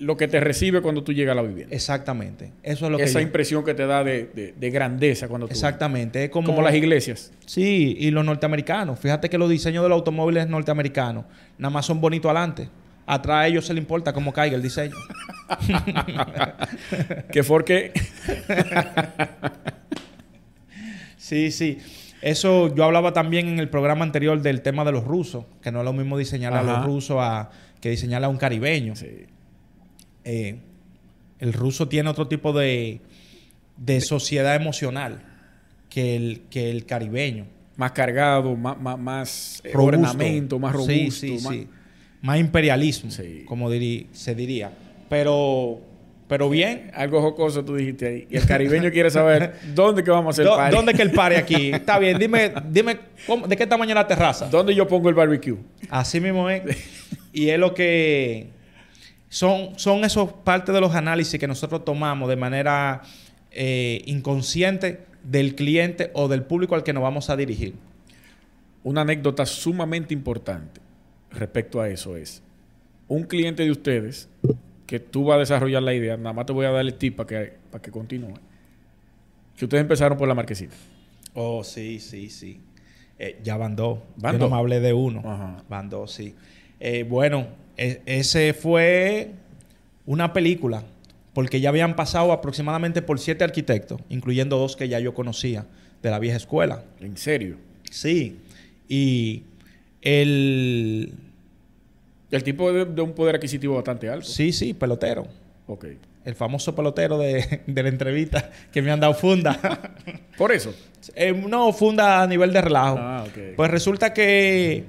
Lo 0.01 0.17
que 0.17 0.27
te 0.29 0.41
recibe 0.41 0.81
cuando 0.81 1.05
tú 1.05 1.13
llegas 1.13 1.33
a 1.33 1.37
la 1.37 1.43
vivienda. 1.43 1.75
Exactamente. 1.75 2.53
Eso 2.63 2.87
es 2.87 2.91
lo 2.91 2.97
que 2.99 3.05
Esa 3.05 3.21
impresión 3.21 3.65
que 3.65 3.75
te 3.75 3.87
da 3.87 4.03
de, 4.03 4.31
de- 4.35 4.53
de 4.59 4.71
grandeza 4.71 5.29
cuando 5.29 5.47
tú... 5.47 5.53
Exactamente. 5.53 6.25
Es 6.25 6.31
como, 6.31 6.47
Como 6.49 6.63
las 6.63 6.75
iglesias. 6.75 7.33
Sí, 7.47 7.97
y 8.01 8.11
los 8.11 8.25
norteamericanos. 8.25 8.99
Fíjate 8.99 9.29
que 9.29 9.37
los 9.39 9.49
diseños 9.51 9.83
de 9.83 9.91
los 9.91 9.97
automóviles 9.97 10.49
norteamericanos 10.49 11.27
nada 11.59 11.71
más 11.71 11.85
son 11.87 12.01
bonitos 12.01 12.31
adelante. 12.31 12.69
Atrás 13.07 13.37
a 13.45 13.47
ellos 13.47 13.67
se 13.67 13.75
les 13.75 13.83
importa 13.83 14.13
cómo 14.13 14.33
caiga 14.33 14.57
el 14.57 14.63
diseño. 14.63 14.97
que 17.33 17.45
porque... 17.45 17.93
Sí, 21.17 21.51
sí. 21.51 21.79
Eso 22.23 22.75
yo 22.75 22.85
hablaba 22.85 23.13
también 23.13 23.47
en 23.49 23.59
el 23.61 23.69
programa 23.69 24.05
anterior 24.05 24.41
del 24.43 24.63
tema 24.63 24.85
de 24.85 24.93
los 24.93 25.05
rusos, 25.05 25.45
que 25.63 25.71
no 25.71 25.79
es 25.81 25.85
lo 25.85 25.93
mismo 25.93 26.19
diseñar 26.19 26.53
a 26.55 26.63
los 26.63 26.85
rusos 26.85 27.19
a, 27.21 27.51
que 27.81 27.91
diseñar 27.91 28.25
a 28.25 28.29
un 28.29 28.37
caribeño. 28.37 28.97
Sí. 28.97 29.27
Eh, 30.25 30.57
el 31.39 31.53
ruso 31.53 31.89
tiene 31.89 32.11
otro 32.11 32.29
tipo 32.29 32.53
de, 32.53 33.01
de 33.77 34.01
sociedad 34.01 34.55
emocional 34.55 35.23
que 35.89 36.17
el, 36.17 36.43
que 36.51 36.71
el 36.71 36.85
caribeño. 36.87 37.47
Más 37.77 37.93
cargado, 37.93 38.55
más, 38.57 38.79
más, 38.79 38.99
más 38.99 39.61
eh, 39.65 39.71
Robusto. 39.73 39.97
ornamento, 40.01 40.59
más 40.59 40.73
robusto. 40.73 40.93
Sí, 40.93 41.11
sí, 41.11 41.33
más- 41.45 41.55
sí. 41.55 41.69
Más 42.23 42.39
imperialismo, 42.39 43.11
como 43.47 43.71
dirí- 43.73 44.07
se 44.13 44.35
diría. 44.35 44.71
Pero, 45.09 45.81
pero 46.29 46.51
bien. 46.51 46.91
Algo 46.95 47.23
jocoso 47.23 47.65
tú 47.65 47.75
dijiste 47.77 48.07
ahí. 48.07 48.27
Y 48.31 48.37
el 48.37 48.47
caribeño 48.47 48.91
quiere 48.91 49.11
saber 49.11 49.55
dónde 49.75 50.05
que 50.05 50.11
vamos 50.11 50.27
a 50.27 50.43
hacer 50.43 50.45
¿Dó- 50.45 50.57
party? 50.57 50.77
¿Dónde 50.77 50.93
que 50.93 51.01
el 51.01 51.13
pare 51.13 51.39
aquí? 51.39 51.71
Está 51.73 51.99
bien, 51.99 52.19
dime, 52.19 52.53
dime 52.71 52.99
¿cómo- 53.27 53.49
de 53.49 53.57
qué 53.57 53.67
tamaño 53.67 53.95
la 53.95 54.07
terraza. 54.07 54.51
¿Dónde 54.51 54.75
yo 54.75 54.87
pongo 54.87 55.09
el 55.09 55.15
barbecue? 55.15 55.57
Así 55.89 56.21
mismo 56.21 56.51
es. 56.51 56.63
y 57.33 57.49
es 57.49 57.59
lo 57.59 57.73
que 57.73 58.49
son, 59.31 59.79
son 59.79 60.05
esos 60.05 60.33
partes 60.33 60.75
de 60.75 60.81
los 60.81 60.95
análisis 60.95 61.39
que 61.41 61.47
nosotros 61.47 61.85
tomamos 61.85 62.29
de 62.29 62.37
manera 62.37 63.01
eh, 63.53 64.03
inconsciente 64.07 65.07
del 65.23 65.55
cliente 65.55 66.11
o 66.15 66.29
del 66.29 66.43
público 66.43 66.75
al 66.75 66.83
que 66.83 66.93
nos 66.93 67.03
vamos 67.03 67.31
a 67.31 67.37
dirigir. 67.37 67.75
Una 68.83 69.03
anécdota 69.03 69.47
sumamente 69.47 70.13
importante 70.13 70.81
respecto 71.31 71.81
a 71.81 71.89
eso 71.89 72.17
es 72.17 72.43
un 73.07 73.23
cliente 73.23 73.63
de 73.63 73.71
ustedes 73.71 74.29
que 74.87 74.99
tú 74.99 75.25
vas 75.25 75.37
a 75.37 75.39
desarrollar 75.41 75.83
la 75.83 75.95
idea, 75.95 76.17
nada 76.17 76.33
más 76.33 76.47
te 76.47 76.53
voy 76.53 76.67
a 76.67 76.71
dar 76.71 76.81
el 76.81 76.95
tip 76.95 77.17
para 77.17 77.27
que, 77.27 77.53
para 77.71 77.81
que 77.81 77.91
continúe. 77.93 78.35
Que 79.57 79.65
ustedes 79.65 79.83
empezaron 79.83 80.19
por 80.19 80.27
la 80.27 80.35
marquesina. 80.35 80.73
Oh, 81.35 81.63
sí, 81.63 82.01
sí, 82.01 82.31
sí. 82.31 82.61
Eh, 83.17 83.39
ya 83.45 83.57
van 83.57 83.77
dos. 83.77 84.01
¿Van 84.17 84.33
Yo 84.33 84.39
dos? 84.41 84.51
no 84.51 84.57
me 84.57 84.61
hablé 84.61 84.81
de 84.81 84.93
uno. 84.93 85.21
Ajá. 85.25 85.63
Van 85.69 85.89
dos, 85.89 86.13
sí. 86.13 86.35
Eh, 86.81 87.05
bueno, 87.05 87.47
e- 87.81 88.03
ese 88.07 88.53
fue 88.55 89.31
una 90.07 90.33
película. 90.33 90.85
Porque 91.33 91.61
ya 91.61 91.69
habían 91.69 91.95
pasado 91.95 92.33
aproximadamente 92.33 93.03
por 93.03 93.21
siete 93.21 93.45
arquitectos, 93.45 94.01
incluyendo 94.09 94.59
dos 94.59 94.75
que 94.77 94.89
ya 94.89 94.99
yo 94.99 95.15
conocía 95.15 95.65
de 96.03 96.11
la 96.11 96.19
vieja 96.19 96.37
escuela. 96.37 96.83
En 97.01 97.17
serio. 97.17 97.57
Sí. 97.91 98.37
Y 98.89 99.45
el... 100.03 101.13
El 102.33 102.43
tipo 102.45 102.73
de, 102.73 102.85
de 102.85 103.03
un 103.03 103.13
poder 103.13 103.37
adquisitivo 103.37 103.75
bastante 103.77 104.09
alto. 104.09 104.27
Sí, 104.27 104.53
sí, 104.53 104.75
pelotero. 104.75 105.27
Ok. 105.67 105.87
El 106.25 106.35
famoso 106.35 106.75
pelotero 106.75 107.17
de, 107.19 107.63
de 107.67 107.83
la 107.83 107.89
entrevista 107.89 108.51
que 108.73 108.83
me 108.83 108.91
han 108.91 109.01
dado 109.01 109.15
funda. 109.15 109.59
Por 110.37 110.53
eso. 110.53 110.75
Eh, 111.15 111.33
no, 111.33 111.73
funda 111.73 112.23
a 112.23 112.27
nivel 112.27 112.53
de 112.53 112.61
relajo. 112.61 112.97
Ah, 112.99 113.25
ok. 113.27 113.55
Pues 113.57 113.71
resulta 113.71 114.13
que 114.13 114.85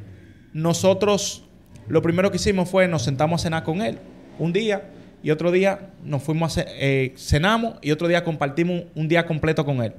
nosotros 0.54 1.46
lo 1.92 2.02
primero 2.02 2.32
que 2.32 2.38
hicimos 2.38 2.70
fue 2.70 2.88
nos 2.88 3.04
sentamos 3.04 3.42
a 3.42 3.44
cenar 3.44 3.64
con 3.64 3.82
él 3.82 4.00
un 4.40 4.54
día 4.54 4.90
y 5.24 5.32
otro 5.32 5.52
día 5.52 5.92
nos 6.04 6.24
fuimos 6.24 6.58
a 6.58 6.66
eh, 6.68 7.14
cenamos 7.18 7.76
y 7.82 7.92
otro 7.92 8.08
día 8.08 8.24
compartimos 8.24 8.82
un, 8.82 8.88
un 8.96 9.08
día 9.08 9.26
completo 9.26 9.66
con 9.66 9.84
él. 9.84 9.94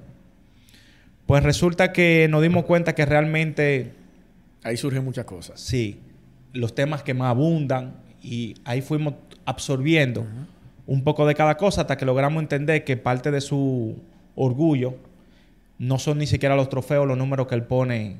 Pues 1.27 1.45
resulta 1.45 1.93
que 1.93 2.27
nos 2.29 2.43
dimos 2.43 2.65
cuenta 2.65 2.95
que 2.95 3.07
realmente 3.07 3.93
Ahí 4.65 4.77
surgen 4.77 5.05
muchas 5.05 5.25
cosas. 5.25 5.61
sí, 5.61 5.99
los 6.53 6.75
temas 6.75 7.03
que 7.03 7.15
más 7.15 7.31
abundan 7.31 7.95
y 8.23 8.55
ahí 8.65 8.81
fuimos 8.81 9.15
absorbiendo 9.45 10.25
un 10.87 11.03
poco 11.03 11.27
de 11.27 11.35
cada 11.35 11.57
cosa 11.57 11.81
hasta 11.83 11.97
que 11.97 12.05
logramos 12.05 12.43
entender 12.43 12.85
que 12.85 12.97
parte 12.97 13.31
de 13.31 13.41
su 13.41 13.97
orgullo 14.37 14.95
no 15.79 15.99
son 15.99 16.19
ni 16.19 16.27
siquiera 16.27 16.55
los 16.55 16.69
trofeos, 16.69 17.09
los 17.09 17.17
números 17.17 17.49
que 17.49 17.55
él 17.55 17.65
pone 17.65 18.17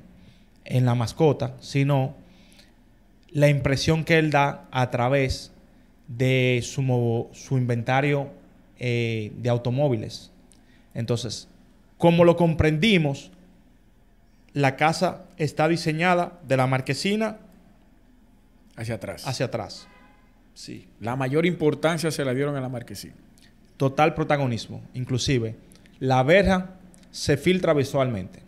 en 0.65 0.85
la 0.85 0.95
mascota, 0.95 1.55
sino 1.61 2.17
la 3.33 3.49
impresión 3.49 4.05
que 4.05 4.19
él 4.19 4.31
da 4.31 4.69
a 4.71 4.91
través 4.91 5.53
de 6.09 6.61
su, 6.63 7.29
su 7.33 7.59
inventario 7.59 8.31
eh, 8.79 9.33
de 9.37 9.49
automóviles. 9.49 10.31
Entonces, 10.95 11.49
como 11.99 12.25
lo 12.25 12.37
comprendimos, 12.37 13.31
la 14.53 14.77
casa 14.77 15.25
está 15.39 15.69
diseñada 15.69 16.41
de 16.47 16.57
la 16.57 16.67
marquesina 16.67 17.39
Hacia 18.77 18.97
atrás. 18.97 19.27
hacia 19.27 19.47
atrás. 19.47 19.87
Sí. 20.55 20.89
La 21.01 21.17
mayor 21.17 21.47
importancia 21.47 22.11
se 22.11 22.25
la 22.25 22.35
dieron 22.35 22.57
a 22.57 22.61
la 22.61 22.69
marquesina. 22.69 23.15
Total 23.77 24.15
protagonismo. 24.15 24.83
Inclusive, 24.95 25.57
la 25.99 26.23
verja 26.23 26.75
se 27.11 27.37
filtra 27.37 27.73
visualmente. 27.73 28.41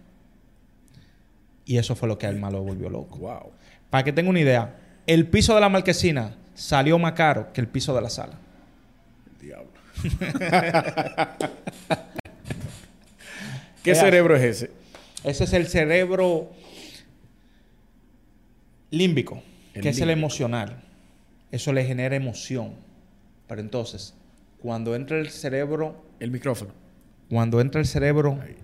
Y 1.64 1.78
eso 1.78 1.94
fue 1.94 2.08
lo 2.08 2.18
que 2.18 2.26
a 2.26 2.30
él 2.30 2.38
más 2.38 2.52
lo 2.52 2.62
volvió 2.62 2.90
loco. 2.90 3.18
Wow. 3.18 3.52
Para 3.94 4.02
que 4.02 4.12
tenga 4.12 4.28
una 4.28 4.40
idea, 4.40 4.74
el 5.06 5.28
piso 5.28 5.54
de 5.54 5.60
la 5.60 5.68
marquesina 5.68 6.34
salió 6.52 6.98
más 6.98 7.12
caro 7.12 7.52
que 7.52 7.60
el 7.60 7.68
piso 7.68 7.94
de 7.94 8.02
la 8.02 8.10
sala. 8.10 8.32
Diablo. 9.40 9.70
¿Qué 13.84 13.92
Es 13.92 14.00
cerebro 14.00 14.34
es 14.34 14.42
ese? 14.42 14.72
Ese 15.22 15.44
es 15.44 15.52
el 15.52 15.68
cerebro 15.68 16.50
límbico, 18.90 19.44
El 19.74 19.82
que 19.82 19.90
es 19.90 20.00
el 20.00 20.10
emocional. 20.10 20.82
Eso 21.52 21.72
le 21.72 21.84
genera 21.84 22.16
emoción. 22.16 22.72
Pero 23.46 23.60
entonces, 23.60 24.12
cuando 24.60 24.96
entra 24.96 25.20
el 25.20 25.30
cerebro, 25.30 26.04
El 26.18 26.32
micrófono. 26.32 26.72
cuando 27.30 27.60
entra 27.60 27.80
el 27.80 27.86
cerebro 27.86 28.40
Ahí. 28.42 28.56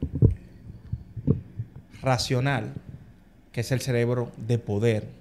racional, 2.03 2.73
que 3.53 3.61
es 3.61 3.71
el 3.71 3.81
cerebro 3.81 4.33
de 4.37 4.59
poder, 4.59 5.20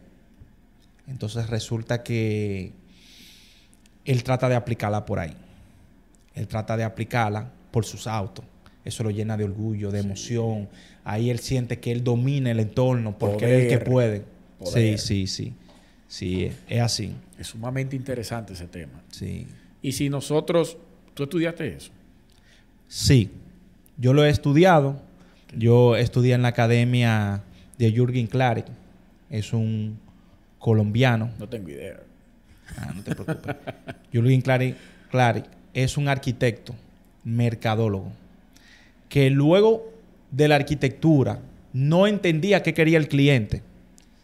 entonces 1.09 1.49
resulta 1.49 2.03
que 2.03 2.71
él 4.05 4.23
trata 4.23 4.47
de 4.49 4.55
aplicarla 4.55 5.05
por 5.05 5.19
ahí. 5.19 5.35
Él 6.35 6.47
trata 6.47 6.77
de 6.77 6.83
aplicarla 6.83 7.51
por 7.71 7.85
sus 7.85 8.07
autos. 8.07 8.45
Eso 8.85 9.03
lo 9.03 9.09
llena 9.09 9.35
de 9.35 9.43
orgullo, 9.43 9.91
de 9.91 9.99
emoción. 9.99 10.69
Ahí 11.03 11.29
él 11.29 11.39
siente 11.39 11.79
que 11.79 11.91
él 11.91 12.03
domina 12.03 12.51
el 12.51 12.59
entorno 12.59 13.17
porque 13.17 13.45
él 13.45 13.51
es 13.51 13.73
el 13.73 13.79
que 13.79 13.85
puede. 13.85 14.23
Poder. 14.57 14.99
Sí, 14.99 15.27
sí, 15.27 15.27
sí. 15.27 15.53
Sí, 16.07 16.51
es 16.67 16.81
así. 16.81 17.13
Es 17.37 17.47
sumamente 17.47 17.95
interesante 17.95 18.53
ese 18.53 18.67
tema. 18.67 19.03
Sí. 19.11 19.45
Y 19.81 19.91
si 19.91 20.09
nosotros, 20.09 20.77
tú 21.13 21.23
estudiaste 21.23 21.75
eso. 21.75 21.91
Sí, 22.87 23.29
yo 23.97 24.13
lo 24.13 24.25
he 24.25 24.29
estudiado. 24.29 25.01
Yo 25.55 25.95
estudié 25.95 26.33
en 26.33 26.41
la 26.41 26.49
academia 26.49 27.43
de 27.77 27.91
Jürgen 27.91 28.27
Klarik. 28.27 28.65
Es 29.29 29.53
un 29.53 29.99
colombiano. 30.59 31.31
No 31.39 31.49
tengo 31.49 31.69
idea. 31.69 31.99
Ah, 32.77 32.93
no 32.95 33.01
te 33.01 33.15
preocupes. 33.15 33.55
Jürgen 34.11 34.41
Klarik, 34.41 34.75
Klarik 35.09 35.45
es 35.73 35.97
un 35.97 36.07
arquitecto, 36.07 36.75
mercadólogo, 37.23 38.11
que 39.07 39.29
luego 39.29 39.91
de 40.31 40.47
la 40.47 40.55
arquitectura 40.55 41.39
no 41.73 42.07
entendía 42.07 42.63
qué 42.63 42.73
quería 42.73 42.97
el 42.97 43.07
cliente. 43.07 43.63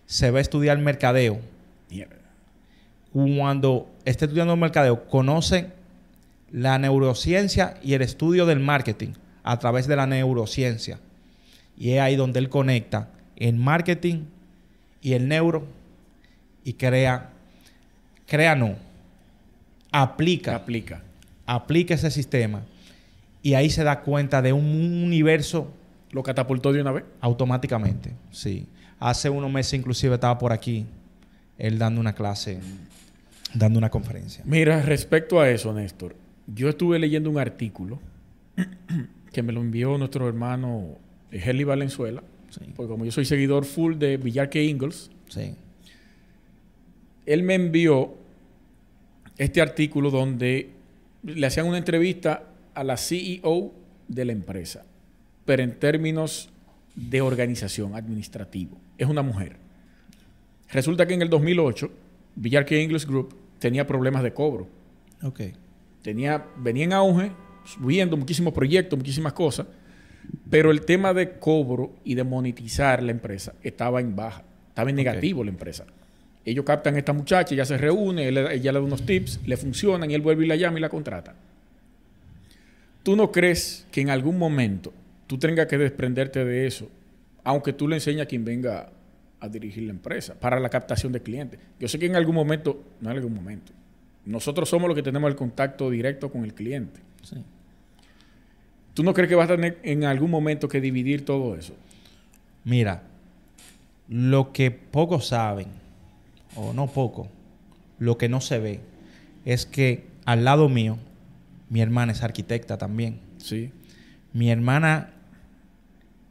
Se 0.06 0.30
va 0.32 0.40
a 0.40 0.42
estudiar 0.42 0.78
mercadeo. 0.78 1.40
Mierda. 1.90 2.16
Cuando 3.12 3.90
esté 4.04 4.26
estudiando 4.26 4.56
mercadeo, 4.56 5.08
conoce 5.08 5.70
la 6.52 6.78
neurociencia 6.78 7.78
y 7.82 7.94
el 7.94 8.02
estudio 8.02 8.46
del 8.46 8.60
marketing 8.60 9.14
a 9.44 9.58
través 9.60 9.88
de 9.88 9.96
la 9.96 10.06
neurociencia. 10.06 11.00
Y 11.78 11.92
es 11.92 12.02
ahí 12.02 12.16
donde 12.16 12.40
él 12.40 12.50
conecta 12.50 13.10
el 13.36 13.56
marketing 13.56 14.26
y 15.02 15.14
el 15.14 15.28
neuro 15.28 15.68
y 16.66 16.74
crea, 16.74 17.30
crea 18.28 18.55
no, 18.55 18.76
aplica, 19.91 20.55
Aplica. 20.55 21.01
aplica 21.45 21.93
ese 21.93 22.11
sistema 22.11 22.63
y 23.41 23.53
ahí 23.53 23.70
se 23.70 23.84
da 23.84 24.01
cuenta 24.01 24.41
de 24.41 24.51
un 24.53 24.66
universo 25.03 25.72
Lo 26.11 26.24
catapultó 26.24 26.74
de 26.74 26.82
una 26.82 26.91
vez. 26.91 27.03
automáticamente. 27.22 28.11
Sí. 28.32 28.68
Hace 28.99 29.30
unos 29.30 29.51
meses 29.51 29.74
inclusive 29.80 30.16
estaba 30.16 30.38
por 30.38 30.51
aquí 30.53 30.86
él 31.57 31.78
dando 31.78 32.01
una 32.01 32.13
clase, 32.13 32.59
dando 33.53 33.78
una 33.80 33.89
conferencia. 33.89 34.43
Mira, 34.45 34.82
respecto 34.82 35.39
a 35.39 35.49
eso, 35.49 35.74
Néstor, 35.74 36.16
yo 36.47 36.70
estuve 36.70 36.99
leyendo 36.99 37.30
un 37.30 37.38
artículo 37.38 37.99
que 39.34 39.43
me 39.43 39.51
lo 39.53 39.61
envió 39.61 39.97
nuestro 39.97 40.28
hermano 40.28 40.97
eh, 41.32 41.41
Heli 41.45 41.63
Valenzuela, 41.63 42.24
Sí. 42.49 42.61
porque 42.76 42.89
como 42.89 43.03
yo 43.05 43.11
soy 43.11 43.26
seguidor 43.26 43.66
full 43.66 43.95
de 43.97 44.16
Villarque 44.18 44.63
Ingalls, 44.63 45.11
Sí. 45.30 45.55
Él 47.26 47.44
me 47.44 47.56
envió 47.56 48.14
este 49.38 49.62
artículo 49.62 50.12
donde 50.12 50.70
le 51.24 51.48
hacían 51.48 51.68
una 51.68 51.78
entrevista 51.78 52.44
a 52.74 52.84
la 52.84 52.98
CEO 52.98 53.74
de 54.08 54.26
la 54.26 54.32
empresa, 54.32 54.86
pero 55.46 55.64
en 55.64 55.80
términos 55.80 56.50
de 56.96 57.22
organización 57.22 57.96
administrativo. 57.96 58.78
Es 58.98 59.08
una 59.08 59.22
mujer. 59.22 59.58
Resulta 60.72 61.06
que 61.06 61.14
en 61.14 61.22
el 61.22 61.30
2008, 61.30 61.92
Villarque 62.36 62.82
English 62.82 63.06
Group 63.06 63.36
tenía 63.60 63.86
problemas 63.86 64.24
de 64.24 64.34
cobro. 64.34 64.68
Ok. 65.24 65.42
Tenía, 66.02 66.46
venía 66.58 66.86
en 66.86 66.94
auge, 66.94 67.32
subiendo 67.66 68.16
muchísimos 68.16 68.54
proyectos, 68.54 68.98
muchísimas 68.98 69.34
cosas, 69.34 69.68
pero 70.50 70.72
el 70.72 70.82
tema 70.82 71.14
de 71.14 71.38
cobro 71.40 71.94
y 72.04 72.16
de 72.16 72.24
monetizar 72.24 73.02
la 73.02 73.12
empresa 73.12 73.54
estaba 73.64 74.02
en 74.02 74.16
baja, 74.16 74.44
estaba 74.70 74.90
en 74.90 74.96
negativo 74.96 75.44
la 75.44 75.52
empresa. 75.52 75.86
Ellos 76.46 76.64
captan 76.64 76.96
a 76.96 77.00
esta 77.00 77.12
muchacha, 77.12 77.54
ella 77.56 77.66
se 77.66 77.78
reúne, 77.78 78.28
él- 78.28 78.38
ella 78.38 78.72
le 78.72 78.80
da 78.80 78.86
unos 78.86 79.06
tips, 79.06 79.39
le 79.46 79.58
funcionan 79.58 80.12
y 80.12 80.14
él 80.14 80.22
vuelve 80.22 80.46
y 80.46 80.48
la 80.48 80.56
llama 80.56 80.78
y 80.78 80.82
la 80.82 80.89
contrata. 80.89 81.34
¿Tú 83.04 83.16
no 83.16 83.32
crees 83.32 83.86
que 83.91 84.02
en 84.02 84.10
algún 84.10 84.38
momento 84.38 84.93
tú 85.28 85.38
tengas 85.38 85.68
que 85.68 85.78
desprenderte 85.78 86.43
de 86.46 86.68
eso, 86.68 86.89
aunque 87.43 87.74
tú 87.74 87.88
le 87.88 87.96
enseñes 87.96 88.24
a 88.24 88.26
quien 88.26 88.46
venga 88.46 88.89
a 89.39 89.48
dirigir 89.50 89.84
la 89.84 89.91
empresa 89.91 90.36
para 90.39 90.60
la 90.60 90.70
captación 90.70 91.12
de 91.12 91.22
clientes? 91.22 91.60
Yo 91.80 91.88
sé 91.88 92.00
que 92.00 92.06
en 92.06 92.16
algún 92.16 92.36
momento, 92.36 92.84
no 93.02 93.10
en 93.12 93.18
algún 93.18 93.34
momento, 93.34 93.74
nosotros 94.26 94.70
somos 94.70 94.88
los 94.88 94.96
que 94.96 95.04
tenemos 95.04 95.30
el 95.30 95.36
contacto 95.36 95.89
directo 95.89 96.32
con 96.32 96.43
el 96.43 96.54
cliente. 96.54 97.00
Sí. 97.24 97.38
¿Tú 98.96 99.04
no 99.04 99.14
crees 99.14 99.30
que 99.30 99.36
vas 99.36 99.50
a 99.50 99.56
tener 99.56 99.78
en 99.84 100.04
algún 100.06 100.32
momento 100.32 100.68
que 100.68 100.80
dividir 100.82 101.26
todo 101.26 101.56
eso? 101.56 101.76
Mira, 102.64 103.04
lo 104.08 104.52
que 104.52 104.72
pocos 104.72 105.28
saben, 105.28 105.68
o 106.56 106.74
no 106.74 106.88
poco, 106.88 107.28
lo 107.99 108.18
que 108.18 108.30
no 108.30 108.41
se 108.41 108.60
ve, 108.60 108.80
es 109.45 109.66
que 109.66 110.06
al 110.26 110.43
lado 110.45 110.70
mío, 110.70 110.97
mi 111.70 111.82
hermana 111.82 112.12
es 112.12 112.24
arquitecta 112.24 112.78
también. 112.78 113.20
Sí. 113.38 113.72
Mi 114.34 114.49
hermana, 114.49 115.12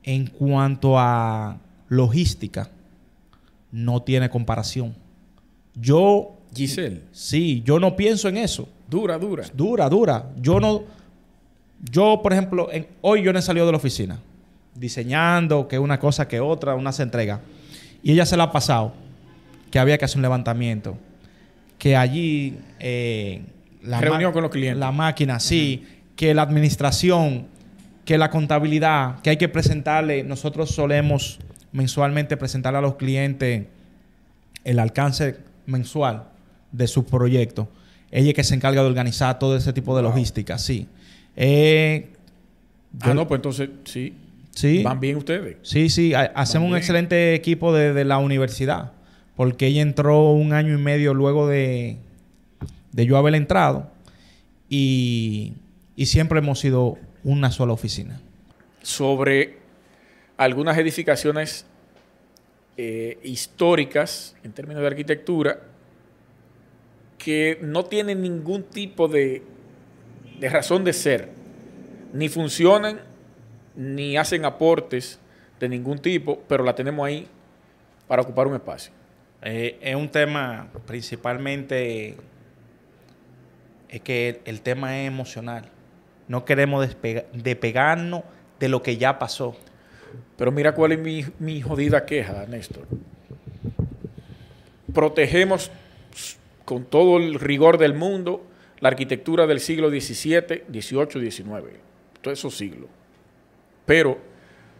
en 0.03 0.27
cuanto 0.27 0.99
a 0.99 1.59
logística, 1.89 2.71
no 3.73 4.03
tiene 4.03 4.31
comparación. 4.31 4.95
Yo 5.75 6.37
Giselle. 6.55 7.03
Sí, 7.13 7.63
yo 7.65 7.81
no 7.81 7.97
pienso 7.97 8.29
en 8.29 8.37
eso. 8.37 8.69
Dura, 8.89 9.19
dura. 9.19 9.45
Dura, 9.55 9.89
dura. 9.89 10.31
Yo 10.41 10.61
no. 10.61 10.83
Yo, 11.91 12.21
por 12.23 12.33
ejemplo, 12.33 12.69
en- 12.73 12.87
hoy 13.01 13.23
yo 13.23 13.33
no 13.33 13.39
he 13.39 13.43
salido 13.43 13.67
de 13.67 13.73
la 13.73 13.79
oficina 13.79 14.21
diseñando, 14.75 15.67
que 15.69 15.79
una 15.79 15.99
cosa 15.99 16.27
que 16.29 16.41
otra, 16.41 16.75
una 16.75 16.93
se 16.93 17.03
entrega. 17.03 17.41
Y 18.03 18.13
ella 18.13 18.27
se 18.27 18.37
la 18.37 18.45
ha 18.45 18.53
pasado, 18.53 18.93
que 19.75 19.81
había 19.81 19.99
que 19.99 20.05
hacer 20.05 20.19
un 20.19 20.23
levantamiento, 20.23 20.97
que 21.79 21.97
allí 21.97 22.57
eh, 22.79 23.43
la 23.83 24.01
Reunión 24.01 24.33
con 24.33 24.43
los 24.43 24.53
clientes. 24.53 24.79
La 24.79 24.93
máquina, 24.93 25.41
sí, 25.41 25.85
que 26.15 26.33
la 26.33 26.43
administración, 26.43 27.49
que 28.05 28.17
la 28.17 28.31
contabilidad, 28.31 29.21
que 29.23 29.31
hay 29.31 29.37
que 29.37 29.49
presentarle. 29.49 30.23
Nosotros 30.23 30.71
solemos 30.71 31.41
mensualmente 31.73 32.37
presentarle 32.37 32.79
a 32.79 32.83
los 32.83 32.95
clientes 32.95 33.65
el 34.63 34.79
alcance 34.79 35.39
mensual 35.67 36.23
de 36.71 36.87
sus 36.87 37.05
proyectos. 37.07 37.67
Ella 38.13 38.29
es 38.29 38.35
que 38.35 38.45
se 38.45 38.55
encarga 38.55 38.81
de 38.81 38.87
organizar 38.87 39.41
todo 39.41 39.57
ese 39.57 39.73
tipo 39.73 39.97
de 39.97 40.03
Wow. 40.03 40.13
logística, 40.13 40.57
sí. 40.57 40.87
Eh, 41.35 42.11
Ah, 43.01 43.09
yo- 43.09 43.15
no, 43.15 43.27
pues 43.27 43.39
entonces 43.39 43.71
sí. 43.87 44.15
sí, 44.55 44.85
Van 44.85 45.01
bien 45.01 45.17
ustedes. 45.17 45.57
sí, 45.63 45.89
sí. 45.91 46.15
ha- 46.15 46.31
Hacemos 46.37 46.71
un 46.71 46.77
excelente 46.77 47.35
equipo 47.35 47.75
de, 47.75 47.93
de 47.93 48.05
la 48.05 48.19
universidad. 48.19 48.93
Porque 49.37 49.67
ella 49.67 49.83
entró 49.83 50.33
un 50.33 50.53
año 50.53 50.75
y 50.75 50.81
medio 50.81 51.15
luego 51.15 51.49
de, 51.49 51.99
de 52.93 53.07
yo 53.07 53.17
haber 53.17 53.35
entrado. 53.35 53.91
Y, 54.69 55.55
y 55.97 56.07
siempre 56.07 56.39
hemos 56.39 56.61
sido 56.61 56.99
una 57.25 57.51
sola 57.51 57.73
oficina. 57.73 58.21
Sobre 58.83 59.59
algunas 60.37 60.77
edificaciones 60.79 61.67
eh, 62.77 63.19
históricas 63.23 64.37
en 64.43 64.53
términos 64.53 64.83
de 64.83 64.89
arquitectura 64.89 65.61
que 67.19 67.59
no 67.63 67.85
tienen 67.85 68.21
ningún 68.21 68.65
tipo 68.65 69.07
de, 69.09 69.43
de 70.41 70.49
razón 70.49 70.85
de 70.85 70.93
ser, 70.93 71.31
ni 72.13 72.29
funcionan, 72.29 73.01
ni 73.77 74.17
hacen 74.17 74.45
aportes 74.45 75.19
de 75.61 75.69
ningún 75.69 75.99
tipo, 75.99 76.43
pero 76.49 76.65
la 76.65 76.75
tenemos 76.75 77.07
ahí 77.07 77.29
para 78.09 78.23
ocupar 78.23 78.47
un 78.47 78.55
espacio. 78.55 78.93
Eh, 79.45 79.79
es 79.83 79.95
un 79.95 80.09
tema 80.09 80.69
principalmente 80.87 82.17
es 83.91 84.01
que 84.01 84.29
el, 84.31 84.41
el 84.47 84.61
tema 84.63 84.99
es 85.01 85.07
emocional. 85.09 85.67
No 86.29 86.45
queremos 86.45 86.87
despega- 86.87 87.27
despegarnos 87.33 88.23
de 88.59 88.69
lo 88.69 88.83
que 88.83 88.97
ya 88.97 89.19
pasó. 89.19 89.57
Pero 90.37 90.51
mira 90.51 90.73
cuál 90.75 90.93
es 90.93 90.99
mi, 90.99 91.25
mi 91.39 91.61
jodida 91.61 92.07
queja, 92.07 92.47
Néstor. 92.47 92.87
Protegemos 94.93 95.71
con 96.65 96.85
todo 96.85 97.19
el 97.19 97.35
rigor 97.39 97.79
del 97.79 97.95
mundo 97.95 98.45
la 98.81 98.89
arquitectura 98.89 99.47
del 99.47 99.61
siglo 99.61 99.91
XVII, 99.91 100.65
XVIII, 100.73 101.31
XIX, 101.31 101.47
todos 102.23 102.39
esos 102.39 102.57
siglos. 102.57 102.89
Pero 103.87 104.19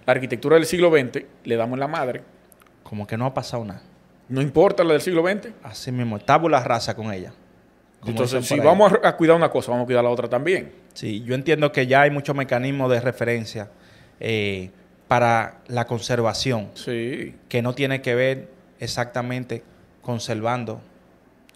la 0.07 0.13
arquitectura 0.13 0.57
del 0.57 0.67
siglo 0.67 0.91
XX 0.91 1.25
le 1.45 1.57
damos 1.57 1.79
la 1.79 1.89
madre. 1.89 2.23
Como 2.83 3.07
que 3.07 3.17
no 3.17 3.27
ha 3.27 3.35
pasado 3.35 3.65
nada. 3.65 3.83
No 4.29 4.41
importa 4.41 4.83
la 4.85 4.93
del 4.93 5.03
siglo 5.03 5.23
XX. 5.27 5.49
Así 5.63 5.93
mismo, 5.93 6.19
tabula 6.19 6.63
rasa 6.63 6.95
con 6.95 7.13
ella. 7.13 7.33
Entonces, 8.07 8.47
si 8.47 8.55
ahí. 8.55 8.61
vamos 8.61 8.93
a, 9.03 9.09
a 9.09 9.17
cuidar 9.17 9.37
una 9.37 9.49
cosa, 9.51 9.71
vamos 9.71 9.85
a 9.85 9.87
cuidar 9.87 10.05
la 10.05 10.11
otra 10.11 10.29
también. 10.29 10.73
Sí, 10.93 11.23
yo 11.25 11.35
entiendo 11.35 11.73
que 11.73 11.87
ya 11.87 12.03
hay 12.03 12.11
muchos 12.11 12.37
mecanismos 12.37 12.91
de 12.91 13.01
referencia 13.01 13.69
eh, 14.21 14.71
para 15.09 15.59
la 15.69 15.87
conservación, 15.87 16.71
Sí. 16.75 17.35
que 17.49 17.63
no 17.63 17.75
tiene 17.75 18.03
que 18.03 18.15
ver 18.15 18.49
exactamente 18.79 19.63
conservando 20.03 20.81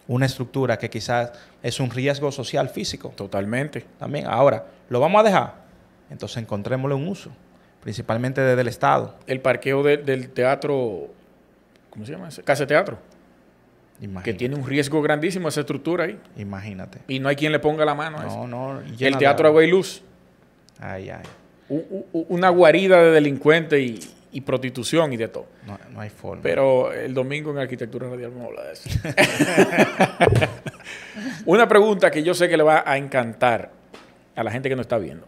una 0.07 0.25
estructura 0.25 0.77
que 0.79 0.89
quizás 0.89 1.31
es 1.61 1.79
un 1.79 1.91
riesgo 1.91 2.31
social 2.31 2.69
físico. 2.69 3.13
Totalmente. 3.15 3.85
También, 3.99 4.25
ahora, 4.27 4.65
¿lo 4.89 4.99
vamos 4.99 5.21
a 5.21 5.23
dejar? 5.23 5.53
Entonces 6.09 6.37
encontrémosle 6.37 6.95
un 6.95 7.07
uso, 7.07 7.29
principalmente 7.81 8.41
desde 8.41 8.61
el 8.61 8.67
Estado. 8.67 9.15
El 9.27 9.39
parqueo 9.41 9.83
de- 9.83 9.97
del 9.97 10.31
teatro, 10.31 11.09
¿cómo 11.89 12.05
se 12.05 12.11
llama 12.11 12.29
ese? 12.29 12.43
Casa 12.43 12.63
de 12.63 12.67
Teatro, 12.67 12.97
Imagínate. 14.01 14.31
que 14.31 14.37
tiene 14.37 14.55
un 14.55 14.65
riesgo 14.65 15.01
grandísimo 15.01 15.47
esa 15.49 15.61
estructura 15.61 16.05
ahí. 16.05 16.19
Imagínate. 16.37 16.99
Y 17.07 17.19
no 17.19 17.29
hay 17.29 17.35
quien 17.35 17.51
le 17.51 17.59
ponga 17.59 17.83
la 17.85 17.95
mano 17.95 18.19
a 18.19 18.27
eso. 18.27 18.47
No, 18.47 18.73
no. 18.75 18.79
el 18.81 18.95
de 18.97 19.11
Teatro 19.13 19.47
agua. 19.47 19.61
Agua 19.61 19.65
y 19.65 19.71
Luz, 19.71 20.01
Ay, 20.79 21.09
ay. 21.09 21.23
u- 21.69 21.75
u- 21.77 22.05
u- 22.13 22.25
una 22.29 22.49
guarida 22.49 23.01
de 23.01 23.11
delincuentes 23.11 23.79
y, 23.81 23.99
y 24.31 24.41
prostitución 24.41 25.11
y 25.13 25.17
de 25.17 25.27
todo. 25.27 25.47
No, 25.67 25.77
no 25.91 25.99
hay 26.01 26.09
forma. 26.09 26.41
Pero 26.43 26.93
el 26.93 27.13
domingo 27.13 27.51
en 27.51 27.57
Arquitectura 27.57 28.07
Radial 28.09 28.31
vamos 28.31 28.45
a 28.45 28.47
hablar 28.47 28.65
de 28.65 28.73
eso. 28.73 28.89
una 31.45 31.67
pregunta 31.67 32.09
que 32.11 32.23
yo 32.23 32.33
sé 32.33 32.47
que 32.47 32.57
le 32.57 32.63
va 32.63 32.83
a 32.85 32.97
encantar 32.97 33.71
a 34.35 34.43
la 34.43 34.51
gente 34.51 34.69
que 34.69 34.75
nos 34.75 34.85
está 34.85 34.97
viendo. 34.97 35.25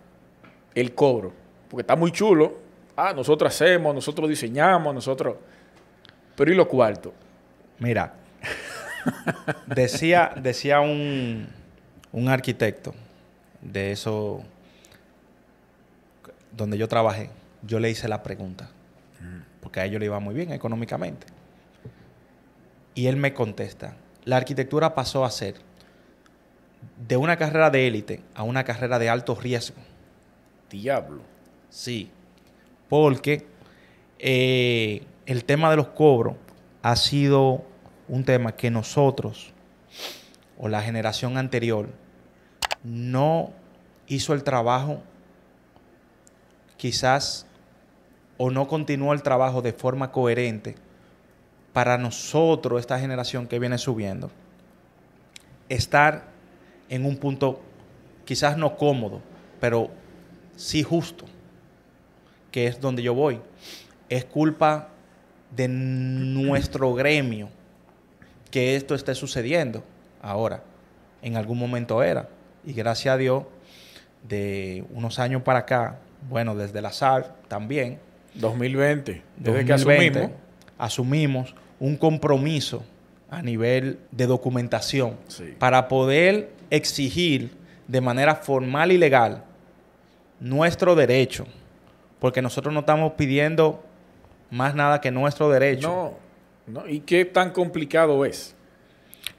El 0.74 0.94
cobro. 0.94 1.34
Porque 1.70 1.82
está 1.82 1.96
muy 1.96 2.12
chulo. 2.12 2.60
Ah, 2.96 3.14
nosotros 3.14 3.54
hacemos, 3.54 3.94
nosotros 3.96 4.30
diseñamos, 4.30 4.94
nosotros... 4.94 5.36
Pero 6.36 6.52
¿y 6.52 6.56
los 6.56 6.68
cuartos? 6.68 7.14
Mira, 7.80 8.14
decía, 9.66 10.34
decía 10.36 10.80
un, 10.82 11.48
un 12.12 12.30
arquitecto 12.30 12.94
de 13.62 13.92
eso 13.92 14.44
donde 16.52 16.78
yo 16.78 16.88
trabajé, 16.88 17.30
yo 17.64 17.80
le 17.80 17.90
hice 17.90 18.08
la 18.08 18.24
pregunta, 18.24 18.70
porque 19.62 19.80
a 19.80 19.86
ellos 19.86 20.00
le 20.00 20.06
iba 20.08 20.20
muy 20.20 20.34
bien 20.34 20.52
económicamente. 20.52 21.28
Y 22.94 23.08
él 23.08 23.16
me 23.16 23.34
contesta, 23.34 23.96
la 24.26 24.38
arquitectura 24.38 24.94
pasó 24.94 25.24
a 25.24 25.32
ser 25.32 25.56
de 27.08 27.18
una 27.18 27.38
carrera 27.38 27.70
de 27.70 27.88
élite 27.88 28.22
a 28.36 28.44
una 28.44 28.64
carrera 28.64 29.00
de 29.00 29.10
alto 29.10 29.36
riesgo. 29.36 29.78
Diablo. 30.70 31.22
Sí, 31.70 32.10
porque 32.90 33.46
eh, 34.20 35.04
el 35.26 35.46
tema 35.46 35.70
de 35.70 35.78
los 35.78 35.88
cobros 35.88 36.36
ha 36.82 36.96
sido 36.96 37.64
un 38.08 38.24
tema 38.24 38.56
que 38.56 38.72
nosotros 38.72 39.54
o 40.58 40.68
la 40.68 40.82
generación 40.82 41.38
anterior 41.38 41.90
no 42.84 43.52
hizo 44.08 44.34
el 44.34 44.44
trabajo 44.44 45.02
quizás 46.78 47.46
o 48.38 48.50
no 48.50 48.68
continuó 48.68 49.14
el 49.14 49.22
trabajo 49.22 49.62
de 49.62 49.74
forma 49.74 50.12
coherente 50.12 50.76
para 51.74 51.98
nosotros, 51.98 52.80
esta 52.80 53.00
generación 53.00 53.48
que 53.48 53.60
viene 53.60 53.78
subiendo, 53.78 54.30
estar 55.70 56.26
en 56.90 57.06
un 57.06 57.18
punto 57.18 57.62
quizás 58.26 58.58
no 58.58 58.76
cómodo, 58.76 59.22
pero 59.60 59.90
sí 60.56 60.84
justo, 60.84 61.26
que 62.52 62.68
es 62.68 62.82
donde 62.82 63.04
yo 63.04 63.14
voy. 63.14 63.40
Es 64.10 64.26
culpa 64.26 64.90
de 65.56 65.68
nuestro 65.68 66.94
gremio 66.94 67.50
que 68.50 68.76
esto 68.76 68.96
esté 68.96 69.16
sucediendo 69.16 69.84
ahora. 70.22 70.64
En 71.22 71.36
algún 71.38 71.58
momento 71.60 72.02
era. 72.04 72.30
Y 72.66 72.74
gracias 72.74 73.14
a 73.14 73.18
Dios, 73.18 73.44
de 74.28 74.84
unos 74.92 75.20
años 75.20 75.42
para 75.42 75.60
acá, 75.60 75.98
bueno, 76.30 76.56
desde 76.56 76.80
el 76.80 76.86
azar 76.86 77.36
también, 77.48 78.00
2020. 78.36 79.22
Desde 79.38 79.66
que 79.66 79.72
2020, 79.74 80.20
asumimos. 80.20 80.38
asumimos 80.78 81.56
un 81.80 81.98
compromiso 81.98 82.84
a 83.30 83.42
nivel 83.42 84.00
de 84.12 84.28
documentación 84.28 85.16
Sí. 85.28 85.56
para 85.58 85.88
poder 85.88 86.52
exigir 86.70 87.52
de 87.88 88.02
manera 88.02 88.36
formal 88.36 88.92
y 88.92 88.98
legal 88.98 89.44
nuestro 90.40 90.96
derecho. 90.96 91.46
Porque 92.20 92.42
nosotros 92.42 92.74
no 92.74 92.82
estamos 92.82 93.14
pidiendo 93.14 93.84
más 94.52 94.76
nada 94.76 95.02
que 95.02 95.10
nuestro 95.10 95.50
derecho. 95.50 96.18
No, 96.68 96.82
no. 96.82 96.88
¿Y 96.88 97.00
qué 97.00 97.26
tan 97.26 97.50
complicado 97.52 98.24
es? 98.26 98.54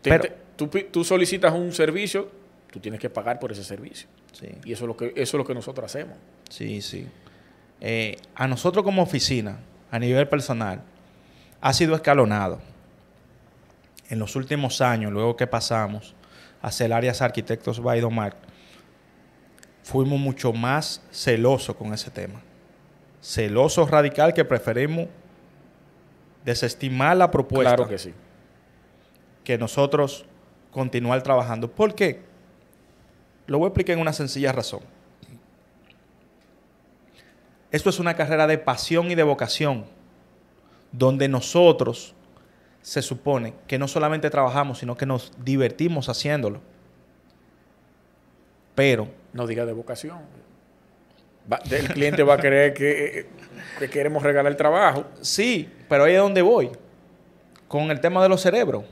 Pero- 0.02 0.22
te- 0.24 0.36
tú, 0.56 0.68
tú 0.90 1.04
solicitas 1.04 1.52
un 1.52 1.72
servicio, 1.72 2.30
tú 2.70 2.80
tienes 2.80 2.98
que 3.00 3.08
pagar 3.10 3.38
por 3.38 3.52
ese 3.52 3.62
servicio. 3.62 4.08
Sí, 4.32 4.48
Y 4.64 4.72
eso 4.72 4.84
es 4.84 4.88
lo 4.88 4.96
que, 4.96 5.08
eso 5.08 5.14
es 5.16 5.34
lo 5.34 5.44
que 5.44 5.54
nosotros 5.54 5.84
hacemos. 5.86 6.16
sí, 6.48 6.80
sí. 6.82 7.06
Eh, 7.84 8.16
a 8.36 8.46
nosotros 8.46 8.84
como 8.84 9.02
oficina, 9.02 9.58
a 9.90 9.98
nivel 9.98 10.28
personal, 10.28 10.82
ha 11.60 11.72
sido 11.72 11.94
escalonado. 11.96 12.60
En 14.08 14.18
los 14.20 14.36
últimos 14.36 14.80
años, 14.80 15.10
luego 15.12 15.36
que 15.36 15.46
pasamos 15.48 16.14
a 16.60 16.70
ser 16.70 16.92
áreas 16.92 17.22
arquitectos 17.22 17.80
Baidomar, 17.82 18.36
fuimos 19.82 20.18
mucho 20.20 20.52
más 20.52 21.02
celosos 21.10 21.74
con 21.76 21.92
ese 21.92 22.10
tema. 22.10 22.40
Celosos 23.22 23.90
radical 23.90 24.34
que 24.34 24.44
preferimos 24.44 25.06
desestimar 26.44 27.16
la 27.16 27.30
propuesta 27.30 27.76
Claro 27.76 27.88
que 27.88 27.98
sí. 27.98 28.12
que 29.44 29.56
nosotros 29.56 30.24
continuar 30.72 31.22
trabajando. 31.22 31.70
¿Por 31.70 31.94
qué? 31.94 32.20
Lo 33.46 33.58
voy 33.58 33.66
a 33.66 33.68
explicar 33.68 33.94
en 33.94 34.00
una 34.00 34.12
sencilla 34.12 34.52
razón. 34.52 34.80
Esto 37.70 37.90
es 37.90 37.98
una 37.98 38.14
carrera 38.14 38.46
de 38.46 38.58
pasión 38.58 39.10
y 39.10 39.14
de 39.14 39.22
vocación, 39.22 39.86
donde 40.90 41.28
nosotros 41.28 42.14
se 42.82 43.02
supone 43.02 43.54
que 43.66 43.78
no 43.78 43.88
solamente 43.88 44.28
trabajamos, 44.30 44.78
sino 44.78 44.96
que 44.96 45.06
nos 45.06 45.32
divertimos 45.42 46.08
haciéndolo. 46.08 46.60
Pero... 48.74 49.08
No 49.32 49.46
diga 49.46 49.64
de 49.64 49.72
vocación. 49.72 50.18
El 51.70 51.88
cliente 51.88 52.22
va 52.22 52.34
a 52.34 52.38
creer 52.38 52.74
que, 52.74 53.26
que, 53.78 53.90
queremos 53.90 54.22
regalar 54.22 54.50
el 54.50 54.56
trabajo. 54.56 55.04
Sí, 55.20 55.68
pero 55.88 56.04
ahí 56.04 56.14
es 56.14 56.20
donde 56.20 56.42
voy. 56.42 56.70
Con 57.68 57.90
el 57.90 58.00
tema 58.00 58.22
de 58.22 58.28
los 58.28 58.40
cerebros. 58.40 58.84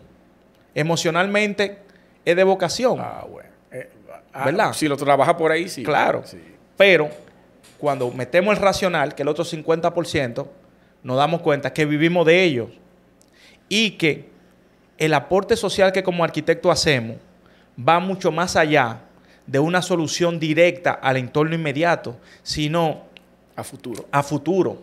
Emocionalmente 0.74 1.78
es 2.24 2.36
de 2.36 2.44
vocación. 2.44 2.98
Ah, 3.00 3.24
bueno. 3.28 3.48
Eh, 3.70 3.88
ah, 4.32 4.44
¿Verdad? 4.46 4.72
Si 4.72 4.88
lo 4.88 4.96
trabaja 4.96 5.36
por 5.36 5.52
ahí, 5.52 5.68
sí. 5.68 5.82
Claro. 5.82 6.22
Sí. 6.24 6.38
Pero 6.76 7.10
cuando 7.78 8.10
metemos 8.10 8.56
el 8.56 8.62
racional, 8.62 9.14
que 9.14 9.22
el 9.22 9.28
otro 9.28 9.44
50%, 9.44 10.46
nos 11.02 11.16
damos 11.16 11.40
cuenta 11.40 11.72
que 11.72 11.84
vivimos 11.84 12.26
de 12.26 12.42
ellos 12.42 12.68
y 13.68 13.92
que 13.92 14.28
el 14.98 15.14
aporte 15.14 15.56
social 15.56 15.92
que 15.92 16.02
como 16.02 16.22
arquitecto 16.22 16.70
hacemos 16.70 17.16
va 17.76 17.98
mucho 18.00 18.30
más 18.30 18.56
allá 18.56 19.00
de 19.50 19.58
una 19.58 19.82
solución 19.82 20.38
directa 20.38 20.92
al 20.92 21.16
entorno 21.16 21.56
inmediato, 21.56 22.16
sino 22.44 23.02
a 23.56 23.64
futuro. 23.64 24.06
A 24.12 24.22
futuro, 24.22 24.80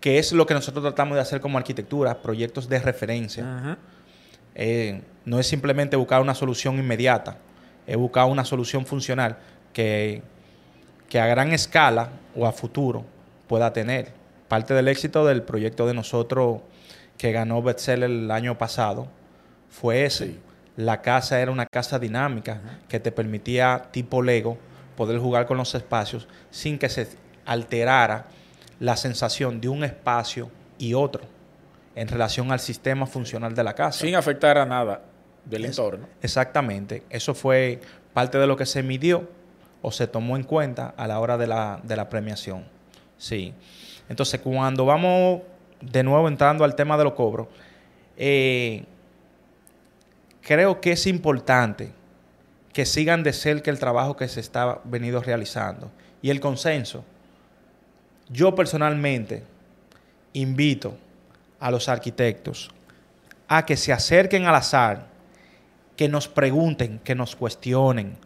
que 0.00 0.18
es 0.18 0.32
lo 0.32 0.46
que 0.46 0.54
nosotros 0.54 0.82
tratamos 0.82 1.14
de 1.14 1.20
hacer 1.20 1.42
como 1.42 1.58
arquitectura, 1.58 2.22
proyectos 2.22 2.70
de 2.70 2.78
referencia. 2.78 3.76
Eh, 4.54 5.02
no 5.26 5.38
es 5.38 5.46
simplemente 5.46 5.94
buscar 5.94 6.22
una 6.22 6.34
solución 6.34 6.78
inmediata, 6.78 7.36
es 7.86 7.98
buscar 7.98 8.24
una 8.24 8.46
solución 8.46 8.86
funcional 8.86 9.36
que, 9.74 10.22
que 11.10 11.20
a 11.20 11.26
gran 11.26 11.52
escala 11.52 12.08
o 12.34 12.46
a 12.46 12.52
futuro 12.52 13.04
pueda 13.46 13.74
tener. 13.74 14.10
Parte 14.48 14.72
del 14.72 14.88
éxito 14.88 15.26
del 15.26 15.42
proyecto 15.42 15.86
de 15.86 15.92
nosotros 15.92 16.62
que 17.18 17.30
ganó 17.32 17.60
Betseller 17.60 18.08
el 18.08 18.30
año 18.30 18.56
pasado 18.56 19.06
fue 19.68 20.06
ese. 20.06 20.47
La 20.78 21.02
casa 21.02 21.40
era 21.40 21.50
una 21.50 21.66
casa 21.66 21.98
dinámica 21.98 22.60
que 22.88 23.00
te 23.00 23.10
permitía, 23.10 23.88
tipo 23.90 24.22
Lego, 24.22 24.58
poder 24.96 25.18
jugar 25.18 25.44
con 25.44 25.56
los 25.56 25.74
espacios 25.74 26.28
sin 26.52 26.78
que 26.78 26.88
se 26.88 27.08
alterara 27.46 28.26
la 28.78 28.96
sensación 28.96 29.60
de 29.60 29.68
un 29.68 29.82
espacio 29.82 30.52
y 30.78 30.94
otro 30.94 31.22
en 31.96 32.06
relación 32.06 32.52
al 32.52 32.60
sistema 32.60 33.06
funcional 33.06 33.56
de 33.56 33.64
la 33.64 33.74
casa. 33.74 33.98
Sin 33.98 34.14
afectar 34.14 34.56
a 34.56 34.64
nada 34.64 35.02
del 35.44 35.64
entorno. 35.64 36.06
Exactamente. 36.22 37.02
Eso 37.10 37.34
fue 37.34 37.80
parte 38.12 38.38
de 38.38 38.46
lo 38.46 38.56
que 38.56 38.64
se 38.64 38.84
midió 38.84 39.28
o 39.82 39.90
se 39.90 40.06
tomó 40.06 40.36
en 40.36 40.44
cuenta 40.44 40.94
a 40.96 41.08
la 41.08 41.18
hora 41.18 41.36
de 41.36 41.48
la, 41.48 41.80
de 41.82 41.96
la 41.96 42.08
premiación. 42.08 42.64
Sí. 43.16 43.52
Entonces, 44.08 44.40
cuando 44.40 44.86
vamos 44.86 45.40
de 45.80 46.04
nuevo 46.04 46.28
entrando 46.28 46.62
al 46.62 46.76
tema 46.76 46.96
de 46.96 47.02
los 47.02 47.14
cobros, 47.14 47.48
eh, 48.16 48.84
creo 50.48 50.80
que 50.80 50.92
es 50.92 51.06
importante 51.06 51.90
que 52.72 52.86
sigan 52.86 53.22
de 53.22 53.34
cerca 53.34 53.70
el 53.70 53.78
trabajo 53.78 54.16
que 54.16 54.28
se 54.28 54.40
está 54.40 54.80
venido 54.84 55.20
realizando 55.20 55.90
y 56.22 56.30
el 56.30 56.40
consenso. 56.40 57.04
Yo 58.30 58.54
personalmente 58.54 59.44
invito 60.32 60.96
a 61.60 61.70
los 61.70 61.90
arquitectos 61.90 62.70
a 63.46 63.66
que 63.66 63.76
se 63.76 63.92
acerquen 63.92 64.46
al 64.46 64.54
azar, 64.54 65.08
que 65.96 66.08
nos 66.08 66.28
pregunten, 66.28 66.98
que 67.00 67.14
nos 67.14 67.36
cuestionen, 67.36 68.16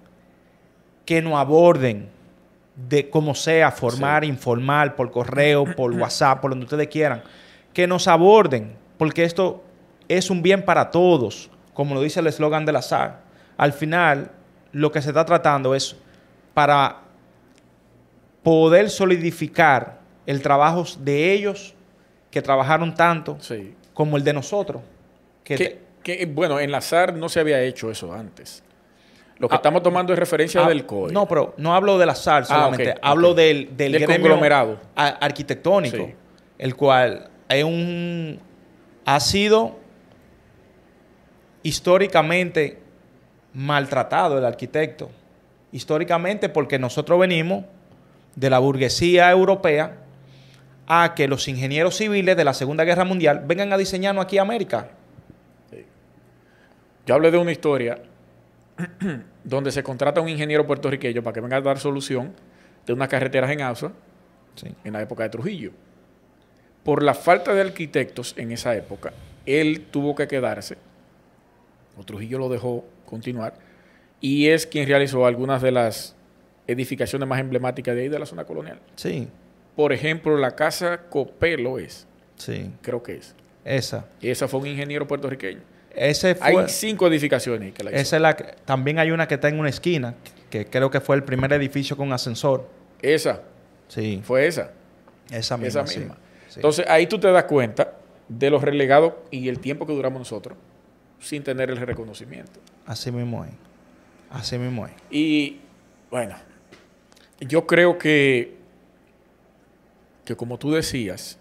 que 1.05 1.20
nos 1.23 1.35
aborden 1.35 2.09
de 2.89 3.11
como 3.11 3.35
sea, 3.35 3.73
formar, 3.73 4.23
informar, 4.23 4.95
por 4.95 5.11
correo, 5.11 5.64
por 5.75 5.93
WhatsApp, 6.01 6.41
por 6.41 6.53
donde 6.53 6.66
ustedes 6.66 6.87
quieran, 6.87 7.25
que 7.75 7.89
nos 7.89 8.07
aborden, 8.07 8.77
porque 8.97 9.25
esto 9.25 9.64
es 10.07 10.31
un 10.31 10.41
bien 10.41 10.64
para 10.64 10.93
todos, 10.93 11.51
como 11.75 11.95
lo 11.95 12.03
dice 12.03 12.20
el 12.20 12.27
eslogan 12.27 12.64
del 12.64 12.77
azar. 12.77 13.20
Al 13.57 13.73
final, 13.73 14.31
lo 14.73 14.91
que 14.93 15.03
se 15.03 15.09
está 15.09 15.25
tratando 15.25 15.75
es 15.75 15.97
para 16.55 17.03
poder 18.43 18.91
solidificar 18.91 20.01
el 20.27 20.43
trabajo 20.43 20.85
de 20.99 21.33
ellos 21.33 21.75
que 22.31 22.43
trabajaron 22.43 22.95
tanto 22.95 23.39
como 23.95 24.16
el 24.16 24.25
de 24.25 24.33
nosotros. 24.33 24.83
Que, 25.45 25.81
bueno, 26.35 26.59
en 26.59 26.73
la 26.73 26.81
SAR 26.81 27.14
no 27.14 27.29
se 27.29 27.41
había 27.41 27.61
hecho 27.62 27.91
eso 27.91 28.12
antes. 28.12 28.62
Lo 29.39 29.49
que 29.49 29.55
ah, 29.55 29.57
estamos 29.57 29.83
tomando 29.83 30.12
es 30.12 30.18
referencia 30.18 30.64
ah, 30.64 30.68
del 30.68 30.87
código. 30.87 31.12
No, 31.12 31.27
pero 31.27 31.55
no 31.57 31.75
hablo 31.75 31.99
de 31.99 32.07
la 32.07 32.14
SAR 32.14 32.43
ah, 32.43 32.47
solamente, 32.47 32.95
hablo 33.03 33.35
del, 33.35 33.77
del, 33.77 34.05
conglomerado 34.07 34.79
arquitectónico, 34.95 36.11
el 36.59 36.77
cual 36.77 37.29
es 37.49 37.64
un, 37.64 38.39
ha 39.05 39.20
sido 39.20 39.82
históricamente 41.63 42.79
maltratado 43.55 44.39
el 44.39 44.45
arquitecto. 44.45 45.11
Históricamente 45.73 46.49
porque 46.49 46.79
nosotros 46.79 47.19
venimos 47.19 47.65
de 48.35 48.51
la 48.51 48.59
burguesía 48.59 49.31
europea 49.31 49.99
a 50.87 51.15
que 51.15 51.29
los 51.29 51.49
ingenieros 51.49 51.97
civiles 51.97 52.37
de 52.37 52.45
la 52.45 52.55
Segunda 52.55 52.85
Guerra 52.85 53.05
Mundial 53.05 53.43
vengan 53.47 53.73
a 53.73 53.79
diseñarnos 53.79 54.25
aquí 54.25 54.39
a 54.39 54.43
América. 54.43 54.89
Yo 57.07 57.15
hablé 57.15 57.31
de 57.31 57.39
una 57.39 57.53
historia 57.53 57.99
donde 59.45 59.73
se 59.73 59.83
contrata 59.83 60.21
a 60.21 60.23
un 60.23 60.29
ingeniero 60.29 60.67
puertorriqueño 60.67 61.23
para 61.23 61.35
que 61.35 61.41
venga 61.41 61.57
a 61.57 61.61
dar 61.61 61.79
solución 61.79 62.33
de 62.87 62.93
unas 62.93 63.09
carreteras 63.09 63.51
en 63.51 63.63
Ausa 63.63 63.93
en 64.85 64.93
la 64.93 65.03
época 65.03 65.25
de 65.25 65.31
Trujillo. 65.31 65.73
Por 66.85 67.03
la 67.03 67.15
falta 67.15 67.55
de 67.55 67.61
arquitectos 67.61 68.35
en 68.37 68.53
esa 68.53 68.75
época, 68.75 69.13
él 69.47 69.87
tuvo 69.91 70.15
que 70.15 70.29
quedarse, 70.29 70.77
o 71.97 72.05
Trujillo 72.05 72.38
lo 72.38 72.49
dejó 72.49 72.84
continuar, 73.07 73.55
y 74.20 74.49
es 74.49 74.66
quien 74.66 74.86
realizó 74.86 75.26
algunas 75.26 75.61
de 75.62 75.72
las 75.72 76.14
edificaciones 76.66 77.28
más 77.28 77.40
emblemáticas 77.40 77.95
de 77.95 78.03
ahí 78.03 78.09
de 78.09 78.18
la 78.18 78.26
zona 78.26 78.45
colonial. 78.45 78.78
Sí. 78.97 79.28
Por 79.76 79.93
ejemplo, 79.93 80.36
la 80.36 80.55
casa 80.55 81.03
Copelo 81.11 81.78
es. 81.78 82.07
Sí. 82.36 82.70
Creo 82.82 83.03
que 83.03 83.16
es. 83.16 83.34
Esa. 83.64 84.07
Y 84.20 84.28
esa 84.28 84.49
fue 84.49 84.61
un 84.61 84.66
ingeniero 84.66 85.07
puertorriqueño. 85.07 85.61
Ese 85.95 86.36
hay 86.40 86.57
cinco 86.68 87.07
edificaciones 87.07 87.74
que 87.74 87.84
la 87.84 87.90
esa 87.90 88.18
la, 88.18 88.34
También 88.34 88.99
hay 88.99 89.11
una 89.11 89.28
que 89.28 89.34
está 89.34 89.49
en 89.49 89.59
una 89.59 89.68
esquina, 89.68 90.14
que 90.49 90.64
creo 90.64 90.90
que 90.90 91.01
fue 91.01 91.16
el 91.16 91.22
primer 91.22 91.53
edificio 91.53 91.97
con 91.97 92.12
ascensor. 92.12 92.66
Esa. 93.03 93.43
Sí. 93.88 94.20
Fue 94.24 94.47
esa. 94.47 94.72
Esa 95.30 95.57
misma. 95.57 95.82
Esa 95.82 95.99
misma. 95.99 96.16
Entonces 96.55 96.86
ahí 96.88 97.07
tú 97.07 97.18
te 97.18 97.30
das 97.30 97.45
cuenta 97.45 97.93
de 98.28 98.51
los 98.51 98.62
relegados 98.62 99.14
y 99.30 99.49
el 99.49 99.59
tiempo 99.59 99.86
que 99.86 99.93
duramos 99.93 100.20
nosotros 100.20 100.57
sin 101.23 101.43
tener 101.43 101.70
el 101.70 101.79
reconocimiento. 101.79 102.61
Así 102.85 103.11
mismo 103.11 103.45
es. 103.45 103.53
Así 104.31 104.59
mismo 104.59 104.87
es. 104.87 104.93
Y 105.11 105.61
bueno, 106.11 106.35
yo 107.41 107.66
creo 107.66 107.97
que, 107.97 108.57
que 110.25 110.37
como 110.37 110.59
tú 110.59 110.73
decías, 110.73 111.39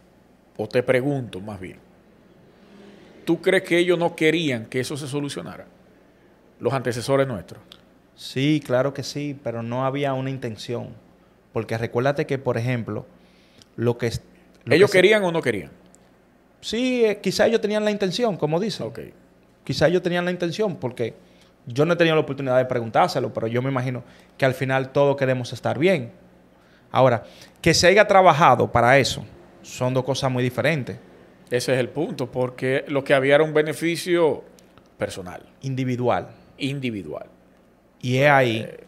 o 0.55 0.67
te 0.67 0.83
pregunto 0.83 1.39
más 1.39 1.59
bien, 1.59 1.77
¿tú 3.25 3.41
crees 3.41 3.63
que 3.63 3.77
ellos 3.79 3.97
no 3.97 4.15
querían 4.15 4.65
que 4.65 4.79
eso 4.79 4.95
se 4.95 5.07
solucionara? 5.07 5.65
Los 6.59 6.73
antecesores 6.73 7.27
nuestros. 7.27 7.61
Sí, 8.15 8.61
claro 8.63 8.93
que 8.93 9.01
sí, 9.01 9.37
pero 9.43 9.63
no 9.63 9.85
había 9.85 10.13
una 10.13 10.29
intención. 10.29 10.89
Porque 11.53 11.77
recuérdate 11.77 12.27
que, 12.27 12.37
por 12.37 12.57
ejemplo, 12.57 13.05
lo 13.75 13.97
que 13.97 14.11
¿Ellos 14.69 14.91
querían 14.91 15.23
o 15.23 15.31
no 15.31 15.41
querían? 15.41 15.71
Sí, 16.61 17.03
eh, 17.03 17.19
quizá 17.21 17.47
ellos 17.47 17.61
tenían 17.61 17.83
la 17.83 17.89
intención, 17.91 18.37
como 18.37 18.59
dicen. 18.59 18.85
Ok. 18.85 18.99
Quizá 19.63 19.87
ellos 19.87 20.01
tenían 20.01 20.25
la 20.25 20.31
intención, 20.31 20.75
porque 20.75 21.13
yo 21.65 21.85
no 21.85 21.93
he 21.93 21.95
tenido 21.95 22.15
la 22.15 22.21
oportunidad 22.21 22.57
de 22.57 22.65
preguntárselo, 22.65 23.33
pero 23.33 23.47
yo 23.47 23.61
me 23.61 23.69
imagino 23.69 24.03
que 24.37 24.45
al 24.45 24.53
final 24.53 24.91
todos 24.91 25.15
queremos 25.15 25.53
estar 25.53 25.77
bien. 25.77 26.11
Ahora, 26.91 27.23
que 27.61 27.73
se 27.73 27.87
haya 27.87 28.07
trabajado 28.07 28.71
para 28.71 28.97
eso, 28.97 29.23
son 29.61 29.93
dos 29.93 30.03
cosas 30.03 30.31
muy 30.31 30.43
diferentes. 30.43 30.97
Ese 31.49 31.73
es 31.73 31.79
el 31.79 31.89
punto, 31.89 32.31
porque 32.31 32.85
lo 32.87 33.03
que 33.03 33.13
había 33.13 33.35
era 33.35 33.43
un 33.43 33.53
beneficio 33.53 34.43
personal. 34.97 35.41
Individual. 35.61 36.29
Individual. 36.57 37.27
Y 38.01 38.17
es 38.17 38.29
ahí 38.29 38.57
eh, 38.67 38.83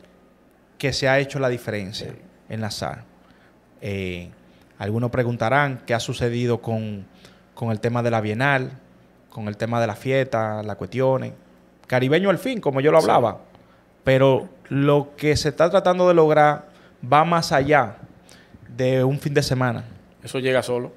que 0.78 0.94
se 0.94 1.08
ha 1.08 1.20
hecho 1.20 1.40
la 1.40 1.50
diferencia 1.50 2.14
en 2.50 2.62
la 2.62 2.72
SAR. 2.72 3.04
Eh, 3.82 4.30
algunos 4.78 5.12
preguntarán 5.12 5.82
qué 5.86 5.94
ha 5.94 6.00
sucedido 6.00 6.62
con, 6.62 7.06
el 7.70 7.80
tema 7.80 8.04
de 8.04 8.12
la 8.12 8.22
Bienal, 8.22 8.80
con 9.34 9.48
el 9.48 9.58
tema 9.58 9.82
de 9.82 9.88
la 9.88 9.96
fiesta, 9.96 10.62
las 10.64 10.76
cuestiones. 10.76 11.34
Caribeño 11.88 12.30
al 12.30 12.38
fin, 12.38 12.62
como 12.62 12.80
yo 12.82 12.92
lo 12.92 13.00
hablaba. 13.00 13.42
Pero 14.04 14.50
lo 14.70 15.16
que 15.18 15.36
se 15.36 15.50
está 15.50 15.70
tratando 15.70 16.08
de 16.08 16.14
lograr 16.14 16.68
va 17.12 17.26
más 17.26 17.52
allá 17.52 17.98
de 18.70 19.04
un 19.04 19.20
fin 19.20 19.34
de 19.34 19.44
semana. 19.44 19.84
Eso 20.24 20.40
llega 20.40 20.62
solo. 20.62 20.92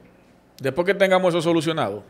Después 0.61 0.87
que 0.87 0.95
tengamos 0.95 1.35
eso 1.35 1.43
solucionado, 1.43 2.03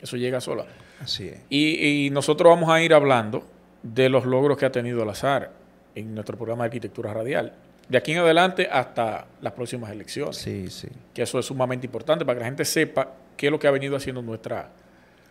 eso 0.00 0.16
llega 0.16 0.40
solo. 0.40 0.66
Así 1.00 1.28
es. 1.28 1.40
Y, 1.48 2.06
y 2.06 2.10
nosotros 2.10 2.50
vamos 2.50 2.70
a 2.70 2.80
ir 2.82 2.94
hablando 2.94 3.44
de 3.82 4.08
los 4.08 4.24
logros 4.24 4.58
que 4.58 4.66
ha 4.66 4.72
tenido 4.72 5.02
el 5.02 5.08
azar 5.08 5.52
en 5.94 6.14
nuestro 6.14 6.36
programa 6.36 6.64
de 6.64 6.68
arquitectura 6.68 7.12
radial 7.12 7.52
de 7.88 7.98
aquí 7.98 8.12
en 8.12 8.18
adelante 8.18 8.68
hasta 8.70 9.26
las 9.40 9.52
próximas 9.52 9.90
elecciones. 9.90 10.36
Sí, 10.36 10.68
sí. 10.70 10.88
Que 11.14 11.22
eso 11.22 11.38
es 11.38 11.46
sumamente 11.46 11.86
importante 11.86 12.24
para 12.24 12.36
que 12.36 12.40
la 12.40 12.46
gente 12.46 12.64
sepa 12.64 13.12
qué 13.36 13.46
es 13.46 13.52
lo 13.52 13.58
que 13.58 13.68
ha 13.68 13.70
venido 13.70 13.96
haciendo 13.96 14.22
nuestra, 14.22 14.70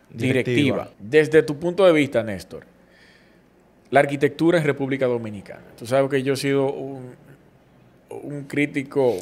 directiva. 0.10 0.90
Desde 1.00 1.44
tu 1.44 1.58
punto 1.58 1.86
de 1.86 1.94
vista, 1.94 2.24
Néstor, 2.24 2.66
la 3.90 4.00
arquitectura 4.00 4.58
en 4.58 4.64
República 4.64 5.06
Dominicana. 5.06 5.64
Tú 5.78 5.86
sabes 5.86 6.10
que 6.10 6.24
yo 6.24 6.34
he 6.34 6.38
sido 6.38 6.72
un, 6.72 7.16
un 8.10 8.44
crítico 8.44 9.16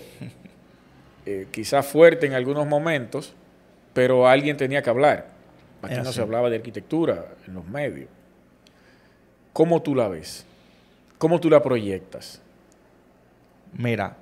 eh, 1.26 1.48
quizás 1.52 1.86
fuerte 1.86 2.26
en 2.26 2.34
algunos 2.34 2.68
momentos, 2.68 3.34
pero 3.94 4.28
alguien 4.28 4.58
tenía 4.58 4.82
que 4.82 4.90
hablar. 4.90 5.28
Aquí 5.82 5.96
no 5.96 6.14
se 6.14 6.22
hablaba 6.22 6.50
de 6.50 6.56
arquitectura 6.58 7.26
en 7.46 7.56
los 7.56 7.68
medios. 7.68 8.08
¿Cómo 9.52 9.82
tú 9.82 9.96
la 9.96 10.08
ves? 10.08 10.46
¿Cómo 11.18 11.40
tú 11.40 11.50
la 11.50 11.62
proyectas? 11.62 12.42
Mira, 13.74 14.16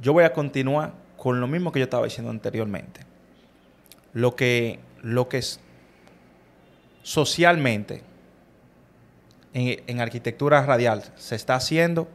yo 0.00 0.12
voy 0.12 0.24
a 0.24 0.32
continuar 0.32 0.92
con 1.16 1.40
lo 1.40 1.46
mismo 1.46 1.72
que 1.72 1.80
yo 1.80 1.84
estaba 1.84 2.04
diciendo 2.04 2.30
anteriormente. 2.30 3.00
Lo 4.12 4.36
que, 4.36 4.78
lo 5.04 5.28
que 5.28 5.38
es 5.38 5.60
socialmente 7.02 8.02
en, 9.52 9.82
en 9.86 10.00
arquitectura 10.00 10.64
radial 10.64 11.04
se 11.16 11.36
está 11.36 11.54
haciendo, 11.54 12.08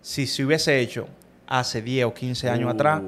si 0.00 0.26
se 0.26 0.44
hubiese 0.44 0.78
hecho 0.80 1.08
hace 1.46 1.82
10 1.82 2.06
o 2.06 2.14
15 2.14 2.48
años 2.48 2.72
atrás, 2.72 3.02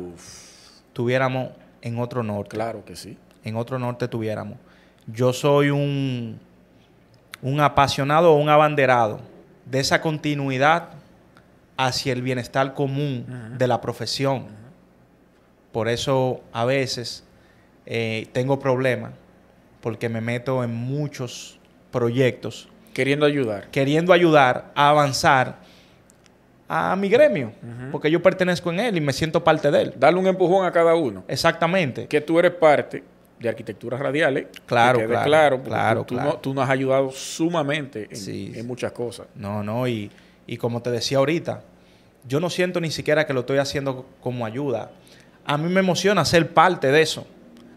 tuviéramos 0.92 1.50
en 1.80 1.98
otro 1.98 2.22
norte. 2.22 2.50
Claro 2.50 2.84
que 2.84 2.96
sí. 2.96 3.16
En 3.44 3.56
otro 3.56 3.78
norte 3.78 4.08
tuviéramos. 4.08 4.58
Yo 5.06 5.32
soy 5.32 5.70
un, 5.70 6.38
un 7.40 7.60
apasionado 7.60 8.32
o 8.32 8.36
un 8.36 8.48
abanderado 8.48 9.20
de 9.64 9.80
esa 9.80 10.00
continuidad 10.00 10.90
hacia 11.76 12.12
el 12.12 12.22
bienestar 12.22 12.74
común 12.74 13.54
de 13.56 13.66
la 13.66 13.80
profesión. 13.80 14.46
Por 15.70 15.88
eso 15.88 16.42
a 16.52 16.64
veces 16.64 17.24
eh, 17.86 18.28
tengo 18.32 18.58
problemas 18.58 19.12
porque 19.80 20.08
me 20.08 20.20
meto 20.20 20.62
en 20.62 20.74
muchos 20.74 21.58
proyectos. 21.90 22.68
Queriendo 22.94 23.26
ayudar. 23.26 23.68
Queriendo 23.70 24.12
ayudar 24.12 24.70
a 24.74 24.90
avanzar 24.90 25.56
a 26.68 26.96
mi 26.96 27.08
gremio, 27.08 27.52
porque 27.90 28.10
yo 28.10 28.22
pertenezco 28.22 28.70
en 28.70 28.80
él 28.80 28.96
y 28.96 29.00
me 29.00 29.12
siento 29.12 29.44
parte 29.44 29.70
de 29.70 29.82
él. 29.82 29.94
Darle 29.96 30.20
un 30.20 30.26
empujón 30.26 30.64
a 30.66 30.72
cada 30.72 30.94
uno. 30.94 31.22
Exactamente. 31.28 32.06
Que 32.06 32.20
tú 32.22 32.38
eres 32.38 32.52
parte 32.52 33.02
de 33.38 33.48
arquitecturas 33.48 34.00
radiales. 34.00 34.46
Claro, 34.64 35.00
que 35.00 35.06
claro, 35.06 35.24
claro, 35.26 35.62
claro, 35.62 36.04
tú, 36.04 36.14
claro. 36.14 36.30
No, 36.30 36.36
tú 36.38 36.54
nos 36.54 36.64
has 36.64 36.70
ayudado 36.70 37.10
sumamente 37.10 38.06
en, 38.10 38.16
Sí. 38.16 38.52
en 38.54 38.66
muchas 38.66 38.92
cosas. 38.92 39.26
No, 39.34 39.62
no, 39.62 39.86
y, 39.86 40.10
y 40.46 40.56
como 40.56 40.80
te 40.80 40.90
decía 40.90 41.18
ahorita, 41.18 41.62
yo 42.26 42.40
no 42.40 42.48
siento 42.48 42.80
ni 42.80 42.90
siquiera 42.90 43.26
que 43.26 43.34
lo 43.34 43.40
estoy 43.40 43.58
haciendo 43.58 44.06
como 44.20 44.46
ayuda. 44.46 44.92
A 45.44 45.58
mí 45.58 45.68
me 45.68 45.80
emociona 45.80 46.24
ser 46.24 46.54
parte 46.54 46.90
de 46.90 47.02
eso. 47.02 47.26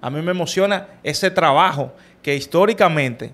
A 0.06 0.12
mí 0.12 0.22
me 0.22 0.30
emociona 0.30 0.88
ese 1.02 1.32
trabajo 1.32 1.92
que 2.22 2.36
históricamente, 2.36 3.34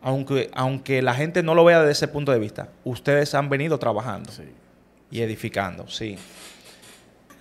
aunque, 0.00 0.48
aunque 0.54 1.02
la 1.02 1.14
gente 1.14 1.42
no 1.42 1.52
lo 1.56 1.64
vea 1.64 1.80
desde 1.80 1.90
ese 1.90 2.06
punto 2.06 2.30
de 2.30 2.38
vista, 2.38 2.68
ustedes 2.84 3.34
han 3.34 3.48
venido 3.48 3.76
trabajando 3.76 4.30
Sí. 4.30 4.44
y 5.10 5.20
edificando, 5.20 5.88
sí. 5.88 6.16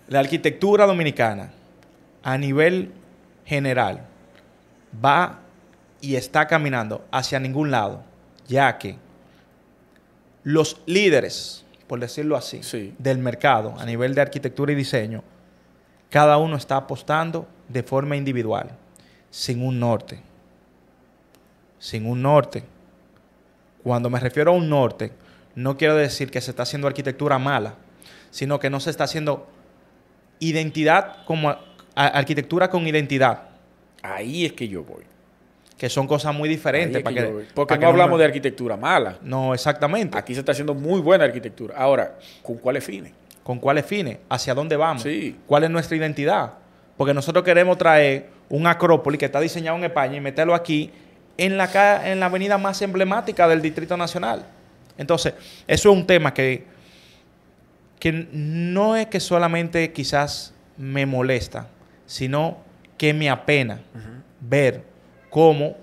La 0.07 0.19
arquitectura 0.21 0.87
dominicana, 0.87 1.51
a 2.23 2.39
nivel 2.39 2.91
general, 3.45 4.07
va 5.05 5.41
y 6.01 6.15
está 6.15 6.47
caminando 6.47 7.05
hacia 7.11 7.39
ningún 7.39 7.69
lado, 7.69 8.01
ya 8.47 8.79
que 8.79 8.95
los 10.41 10.81
líderes, 10.87 11.65
por 11.85 11.99
decirlo 11.99 12.35
así, 12.35 12.63
Sí. 12.63 12.95
del 12.97 13.19
mercado 13.19 13.75
a 13.77 13.85
nivel 13.85 14.15
de 14.15 14.21
arquitectura 14.21 14.71
y 14.71 14.75
diseño, 14.75 15.23
cada 16.09 16.37
uno 16.37 16.55
está 16.55 16.77
apostando 16.77 17.47
de 17.67 17.83
forma 17.83 18.15
individual, 18.15 18.71
sin 19.29 19.63
un 19.63 19.79
norte. 19.79 20.21
Sin 21.77 22.05
un 22.05 22.21
norte. 22.21 22.63
Cuando 23.83 24.09
me 24.09 24.19
refiero 24.19 24.51
a 24.51 24.55
un 24.55 24.69
norte, 24.69 25.11
no 25.55 25.77
quiero 25.77 25.95
decir 25.95 26.31
que 26.31 26.41
se 26.41 26.51
está 26.51 26.63
haciendo 26.63 26.87
arquitectura 26.87 27.39
mala, 27.39 27.75
sino 28.31 28.59
que 28.59 28.69
no 28.69 28.79
se 28.79 28.89
está 28.89 29.05
haciendo 29.05 29.47
identidad 30.39 31.23
como 31.25 31.55
arquitectura 31.95 32.69
con 32.69 32.87
identidad, 32.87 33.49
Ahí 34.01 34.45
es 34.45 34.53
que 34.53 34.67
yo 34.67 34.83
voy. 34.83 35.03
que 35.77 35.89
son 35.89 36.07
cosas 36.07 36.33
muy 36.35 36.49
diferentes. 36.49 36.97
es 36.97 37.03
para 37.03 37.15
que. 37.15 37.45
Porque 37.53 37.69
para 37.69 37.77
no 37.77 37.79
que 37.79 37.85
hablamos 37.85 38.19
de 38.19 38.25
arquitectura 38.25 38.75
mala. 38.75 39.17
No, 39.21 39.53
exactamente. 39.53 40.17
Aquí 40.17 40.33
se 40.33 40.41
está 40.41 40.51
haciendo 40.51 40.73
muy 40.73 40.99
buena 40.99 41.23
arquitectura. 41.23 41.75
Ahora, 41.77 42.17
¿con 42.43 42.57
cuáles 42.57 42.83
fines? 42.83 43.13
¿Con 43.49 43.57
cuáles 43.57 43.83
fines? 43.83 44.19
¿Hacia 44.29 44.53
dónde 44.53 44.75
vamos? 44.75 45.01
Sí. 45.01 45.35
¿Cuál 45.47 45.63
es 45.63 45.71
nuestra 45.71 45.97
identidad? 45.97 46.53
Porque 46.95 47.15
nosotros 47.15 47.43
queremos 47.43 47.79
traer 47.79 48.29
un 48.47 48.67
acrópolis 48.67 49.17
que 49.17 49.25
está 49.25 49.39
diseñado 49.39 49.75
en 49.75 49.85
España 49.85 50.17
y 50.17 50.21
meterlo 50.21 50.53
aquí 50.53 50.91
en 51.35 51.57
la, 51.57 52.07
en 52.07 52.19
la 52.19 52.27
avenida 52.27 52.59
más 52.59 52.79
emblemática 52.83 53.47
del 53.47 53.59
Distrito 53.59 53.97
Nacional. 53.97 54.45
Entonces, 54.99 55.33
eso 55.65 55.89
es 55.89 55.97
un 55.97 56.05
tema 56.05 56.31
que, 56.31 56.63
que 57.99 58.27
no 58.31 58.95
es 58.95 59.07
que 59.07 59.19
solamente 59.19 59.91
quizás 59.93 60.53
me 60.77 61.07
molesta, 61.07 61.69
sino 62.05 62.59
que 62.99 63.15
me 63.15 63.31
apena 63.31 63.81
ver 64.41 64.83
cómo 65.31 65.75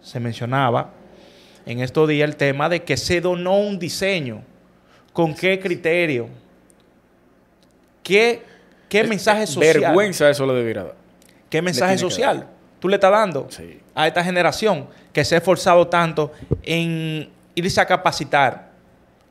se 0.00 0.18
mencionaba 0.20 0.94
en 1.66 1.80
estos 1.80 2.08
días 2.08 2.26
el 2.26 2.36
tema 2.36 2.70
de 2.70 2.82
que 2.82 2.96
se 2.96 3.20
donó 3.20 3.58
un 3.58 3.78
diseño. 3.78 4.40
¿Con 5.12 5.34
qué 5.34 5.60
criterio? 5.60 6.30
¿Qué, 8.02 8.42
qué 8.88 9.04
mensaje 9.04 9.46
social? 9.46 9.80
Vergüenza 9.80 10.28
eso 10.30 10.46
le 10.46 10.54
debiera 10.54 10.84
dar. 10.84 10.94
¿Qué 11.48 11.60
mensaje 11.62 11.98
social 11.98 12.46
tú 12.78 12.88
le 12.88 12.96
estás 12.96 13.10
dando 13.10 13.46
Sí. 13.50 13.80
a 13.94 14.06
esta 14.06 14.22
generación 14.24 14.86
que 15.12 15.24
se 15.24 15.34
ha 15.34 15.38
esforzado 15.38 15.88
tanto 15.88 16.32
en 16.62 17.28
irse 17.54 17.80
a 17.80 17.86
capacitar 17.86 18.70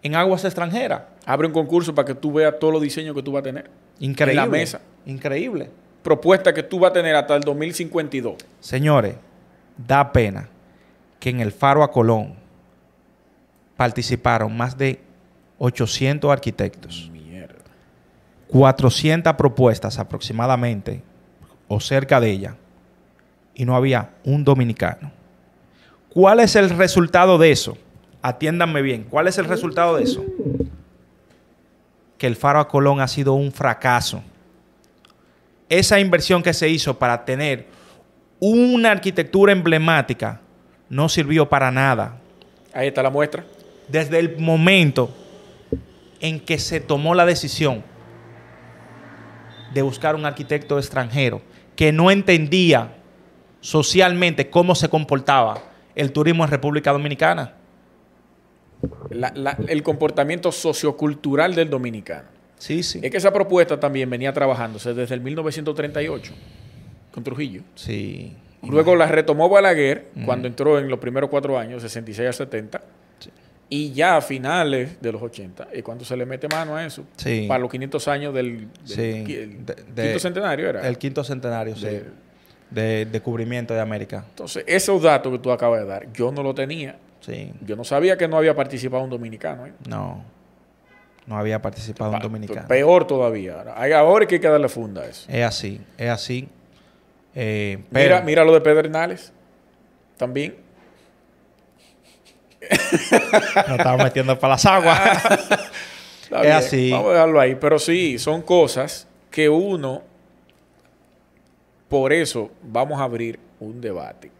en 0.03 0.15
aguas 0.15 0.43
extranjeras? 0.45 1.01
Abre 1.25 1.47
un 1.47 1.53
concurso 1.53 1.93
para 1.95 2.05
que 2.05 2.15
tú 2.15 2.33
veas 2.33 2.55
todos 2.59 2.73
los 2.73 2.81
diseños 2.81 3.15
que 3.15 3.23
tú 3.23 3.31
vas 3.31 3.41
a 3.41 3.43
tener. 3.43 3.69
Increíble. 3.99 4.41
En 4.41 4.49
la 4.49 4.51
mesa. 4.57 4.81
Increíble. 5.05 5.69
Propuesta 6.03 6.53
que 6.53 6.63
tú 6.63 6.79
vas 6.79 6.91
a 6.91 6.93
tener 6.93 7.15
hasta 7.15 7.35
el 7.35 7.41
2052. 7.41 8.35
Señores, 8.59 9.15
da 9.77 10.11
pena 10.11 10.47
que 11.19 11.29
en 11.29 11.39
el 11.41 11.51
Faro 11.51 11.83
a 11.83 11.91
Colón 11.91 12.35
participaron 13.77 14.55
más 14.55 14.77
de 14.77 14.99
800 15.57 16.31
arquitectos. 16.31 17.11
400 18.49 19.33
propuestas 19.35 19.99
aproximadamente, 19.99 21.03
o 21.67 21.79
cerca 21.79 22.19
de 22.19 22.31
ella, 22.31 22.55
y 23.53 23.63
no 23.63 23.75
había 23.75 24.11
un 24.23 24.43
dominicano. 24.43 25.11
¿Cuál 26.09 26.39
es 26.39 26.55
el 26.55 26.69
resultado 26.71 27.37
de 27.37 27.51
eso? 27.51 27.77
Atiéndanme 28.21 28.81
bien, 28.81 29.03
¿cuál 29.03 29.27
es 29.27 29.37
el 29.37 29.45
resultado 29.45 29.97
de 29.97 30.03
eso? 30.03 30.25
Que 32.17 32.25
el 32.25 32.35
Faro 32.35 32.59
a 32.59 32.67
Colón 32.67 33.01
ha 33.01 33.07
sido 33.07 33.33
un 33.33 33.51
fracaso. 33.51 34.23
Esa 35.69 35.99
inversión 35.99 36.41
que 36.41 36.53
se 36.53 36.67
hizo 36.67 36.97
para 36.97 37.23
tener 37.23 37.67
una 38.39 38.91
arquitectura 38.91 39.51
emblemática 39.51 40.41
no 40.89 41.07
sirvió 41.07 41.47
para 41.47 41.69
nada. 41.69 42.17
Ahí 42.73 42.87
está 42.87 43.03
la 43.03 43.11
muestra. 43.11 43.45
Desde 43.87 44.17
el 44.17 44.39
momento 44.39 45.11
en 46.19 46.39
que 46.39 46.57
se 46.57 46.79
tomó 46.79 47.13
la 47.13 47.25
decisión 47.25 47.83
de 49.73 49.81
buscar 49.81 50.15
un 50.15 50.25
arquitecto 50.25 50.77
extranjero 50.77 51.41
que 51.75 51.91
no 51.91 52.11
entendía 52.11 52.95
socialmente 53.61 54.49
cómo 54.49 54.75
se 54.75 54.89
comportaba 54.89 55.61
el 55.95 56.11
turismo 56.11 56.43
en 56.43 56.49
República 56.51 56.91
Dominicana. 56.91 57.53
La- 59.09 59.31
la- 59.35 59.57
el 59.67 59.83
comportamiento 59.83 60.51
sociocultural 60.51 61.53
del 61.55 61.69
dominicano. 61.69 62.29
Sí, 62.57 62.83
sí. 62.83 62.99
Es 63.03 63.11
que 63.11 63.17
esa 63.17 63.31
propuesta 63.33 63.79
también 63.79 64.09
venía 64.09 64.31
trabajándose 64.33 64.93
desde 64.93 65.15
el 65.15 65.21
1938 65.21 66.33
con 67.11 67.23
Trujillo. 67.23 67.63
Sí. 67.75 68.35
Luego 68.61 68.95
la 68.95 69.07
retomó 69.07 69.47
Balaguer 69.49 70.09
cuando 70.25 70.47
entró 70.47 70.77
en 70.79 70.89
los 70.89 70.99
primeros 70.99 71.29
cuatro 71.29 71.57
años, 71.57 71.81
66 71.81 72.27
a 72.29 72.33
70. 72.33 72.81
Y 73.71 73.91
ya 73.93 74.17
a 74.17 74.21
finales 74.21 74.99
de 74.99 75.11
los 75.11 75.21
80 75.21 75.67
es 75.71 75.83
cuando 75.83 76.03
se 76.03 76.17
le 76.17 76.25
mete 76.25 76.47
mano 76.47 76.75
a 76.75 76.83
eso. 76.85 77.03
Sí. 77.17 77.45
Para 77.47 77.59
los 77.59 77.69
500 77.69 78.07
años 78.07 78.33
del, 78.33 78.67
del 78.71 78.87
Sí. 78.87 79.01
el 79.35 79.65
De- 79.65 79.75
de- 79.75 80.03
quinto 80.03 80.19
centenario 80.19 80.69
era. 80.69 80.87
El 80.87 80.97
quinto 80.97 81.23
centenario, 81.23 81.75
sí. 81.75 81.85
De- 81.85 82.05
De 82.71 83.05
descubrimiento 83.05 83.73
de 83.73 83.79
América. 83.81 84.23
Entonces, 84.29 84.63
esos 84.67 85.01
datos 85.01 85.31
que 85.31 85.39
tú 85.39 85.51
acabas 85.51 85.81
de 85.81 85.87
dar, 85.87 86.11
yo 86.13 86.31
no 86.31 86.43
lo 86.43 86.53
tenía. 86.53 86.97
Sí. 87.19 87.51
Yo 87.65 87.75
no 87.75 87.83
sabía 87.83 88.15
que 88.17 88.27
no 88.27 88.37
había 88.37 88.55
participado 88.55 89.03
un 89.03 89.09
dominicano. 89.09 89.65
¿eh? 89.65 89.73
No. 89.87 90.23
No 91.25 91.37
había 91.37 91.61
participado 91.61 92.11
un 92.11 92.17
Pa- 92.17 92.23
dominicano. 92.23 92.67
Peor 92.67 93.05
todavía. 93.07 93.55
Ahora, 93.55 93.73
hay- 93.75 93.91
ahora 93.91 94.25
hay 94.29 94.39
que 94.39 94.47
darle 94.47 94.69
funda 94.69 95.01
a 95.01 95.05
eso. 95.07 95.25
Es 95.31 95.43
así, 95.43 95.81
es 95.97 96.09
así. 96.09 96.47
Eh, 97.35 97.77
Mira, 97.91 98.15
pero- 98.15 98.23
mira 98.23 98.43
lo 98.43 98.53
de 98.53 98.61
Pedernales. 98.61 99.31
También. 100.17 100.55
Nos 102.69 103.77
estamos 103.77 104.03
metiendo 104.03 104.37
para 104.39 104.53
las 104.53 104.65
aguas. 104.65 104.99
Está 106.23 106.37
Es 106.37 106.41
bien, 106.41 106.53
así. 106.53 106.91
Vamos 106.91 107.09
a 107.09 107.13
dejarlo 107.13 107.39
ahí. 107.39 107.55
Pero 107.55 107.79
sí, 107.79 108.19
son 108.19 108.41
cosas 108.41 109.07
que 109.31 109.49
uno, 109.49 110.03
por 111.87 112.13
eso 112.13 112.51
vamos 112.61 112.99
a 112.99 113.03
abrir 113.03 113.39
un 113.59 113.81
debate. 113.81 114.31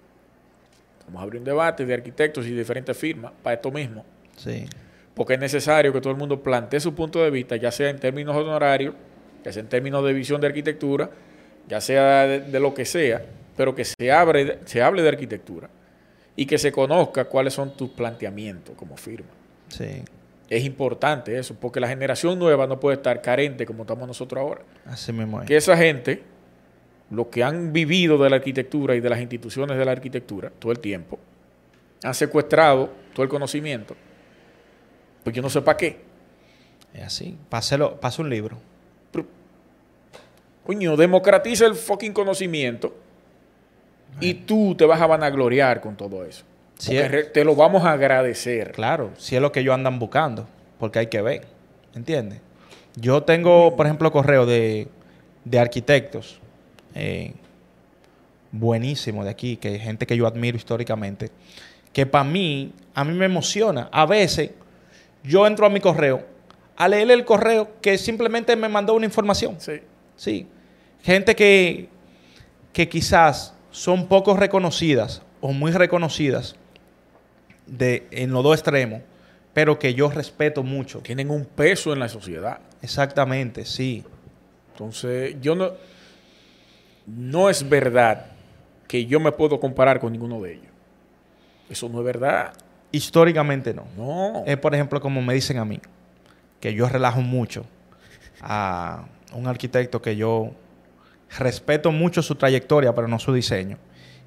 Vamos 1.08 1.22
a 1.22 1.24
abrir 1.24 1.40
un 1.40 1.46
debate 1.46 1.86
de 1.86 1.94
arquitectos 1.94 2.46
y 2.46 2.52
diferentes 2.52 2.96
firmas 2.96 3.32
para 3.42 3.56
esto 3.56 3.72
mismo. 3.72 4.06
Sí. 4.38 4.66
Porque 5.16 5.34
es 5.34 5.40
necesario 5.40 5.92
que 5.92 6.00
todo 6.00 6.12
el 6.12 6.20
mundo 6.20 6.42
plantee 6.42 6.80
su 6.80 6.94
punto 6.94 7.24
de 7.24 7.32
vista, 7.32 7.56
ya 7.56 7.72
sea 7.72 7.90
en 7.90 8.00
términos 8.00 8.36
honorarios, 8.36 8.94
ya 9.44 9.52
sea 9.52 9.62
en 9.62 9.70
términos 9.70 10.06
de 10.06 10.14
visión 10.14 10.40
de 10.40 10.48
arquitectura, 10.48 11.10
ya 11.68 11.82
sea 11.82 12.28
de, 12.28 12.42
de 12.42 12.60
lo 12.60 12.74
que 12.74 12.86
sea, 12.86 13.24
pero 13.58 13.74
que 13.74 13.84
se, 13.84 14.12
abre, 14.12 14.60
se 14.66 14.82
hable 14.82 15.02
de 15.02 15.10
arquitectura 15.10 15.70
y 16.40 16.46
que 16.46 16.58
se 16.58 16.72
conozca 16.72 17.26
cuáles 17.26 17.54
son 17.54 17.76
tus 17.76 17.90
planteamientos 17.90 18.74
como 18.78 18.96
firma. 18.96 19.28
Sí. 19.68 20.06
Es 20.50 20.64
importante 20.64 21.38
eso, 21.38 21.54
porque 21.54 21.82
la 21.82 21.90
generación 21.90 22.40
nueva 22.40 22.66
no 22.66 22.80
puede 22.80 22.96
estar 22.96 23.22
carente 23.22 23.66
como 23.66 23.84
estamos 23.84 24.08
nosotros 24.08 24.42
ahora. 24.42 24.62
Así 24.86 25.12
mismo 25.12 25.42
es. 25.42 25.48
Que 25.50 25.58
esa 25.58 25.76
gente, 25.76 26.24
los 27.12 27.28
que 27.28 27.44
han 27.44 27.74
vivido 27.74 28.18
de 28.18 28.30
la 28.30 28.38
arquitectura 28.38 28.96
y 28.96 29.02
de 29.02 29.10
las 29.10 29.20
instituciones 29.20 29.78
de 29.78 29.84
la 29.84 29.92
arquitectura 29.92 30.50
todo 30.58 30.72
el 30.72 30.80
tiempo, 30.80 31.20
han 32.06 32.14
secuestrado 32.14 32.90
todo 33.14 33.24
el 33.24 33.30
conocimiento. 33.30 33.98
Pues 35.26 35.36
yo 35.36 35.42
no 35.42 35.50
sé 35.50 35.62
para 35.62 35.76
qué. 35.76 35.98
Es 36.94 37.04
así. 37.04 37.38
Páselo, 37.50 38.00
pase 38.00 38.22
un 38.22 38.30
libro. 38.30 38.58
Coño, 40.66 40.96
democratiza 40.96 41.66
el 41.66 41.76
fucking 41.76 42.14
conocimiento 42.14 42.96
y 44.22 44.34
tú 44.34 44.76
te 44.76 44.86
vas 44.86 45.00
a 45.02 45.08
vanagloriar 45.08 45.82
con 45.82 45.96
todo 45.96 46.24
eso. 46.26 46.44
Es- 46.88 47.34
te 47.34 47.44
lo 47.44 47.56
vamos 47.56 47.84
a 47.84 47.92
agradecer. 47.92 48.72
Claro, 48.72 49.12
si 49.18 49.36
es 49.36 49.42
lo 49.42 49.52
que 49.52 49.60
ellos 49.62 49.74
andan 49.74 50.00
buscando, 50.00 50.48
porque 50.80 51.00
hay 51.00 51.08
que 51.08 51.22
ver, 51.22 51.46
¿entiendes? 51.96 52.40
Yo 52.96 53.24
tengo, 53.24 53.76
por 53.76 53.86
ejemplo, 53.86 54.12
correo 54.12 54.46
de, 54.46 54.88
de 55.46 55.60
arquitectos, 55.60 56.40
eh, 56.96 57.34
buenísimo 58.52 59.24
de 59.24 59.30
aquí, 59.30 59.58
que 59.58 59.78
gente 59.80 60.06
que 60.08 60.18
yo 60.18 60.26
admiro 60.28 60.58
históricamente, 60.58 61.30
que 61.94 62.06
para 62.06 62.24
mí, 62.24 62.74
a 62.94 63.04
mí 63.04 63.14
me 63.14 63.26
emociona. 63.26 63.90
A 63.92 64.06
veces 64.06 64.52
yo 65.24 65.46
entro 65.46 65.66
a 65.66 65.70
mi 65.70 65.80
correo 65.80 66.26
a 66.78 66.88
leer 66.88 67.12
el 67.12 67.26
correo 67.26 67.70
que 67.82 67.98
simplemente 67.98 68.56
me 68.56 68.70
mandó 68.70 68.94
una 68.94 69.06
información. 69.06 69.56
Sí. 69.60 69.74
Sí. 70.16 70.48
Gente 71.04 71.36
que, 71.36 71.90
que 72.74 72.88
quizás 72.90 73.54
son 73.72 74.08
poco 74.08 74.36
reconocidas 74.36 75.22
o 75.42 75.54
muy 75.54 75.72
reconocidas 75.72 76.56
de, 77.66 78.08
en 78.12 78.32
los 78.32 78.44
dos 78.44 78.56
extremos, 78.56 79.02
pero 79.54 79.80
que 79.80 79.94
yo 79.94 80.10
respeto 80.10 80.64
mucho. 80.64 81.00
Tienen 81.00 81.30
un 81.30 81.46
peso 81.46 81.94
en 81.94 82.00
la 82.00 82.10
sociedad. 82.10 82.60
Exactamente, 82.82 83.66
sí. 83.66 84.04
Entonces, 84.72 85.36
yo 85.42 85.56
no. 85.56 85.72
No 87.06 87.50
es 87.50 87.68
verdad 87.68 88.28
que 88.88 89.06
yo 89.06 89.20
me 89.20 89.32
puedo 89.32 89.60
comparar 89.60 90.00
con 90.00 90.12
ninguno 90.12 90.42
de 90.42 90.54
ellos. 90.54 90.72
Eso 91.70 91.90
no 91.90 92.00
es 92.00 92.06
verdad. 92.06 92.54
Históricamente 92.92 93.74
no. 93.74 93.86
No. 93.98 94.44
Es, 94.46 94.58
por 94.58 94.74
ejemplo, 94.76 95.02
como 95.02 95.22
me 95.22 95.34
dicen 95.34 95.58
a 95.58 95.66
mí, 95.66 95.80
que 96.60 96.74
yo 96.74 96.88
relajo 96.88 97.22
mucho 97.22 97.66
a 98.42 99.06
un 99.34 99.48
arquitecto 99.48 100.02
que 100.02 100.16
yo 100.16 100.52
respeto 101.38 101.92
mucho 101.92 102.22
su 102.22 102.36
trayectoria, 102.36 102.94
pero 102.94 103.08
no 103.08 103.20
su 103.20 103.34
diseño. 103.34 103.78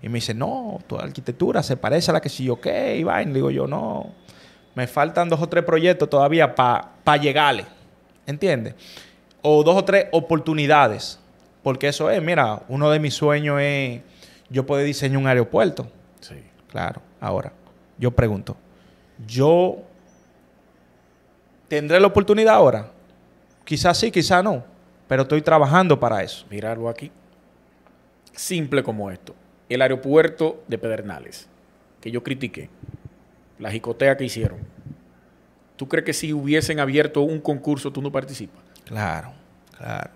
Y 0.03 0.09
me 0.09 0.15
dice, 0.15 0.35
no, 0.35 0.81
tu 0.87 0.97
arquitectura 0.97 1.63
se 1.63 1.77
parece 1.77 2.11
a 2.11 2.15
la 2.15 2.21
que 2.21 2.29
si 2.29 2.45
yo 2.45 2.61
qué, 2.61 2.97
y 2.97 3.05
vaina. 3.05 3.31
Le 3.31 3.37
digo 3.37 3.51
yo, 3.51 3.67
no, 3.67 4.11
me 4.75 4.87
faltan 4.87 5.29
dos 5.29 5.41
o 5.41 5.49
tres 5.49 5.65
proyectos 5.65 6.09
todavía 6.11 6.55
para 6.55 7.17
llegarle. 7.21 7.67
¿Entiendes? 8.27 8.75
O 9.43 9.63
dos 9.63 9.77
o 9.77 9.85
tres 9.85 10.07
oportunidades. 10.13 11.19
Porque 11.63 11.89
eso 11.89 12.11
es, 12.11 12.21
mira, 12.21 12.63
uno 12.69 12.91
de 12.91 12.99
mis 12.99 13.15
sueños 13.15 13.61
es 13.61 14.01
yo 14.49 14.67
poder 14.67 14.85
diseñar 14.85 15.19
un 15.19 15.27
aeropuerto. 15.27 15.89
Sí. 16.21 16.37
Claro. 16.69 17.01
Ahora, 17.21 17.53
yo 17.99 18.11
pregunto, 18.11 18.57
¿yo 19.27 19.79
tendré 21.69 22.01
la 22.01 22.09
oportunidad 22.09 22.55
ahora? 22.55 22.89
Quizás 23.65 23.97
sí, 23.99 24.11
quizás 24.11 24.43
no, 24.43 24.65
pero 25.13 25.25
estoy 25.25 25.43
trabajando 25.43 26.01
para 26.01 26.23
eso. 26.23 26.47
Mirarlo 26.49 26.89
aquí. 26.89 27.11
Simple 28.33 28.83
como 28.83 29.11
esto. 29.11 29.35
El 29.69 29.83
aeropuerto 29.83 30.65
de 30.69 30.79
Pedernales, 30.79 31.49
que 32.01 32.11
yo 32.11 32.23
critiqué, 32.23 32.71
la 33.59 33.71
jicotea 33.71 34.17
que 34.17 34.25
hicieron. 34.25 34.61
¿Tú 35.77 35.87
crees 35.87 36.07
que 36.07 36.15
si 36.15 36.33
hubiesen 36.33 36.81
abierto 36.81 37.21
un 37.21 37.41
concurso 37.43 37.93
tú 37.93 38.01
no 38.01 38.11
participas? 38.11 38.63
Claro, 38.87 39.35
claro. 39.77 40.11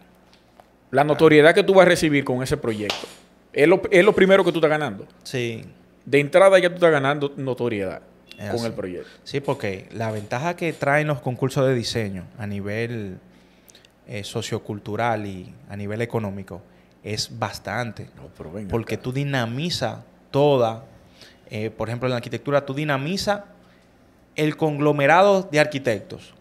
La 0.91 1.05
notoriedad 1.05 1.55
que 1.55 1.63
tú 1.63 1.75
vas 1.75 1.85
a 1.85 1.91
recibir 1.91 2.25
con 2.25 2.43
ese 2.43 2.57
proyecto 2.57 3.07
es 3.53 3.69
lo, 3.69 3.83
es 3.91 4.03
lo 4.03 4.15
primero 4.15 4.45
que 4.45 4.51
tú 4.51 4.61
estás 4.61 4.71
ganando. 4.71 5.07
Sí, 5.25 5.63
De 6.07 6.21
entrada 6.21 6.59
ya 6.59 6.71
tú 6.71 6.77
estás 6.77 6.91
ganando 6.91 7.35
notoriedad 7.37 8.01
Es 8.39 8.47
con 8.49 8.61
así. 8.61 8.67
el 8.67 8.73
proyecto. 8.73 9.11
sí, 9.25 9.41
porque 9.41 9.91
la 9.93 10.11
ventaja 10.11 10.57
que 10.57 10.73
traen 10.73 11.07
los 11.09 11.21
concursos 11.21 11.67
de 11.67 11.75
diseño 11.75 12.25
a 12.39 12.47
nivel 12.47 13.19
eh, 14.09 14.23
sociocultural 14.23 15.27
y 15.27 15.53
a 15.69 15.77
nivel 15.77 16.01
económico 16.01 16.63
es 17.03 17.39
bastante. 17.39 18.09
No, 18.17 18.29
pero 18.37 18.53
venga 18.53 18.71
Porque 18.71 18.97
tú 18.97 19.13
dinamizas 19.13 19.99
toda, 20.31 20.85
eh, 21.51 21.71
por 21.71 21.89
ejemplo, 21.89 22.07
en 22.07 22.11
la 22.11 22.17
arquitectura, 22.17 22.65
tú 22.65 22.75
dinamizas 22.75 23.43
el 24.37 24.57
conglomerado 24.57 25.43
de 25.43 25.61
arquitectos. 25.61 26.35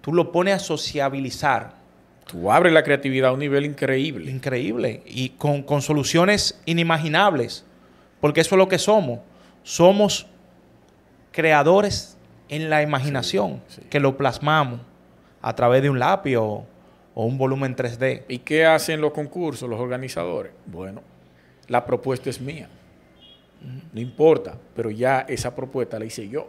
Tú 0.00 0.12
lo 0.12 0.32
pones 0.32 0.54
a 0.54 0.58
sociabilizar. 0.58 1.74
Tú 2.26 2.50
abres 2.50 2.72
la 2.72 2.82
creatividad 2.82 3.30
a 3.30 3.32
un 3.32 3.40
nivel 3.40 3.66
increíble. 3.66 4.30
Increíble. 4.30 5.02
Y 5.06 5.30
con, 5.30 5.62
con 5.62 5.82
soluciones 5.82 6.60
inimaginables. 6.66 7.64
Porque 8.20 8.40
eso 8.40 8.54
es 8.54 8.58
lo 8.58 8.68
que 8.68 8.78
somos. 8.78 9.20
Somos 9.64 10.26
creadores 11.30 12.16
en 12.48 12.70
la 12.70 12.82
imaginación. 12.82 13.62
Sí, 13.68 13.80
sí. 13.82 13.88
Que 13.90 14.00
lo 14.00 14.16
plasmamos 14.16 14.80
a 15.42 15.54
través 15.54 15.82
de 15.82 15.90
un 15.90 15.98
lápiz 15.98 16.36
o, 16.36 16.66
o 17.14 17.24
un 17.24 17.38
volumen 17.38 17.76
3D. 17.76 18.24
¿Y 18.28 18.38
qué 18.38 18.64
hacen 18.66 19.00
los 19.00 19.12
concursos, 19.12 19.68
los 19.68 19.80
organizadores? 19.80 20.52
Bueno, 20.66 21.02
la 21.68 21.84
propuesta 21.84 22.30
es 22.30 22.40
mía. 22.40 22.68
No 23.92 24.00
importa, 24.00 24.58
pero 24.74 24.90
ya 24.90 25.20
esa 25.28 25.54
propuesta 25.54 25.98
la 25.98 26.04
hice 26.04 26.28
yo. 26.28 26.48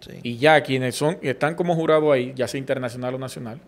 Sí. 0.00 0.12
Y 0.22 0.36
ya 0.38 0.62
quienes 0.62 0.96
son, 0.96 1.18
están 1.22 1.54
como 1.54 1.74
jurado 1.74 2.12
ahí, 2.12 2.32
ya 2.34 2.48
sea 2.48 2.58
internacional 2.58 3.14
o 3.14 3.18
nacional, 3.18 3.60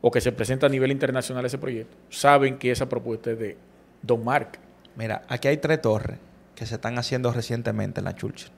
o 0.00 0.10
que 0.10 0.20
se 0.20 0.32
presenta 0.32 0.66
a 0.66 0.68
nivel 0.68 0.92
internacional 0.92 1.44
ese 1.46 1.58
proyecto, 1.58 1.96
saben 2.10 2.58
que 2.58 2.70
esa 2.70 2.88
propuesta 2.88 3.30
es 3.30 3.38
de 3.38 3.56
Don 4.02 4.22
Mark. 4.22 4.58
Mira, 4.96 5.22
aquí 5.28 5.48
hay 5.48 5.56
tres 5.56 5.80
torres 5.80 6.18
que 6.54 6.66
se 6.66 6.74
están 6.74 6.98
haciendo 6.98 7.32
recientemente 7.32 8.00
en 8.00 8.04
la 8.04 8.14
Churchill. 8.14 8.50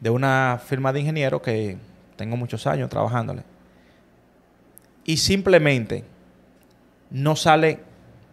De 0.00 0.10
una 0.10 0.60
firma 0.64 0.92
de 0.92 1.00
ingenieros 1.00 1.40
que 1.40 1.78
tengo 2.16 2.36
muchos 2.36 2.66
años 2.66 2.90
trabajándole. 2.90 3.42
Y 5.06 5.18
simplemente 5.18 6.04
no 7.10 7.36
sale, 7.36 7.78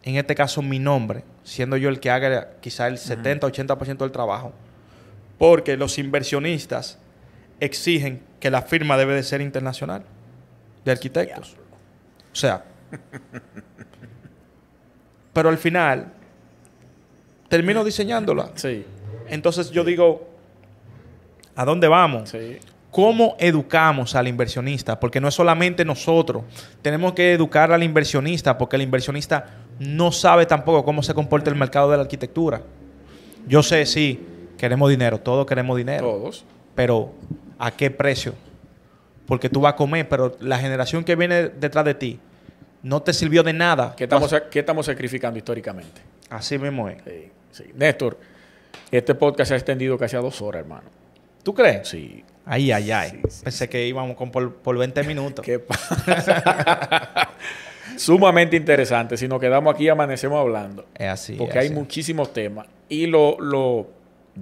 en 0.02 0.18
este 0.18 0.34
caso, 0.34 0.64
mi 0.64 0.80
nombre, 0.80 1.24
siendo 1.44 1.78
yo 1.78 1.90
el 1.90 2.00
que 2.00 2.10
haga 2.10 2.54
quizá 2.62 2.88
el 2.88 2.98
70-80% 2.98 3.98
del 3.98 4.12
trabajo. 4.12 4.54
Porque 5.38 5.78
los 5.78 6.00
inversionistas 6.00 6.98
exigen 7.60 8.22
que 8.40 8.50
la 8.50 8.64
firma 8.64 8.98
debe 8.98 9.14
de 9.14 9.24
ser 9.24 9.42
internacional 9.42 10.04
de 10.84 10.92
arquitectos. 10.92 11.56
O 12.32 12.36
sea, 12.36 12.66
pero 15.34 15.50
al 15.50 15.60
final 15.60 16.12
termino 17.50 17.84
diseñándola. 17.84 18.52
Sí, 18.56 18.84
Entonces 19.28 19.70
yo 19.70 19.84
digo, 19.84 20.28
¿a 21.56 21.66
dónde 21.66 21.88
vamos? 21.88 22.30
sí. 22.30 22.58
¿Cómo 22.94 23.36
educamos 23.40 24.14
al 24.14 24.28
inversionista? 24.28 25.00
Porque 25.00 25.20
no 25.20 25.28
es 25.28 25.34
solamente 25.34 25.84
nosotros. 25.84 26.44
Tenemos 26.84 27.14
que 27.14 27.34
educar 27.34 27.72
al 27.72 27.82
inversionista 27.82 28.56
porque 28.56 28.76
el 28.76 28.84
inversionista 28.84 29.48
no 29.80 30.12
sabe 30.12 30.46
tampoco 30.46 30.86
cómo 30.86 31.02
se 31.02 31.16
comporta 31.16 31.50
el 31.50 31.56
mercado 31.56 31.90
de 31.90 31.98
la 31.98 32.04
arquitectura. 32.04 32.62
Yo 33.48 33.64
sé, 33.64 33.88
sí, 33.88 34.24
queremos 34.60 34.92
dinero, 34.92 35.20
todos 35.20 35.48
queremos 35.48 35.76
dinero. 35.76 36.08
Todos. 36.08 36.46
Pero 36.76 37.14
¿a 37.58 37.72
qué 37.72 37.90
precio? 37.90 38.36
Porque 39.26 39.50
tú 39.50 39.62
vas 39.62 39.74
a 39.74 39.76
comer, 39.76 40.08
pero 40.08 40.38
la 40.40 40.60
generación 40.60 41.04
que 41.04 41.16
viene 41.16 41.50
detrás 41.50 41.86
de 41.86 41.96
ti 41.96 42.20
no 42.84 43.02
te 43.02 43.12
sirvió 43.12 43.42
de 43.42 43.54
nada. 43.54 43.96
¿Qué 43.98 44.04
estamos, 44.04 44.36
¿Qué 44.52 44.60
estamos 44.60 44.86
sacrificando 44.86 45.40
históricamente? 45.40 46.00
Así 46.30 46.60
mismo 46.60 46.88
es. 46.88 46.98
Sí, 47.04 47.32
sí. 47.50 47.64
Néstor, 47.74 48.20
este 48.92 49.16
podcast 49.16 49.48
se 49.48 49.54
ha 49.56 49.58
extendido 49.58 49.98
casi 49.98 50.16
a 50.16 50.20
dos 50.20 50.40
horas, 50.44 50.60
hermano. 50.60 50.90
¿Tú 51.42 51.56
crees? 51.56 51.88
Sí. 51.88 52.24
Ay, 52.46 52.72
ay, 52.72 52.92
ay. 52.92 53.10
Sí, 53.12 53.20
sí, 53.30 53.44
Pensé 53.44 53.70
que 53.70 53.88
íbamos 53.88 54.16
con 54.18 54.32
por, 54.32 54.54
por 54.56 54.78
20 54.78 55.04
minutos. 55.08 55.46
¿Qué 55.46 55.60
pasa? 55.60 57.30
Sumamente 57.98 58.56
interesante. 58.56 59.18
Si 59.18 59.28
nos 59.28 59.40
quedamos 59.40 59.74
aquí, 59.74 59.88
amanecemos 59.90 60.40
hablando. 60.40 60.86
Es 60.96 61.08
así. 61.08 61.36
porque 61.36 61.54
es 61.54 61.62
hay 61.62 61.66
así. 61.68 61.76
muchísimos 61.76 62.34
temas. 62.34 62.68
Y 62.90 63.08
lo, 63.08 63.38
lo, 63.40 63.88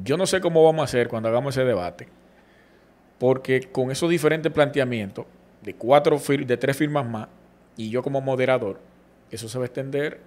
yo 0.03 0.17
no 0.17 0.25
sé 0.25 0.41
cómo 0.41 0.63
vamos 0.63 0.81
a 0.81 0.85
hacer 0.85 1.07
cuando 1.07 1.29
hagamos 1.29 1.55
ese 1.55 1.65
debate. 1.65 2.07
Porque 3.19 3.61
con 3.71 3.91
esos 3.91 4.09
diferentes 4.09 4.51
planteamientos 4.51 5.25
de 5.61 5.75
cuatro 5.75 6.17
fir- 6.17 6.45
de 6.45 6.57
tres 6.57 6.75
firmas 6.77 7.05
más, 7.07 7.27
y 7.77 7.89
yo 7.89 8.01
como 8.01 8.19
moderador, 8.21 8.79
eso 9.29 9.47
se 9.47 9.57
va 9.57 9.65
a 9.65 9.67
extender 9.67 10.19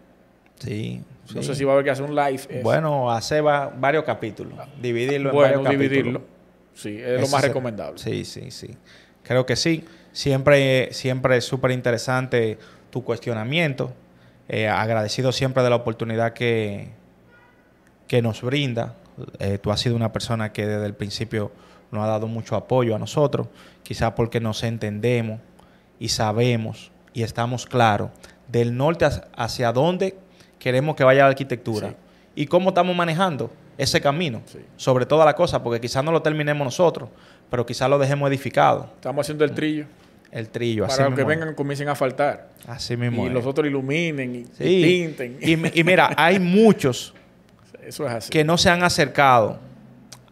Sí. 0.56 1.02
No 1.34 1.42
sé 1.42 1.56
si 1.56 1.64
va 1.64 1.72
a 1.72 1.74
haber 1.74 1.84
que 1.84 1.90
hacer 1.90 2.04
un 2.04 2.14
live. 2.14 2.34
eso. 2.48 2.62
Bueno, 2.62 3.10
hacer 3.10 3.44
va- 3.44 3.66
varios 3.76 4.04
capítulos. 4.04 4.56
Dividirlo 4.80 5.30
en 5.30 5.34
bueno, 5.34 5.62
varios 5.64 5.70
dividirlo. 5.80 6.20
capítulos. 6.20 6.33
Sí, 6.74 6.98
es 7.00 7.20
lo 7.20 7.28
más 7.28 7.42
recomendable. 7.42 7.98
Sí, 7.98 8.24
sí, 8.24 8.50
sí. 8.50 8.76
Creo 9.22 9.46
que 9.46 9.56
sí. 9.56 9.84
Siempre, 10.12 10.92
siempre 10.92 11.36
es 11.38 11.44
súper 11.44 11.70
interesante 11.70 12.58
tu 12.90 13.02
cuestionamiento. 13.04 13.92
Eh, 14.48 14.68
agradecido 14.68 15.32
siempre 15.32 15.62
de 15.62 15.70
la 15.70 15.76
oportunidad 15.76 16.32
que, 16.34 16.88
que 18.06 18.22
nos 18.22 18.42
brinda. 18.42 18.94
Eh, 19.38 19.58
tú 19.58 19.70
has 19.70 19.80
sido 19.80 19.96
una 19.96 20.12
persona 20.12 20.52
que 20.52 20.66
desde 20.66 20.86
el 20.86 20.94
principio 20.94 21.52
nos 21.90 22.04
ha 22.04 22.08
dado 22.08 22.26
mucho 22.26 22.56
apoyo 22.56 22.94
a 22.96 22.98
nosotros, 22.98 23.46
quizás 23.82 24.12
porque 24.12 24.40
nos 24.40 24.62
entendemos 24.64 25.40
y 26.00 26.08
sabemos 26.08 26.90
y 27.12 27.22
estamos 27.22 27.66
claros 27.66 28.10
del 28.48 28.76
norte 28.76 29.04
hacia- 29.04 29.28
hacia 29.36 29.72
dónde 29.72 30.16
queremos 30.58 30.96
que 30.96 31.04
vaya 31.04 31.22
la 31.22 31.28
arquitectura 31.28 31.90
Sí. 31.90 31.94
y 32.34 32.46
cómo 32.46 32.70
estamos 32.70 32.94
manejando 32.96 33.50
ese 33.78 34.00
camino 34.00 34.42
Sí. 34.46 34.58
sobre 34.76 35.06
toda 35.06 35.24
la 35.24 35.34
cosa, 35.34 35.62
porque 35.62 35.80
quizás 35.80 36.04
no 36.04 36.12
lo 36.12 36.22
terminemos 36.22 36.64
nosotros, 36.64 37.08
pero 37.50 37.64
quizás 37.66 37.88
lo 37.90 37.98
dejemos 37.98 38.28
edificado, 38.28 38.90
Estamos 38.96 39.24
haciendo 39.24 39.44
el 39.44 39.52
trillo 39.52 39.86
el 40.30 40.48
trillo, 40.48 40.84
así 40.84 40.96
para 40.96 41.10
que 41.10 41.14
mismo 41.16 41.30
es. 41.30 41.38
vengan 41.38 41.54
comiencen 41.54 41.88
a 41.88 41.94
faltar. 41.94 42.48
Así 42.66 42.96
mismo 42.96 43.22
Y 43.24 43.28
es. 43.28 43.32
los 43.32 43.46
otros 43.46 43.68
iluminen 43.68 44.34
y, 44.34 44.44
Sí. 44.46 44.64
y 44.64 44.82
pinten. 45.04 45.38
Y, 45.40 45.56
mi- 45.56 45.70
y 45.72 45.84
mira, 45.84 46.10
hay 46.16 46.38
muchos 46.40 47.14
Eso 47.86 48.04
es 48.06 48.12
así. 48.12 48.30
que 48.30 48.42
no 48.42 48.58
se 48.58 48.68
han 48.68 48.82
acercado 48.82 49.60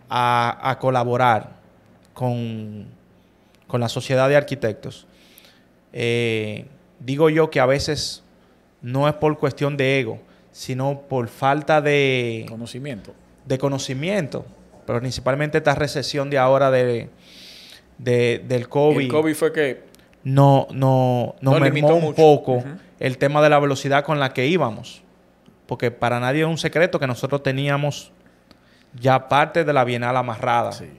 a, 0.08 0.58
a 0.70 0.78
colaborar 0.80 1.50
con, 2.14 2.86
con 3.68 3.80
la 3.80 3.88
sociedad 3.88 4.28
de 4.28 4.34
arquitectos. 4.36 5.06
Eh, 5.92 6.66
digo 6.98 7.30
yo 7.30 7.50
que 7.50 7.60
a 7.60 7.66
veces 7.66 8.22
no 8.80 9.06
es 9.08 9.14
por 9.14 9.38
cuestión 9.38 9.76
de 9.76 10.00
ego, 10.00 10.18
sino 10.50 11.02
por 11.08 11.28
falta 11.28 11.80
de, 11.80 12.44
Conocimiento. 12.48 13.14
De 13.44 13.58
conocimiento, 13.58 14.44
pero 14.86 15.00
principalmente 15.00 15.58
esta 15.58 15.74
recesión 15.74 16.30
de 16.30 16.38
ahora 16.38 16.70
de, 16.70 17.10
de- 17.98 18.42
del 18.46 18.68
COVID, 18.68 19.04
El 19.04 19.08
COVID 19.08 19.34
fue 19.34 19.52
que 19.52 19.82
no, 20.24 20.66
no, 20.70 21.34
nos 21.40 21.52
Nos 21.54 21.60
mermó 21.60 21.94
un 21.96 22.02
mucho. 22.02 22.16
poco 22.16 22.64
el 23.00 23.18
tema 23.18 23.42
de 23.42 23.48
la 23.50 23.58
velocidad 23.58 24.04
con 24.04 24.20
la 24.20 24.32
que 24.32 24.46
íbamos. 24.46 25.02
Porque 25.66 25.90
para 25.90 26.20
nadie 26.20 26.42
es 26.42 26.46
un 26.48 26.58
secreto 26.58 26.98
que 27.00 27.06
nosotros 27.06 27.42
teníamos 27.42 28.12
ya 29.00 29.28
parte 29.28 29.64
de 29.64 29.72
la 29.72 29.84
Bienal 29.84 30.16
amarrada. 30.16 30.70
Sí, 30.72 30.90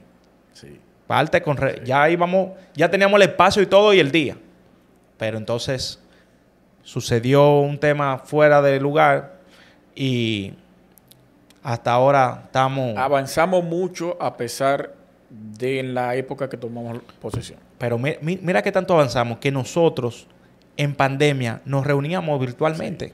sí. 0.52 0.80
Parte 1.06 1.40
con 1.42 1.56
re- 1.56 1.80
ya 1.84 2.08
íbamos, 2.10 2.50
ya 2.74 2.90
teníamos 2.90 3.16
el 3.20 3.28
espacio 3.28 3.62
y 3.62 3.66
todo 3.66 3.92
y 3.94 4.00
el 4.00 4.10
día. 4.10 4.36
Pero 5.16 5.38
entonces 5.38 6.00
sucedió 6.82 7.60
un 7.60 7.78
tema 7.78 8.18
fuera 8.18 8.60
de 8.62 8.80
lugar 8.80 9.38
y 9.94 10.54
hasta 11.64 11.90
ahora 11.92 12.42
estamos. 12.44 12.96
Avanzamos 12.96 13.64
mucho 13.64 14.16
a 14.20 14.36
pesar 14.36 14.92
de 15.30 15.82
la 15.82 16.14
época 16.14 16.48
que 16.48 16.56
tomamos 16.56 16.98
posesión. 17.20 17.58
Pero 17.78 17.98
mi- 17.98 18.16
mi- 18.20 18.38
mira 18.40 18.62
qué 18.62 18.70
tanto 18.70 18.94
avanzamos 18.94 19.38
que 19.38 19.50
nosotros 19.50 20.28
en 20.76 20.94
pandemia 20.94 21.60
nos 21.64 21.84
reuníamos 21.86 22.38
virtualmente. 22.38 23.12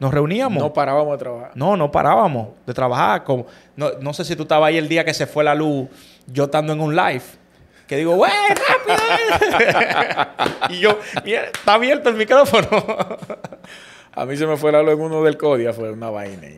Nos 0.00 0.12
reuníamos. 0.12 0.62
No 0.62 0.72
parábamos 0.72 1.12
de 1.12 1.18
trabajar. 1.18 1.50
No, 1.54 1.76
no 1.76 1.90
parábamos 1.90 2.48
de 2.66 2.74
trabajar. 2.74 3.24
Como, 3.24 3.46
no, 3.76 3.90
no 4.00 4.12
sé 4.12 4.24
si 4.24 4.36
tú 4.36 4.42
estabas 4.42 4.68
ahí 4.68 4.76
el 4.76 4.88
día 4.88 5.04
que 5.04 5.14
se 5.14 5.26
fue 5.26 5.42
la 5.42 5.54
luz, 5.54 5.88
yo 6.26 6.44
estando 6.44 6.72
en 6.72 6.80
un 6.80 6.94
live. 6.94 7.22
Que 7.86 7.96
digo, 7.96 8.14
¡güey, 8.16 8.30
rápido! 8.86 10.28
y 10.70 10.80
yo, 10.80 10.98
está 11.24 11.74
abierto 11.74 12.08
el 12.10 12.16
micrófono. 12.16 12.68
A 14.12 14.24
mí 14.26 14.36
se 14.36 14.46
me 14.46 14.56
fue 14.56 14.72
la 14.72 14.82
luz 14.82 14.94
en 14.94 15.00
uno 15.00 15.22
del 15.22 15.36
Codia, 15.38 15.72
fue 15.72 15.90
una 15.92 16.10
vaina. 16.10 16.48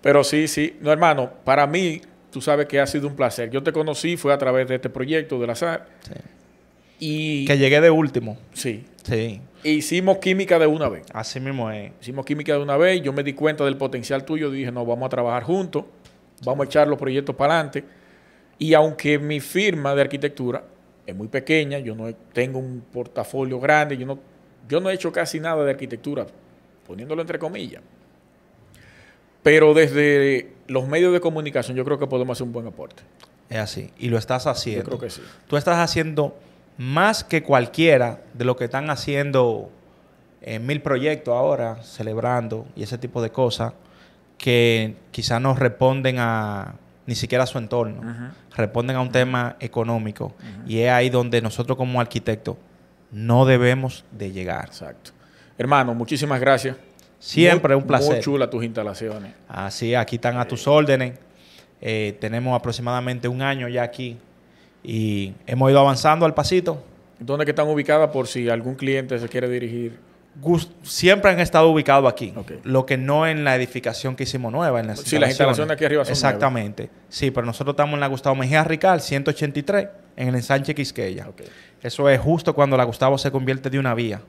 Pero 0.00 0.24
sí, 0.24 0.48
sí. 0.48 0.76
No, 0.80 0.92
hermano, 0.92 1.30
para 1.44 1.66
mí, 1.66 2.00
tú 2.30 2.40
sabes 2.40 2.66
que 2.66 2.80
ha 2.80 2.86
sido 2.86 3.08
un 3.08 3.16
placer. 3.16 3.50
Yo 3.50 3.62
te 3.62 3.72
conocí, 3.72 4.16
fue 4.16 4.32
a 4.32 4.38
través 4.38 4.68
de 4.68 4.76
este 4.76 4.88
proyecto 4.90 5.38
del 5.38 5.50
azar. 5.50 5.86
Y 6.98 7.44
que 7.46 7.58
llegué 7.58 7.80
de 7.80 7.90
último. 7.90 8.38
sí, 8.52 8.84
Sí, 9.02 9.40
hicimos 9.62 10.18
química 10.18 10.58
de 10.58 10.66
una 10.66 10.88
vez. 10.88 11.04
así 11.12 11.38
mismo 11.38 11.70
es. 11.70 11.92
Hicimos 12.00 12.24
química 12.24 12.54
de 12.54 12.58
una 12.60 12.76
vez. 12.76 13.02
Yo 13.02 13.12
me 13.12 13.22
di 13.22 13.34
cuenta 13.34 13.64
del 13.64 13.76
potencial 13.76 14.24
tuyo. 14.24 14.50
Dije, 14.50 14.72
no, 14.72 14.84
vamos 14.84 15.06
a 15.06 15.10
trabajar 15.10 15.44
juntos. 15.44 15.84
Vamos 16.44 16.66
a 16.66 16.68
echar 16.68 16.88
los 16.88 16.98
proyectos 16.98 17.36
para 17.36 17.54
adelante. 17.54 17.84
Y 18.58 18.74
aunque 18.74 19.18
mi 19.18 19.40
firma 19.40 19.94
de 19.94 20.02
arquitectura 20.02 20.64
es 21.06 21.14
muy 21.14 21.28
pequeña, 21.28 21.78
yo 21.78 21.94
no 21.94 22.12
tengo 22.32 22.58
un 22.58 22.82
portafolio 22.92 23.60
grande, 23.60 23.96
yo 23.96 24.06
no, 24.06 24.18
yo 24.68 24.80
no 24.80 24.90
he 24.90 24.94
hecho 24.94 25.12
casi 25.12 25.38
nada 25.38 25.64
de 25.64 25.70
arquitectura, 25.70 26.26
poniéndolo 26.86 27.22
entre 27.22 27.38
comillas. 27.38 27.82
Pero 29.46 29.74
desde 29.74 30.54
los 30.66 30.88
medios 30.88 31.12
de 31.12 31.20
comunicación 31.20 31.76
yo 31.76 31.84
creo 31.84 32.00
que 32.00 32.08
podemos 32.08 32.36
hacer 32.36 32.48
un 32.48 32.52
buen 32.52 32.66
aporte. 32.66 33.04
Es 33.48 33.58
así. 33.58 33.92
Y 33.96 34.08
lo 34.08 34.18
estás 34.18 34.48
haciendo. 34.48 34.90
Yo 34.90 34.98
creo 34.98 34.98
que 34.98 35.08
sí. 35.08 35.22
Tú 35.46 35.56
estás 35.56 35.78
haciendo 35.78 36.36
más 36.78 37.22
que 37.22 37.44
cualquiera 37.44 38.22
de 38.34 38.44
lo 38.44 38.56
que 38.56 38.64
están 38.64 38.90
haciendo 38.90 39.70
en 40.42 40.66
mil 40.66 40.82
proyectos 40.82 41.32
ahora, 41.32 41.80
celebrando 41.84 42.66
y 42.74 42.82
ese 42.82 42.98
tipo 42.98 43.22
de 43.22 43.30
cosas, 43.30 43.72
que 44.36 44.96
quizás 45.12 45.40
no 45.40 45.54
responden 45.54 46.16
a 46.18 46.74
ni 47.06 47.14
siquiera 47.14 47.44
a 47.44 47.46
su 47.46 47.58
entorno, 47.58 48.32
responden 48.56 48.96
a 48.96 49.00
un 49.00 49.12
tema 49.12 49.54
económico. 49.60 50.34
Y 50.66 50.80
es 50.80 50.90
ahí 50.90 51.08
donde 51.08 51.40
nosotros 51.40 51.78
como 51.78 52.00
arquitectos 52.00 52.56
no 53.12 53.46
debemos 53.46 54.04
de 54.10 54.32
llegar. 54.32 54.64
Exacto. 54.64 55.12
Hermano, 55.56 55.94
muchísimas 55.94 56.40
gracias. 56.40 56.76
Siempre 57.18 57.74
Muy- 57.74 57.82
un 57.82 57.88
placer. 57.88 58.12
Muy 58.14 58.20
chula 58.20 58.48
tus 58.50 58.64
instalaciones. 58.64 59.32
Así, 59.48 59.94
aquí 59.94 60.16
están 60.16 60.36
a 60.38 60.46
tus 60.46 60.66
órdenes. 60.66 61.18
Eh, 61.80 62.16
tenemos 62.20 62.54
aproximadamente 62.58 63.28
un 63.28 63.42
año 63.42 63.68
ya 63.68 63.82
aquí 63.82 64.16
y 64.82 65.34
hemos 65.46 65.70
ido 65.70 65.80
avanzando 65.80 66.24
al 66.26 66.34
pasito. 66.34 66.82
¿Dónde 67.18 67.44
que 67.44 67.50
están 67.52 67.68
ubicadas 67.68 68.10
por 68.10 68.26
si 68.28 68.48
algún 68.48 68.74
cliente 68.74 69.18
se 69.18 69.28
quiere 69.28 69.48
dirigir? 69.48 69.98
Gus- 70.42 70.70
siempre 70.82 71.30
han 71.30 71.40
estado 71.40 71.70
ubicados 71.70 72.12
aquí. 72.12 72.34
Lo 72.62 72.84
que 72.84 72.98
no 72.98 73.26
en 73.26 73.42
la 73.42 73.56
edificación 73.56 74.14
que 74.16 74.24
hicimos 74.24 74.52
nueva. 74.52 74.80
En 74.80 74.86
las 74.88 75.00
Sí, 75.00 75.18
las 75.18 75.30
instalaciones 75.30 75.72
aquí 75.72 75.86
arriba 75.86 76.04
son 76.04 76.12
Exactamente. 76.12 76.90
Sí, 77.08 77.30
pero 77.30 77.46
nosotros 77.46 77.72
estamos 77.72 77.94
en 77.94 78.00
la 78.00 78.06
Gustavo 78.06 78.36
Mejía 78.36 78.62
Rical, 78.62 79.00
183, 79.00 79.88
en 80.16 80.28
el 80.28 80.34
ensanche 80.34 80.74
Quisqueya. 80.74 81.26
Eso 81.82 82.10
es 82.10 82.20
justo 82.20 82.54
cuando 82.54 82.76
la 82.76 82.84
Gustavo 82.84 83.16
se 83.16 83.30
convierte 83.30 83.70
de 83.70 83.78
una 83.78 83.94
vía. 83.94 84.20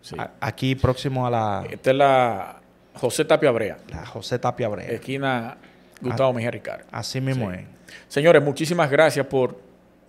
Sí. 0.00 0.16
A- 0.18 0.30
aquí 0.40 0.74
próximo 0.74 1.26
a 1.26 1.30
la, 1.30 1.66
Esta 1.70 1.90
es 1.90 1.96
la 1.96 2.60
José 2.94 3.24
Tapia 3.24 3.50
Brea, 3.50 3.78
la 3.88 4.06
José 4.06 4.38
Tapia 4.38 4.68
Brea. 4.68 4.88
esquina 4.90 5.56
Gustavo 6.00 6.32
Mejía 6.32 6.50
Ricard. 6.50 6.82
Así 6.90 7.20
mismo 7.20 7.50
Sí. 7.50 7.58
es. 7.58 7.64
Señores, 8.08 8.42
muchísimas 8.42 8.90
gracias 8.90 9.26
por 9.26 9.58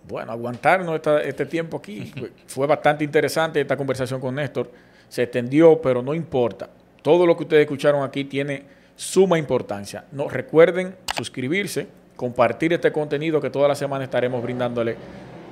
bueno, 0.08 0.32
aguantarnos 0.32 0.94
esta- 0.96 1.22
este 1.22 1.44
tiempo 1.46 1.76
aquí. 1.76 2.12
Fue- 2.16 2.32
Fue 2.46 2.66
bastante 2.66 3.04
interesante 3.04 3.60
esta 3.60 3.76
conversación 3.76 4.20
con 4.20 4.34
Néstor. 4.34 4.70
Se 5.08 5.22
extendió, 5.24 5.80
pero 5.82 6.02
no 6.02 6.14
importa. 6.14 6.68
Todo 7.02 7.26
lo 7.26 7.36
que 7.36 7.42
ustedes 7.44 7.62
escucharon 7.62 8.02
aquí 8.02 8.24
tiene 8.24 8.64
suma 8.96 9.38
importancia. 9.38 10.04
No, 10.12 10.28
recuerden 10.28 10.94
suscribirse, 11.16 11.86
compartir 12.16 12.72
este 12.72 12.92
contenido 12.92 13.40
que 13.40 13.50
toda 13.50 13.66
la 13.68 13.74
semana 13.74 14.04
estaremos 14.04 14.42
brindándole 14.42 14.96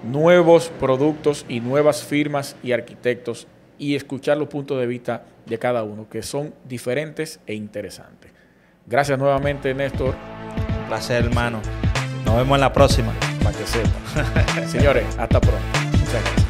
nuevos 0.05 0.71
productos 0.79 1.45
y 1.49 1.61
nuevas 1.61 2.05
firmas 2.05 2.57
y 2.63 2.73
arquitectos 2.73 3.47
y 3.79 3.95
escuchar 3.95 4.37
los 4.37 4.49
puntos 4.49 4.79
de 4.81 4.87
vista 4.87 5.23
de 5.47 5.59
cada 5.59 5.83
uno, 5.83 6.09
que 6.09 6.23
son 6.23 6.55
diferentes 6.69 7.41
e 7.47 7.55
interesantes. 7.55 8.31
Gracias 8.87 9.19
nuevamente, 9.19 9.75
Néstor. 9.75 10.15
Un 10.81 10.89
placer, 10.89 11.25
hermano. 11.25 11.61
Nos 12.25 12.37
vemos 12.37 12.57
en 12.57 12.61
la 12.61 12.73
próxima. 12.73 13.13
para 13.43 13.57
que 13.57 13.67
sepan. 13.67 14.69
Señores, 14.69 15.05
hasta 15.19 15.41
pronto. 15.41 15.59
Muchas 15.93 16.23
gracias. 16.23 16.48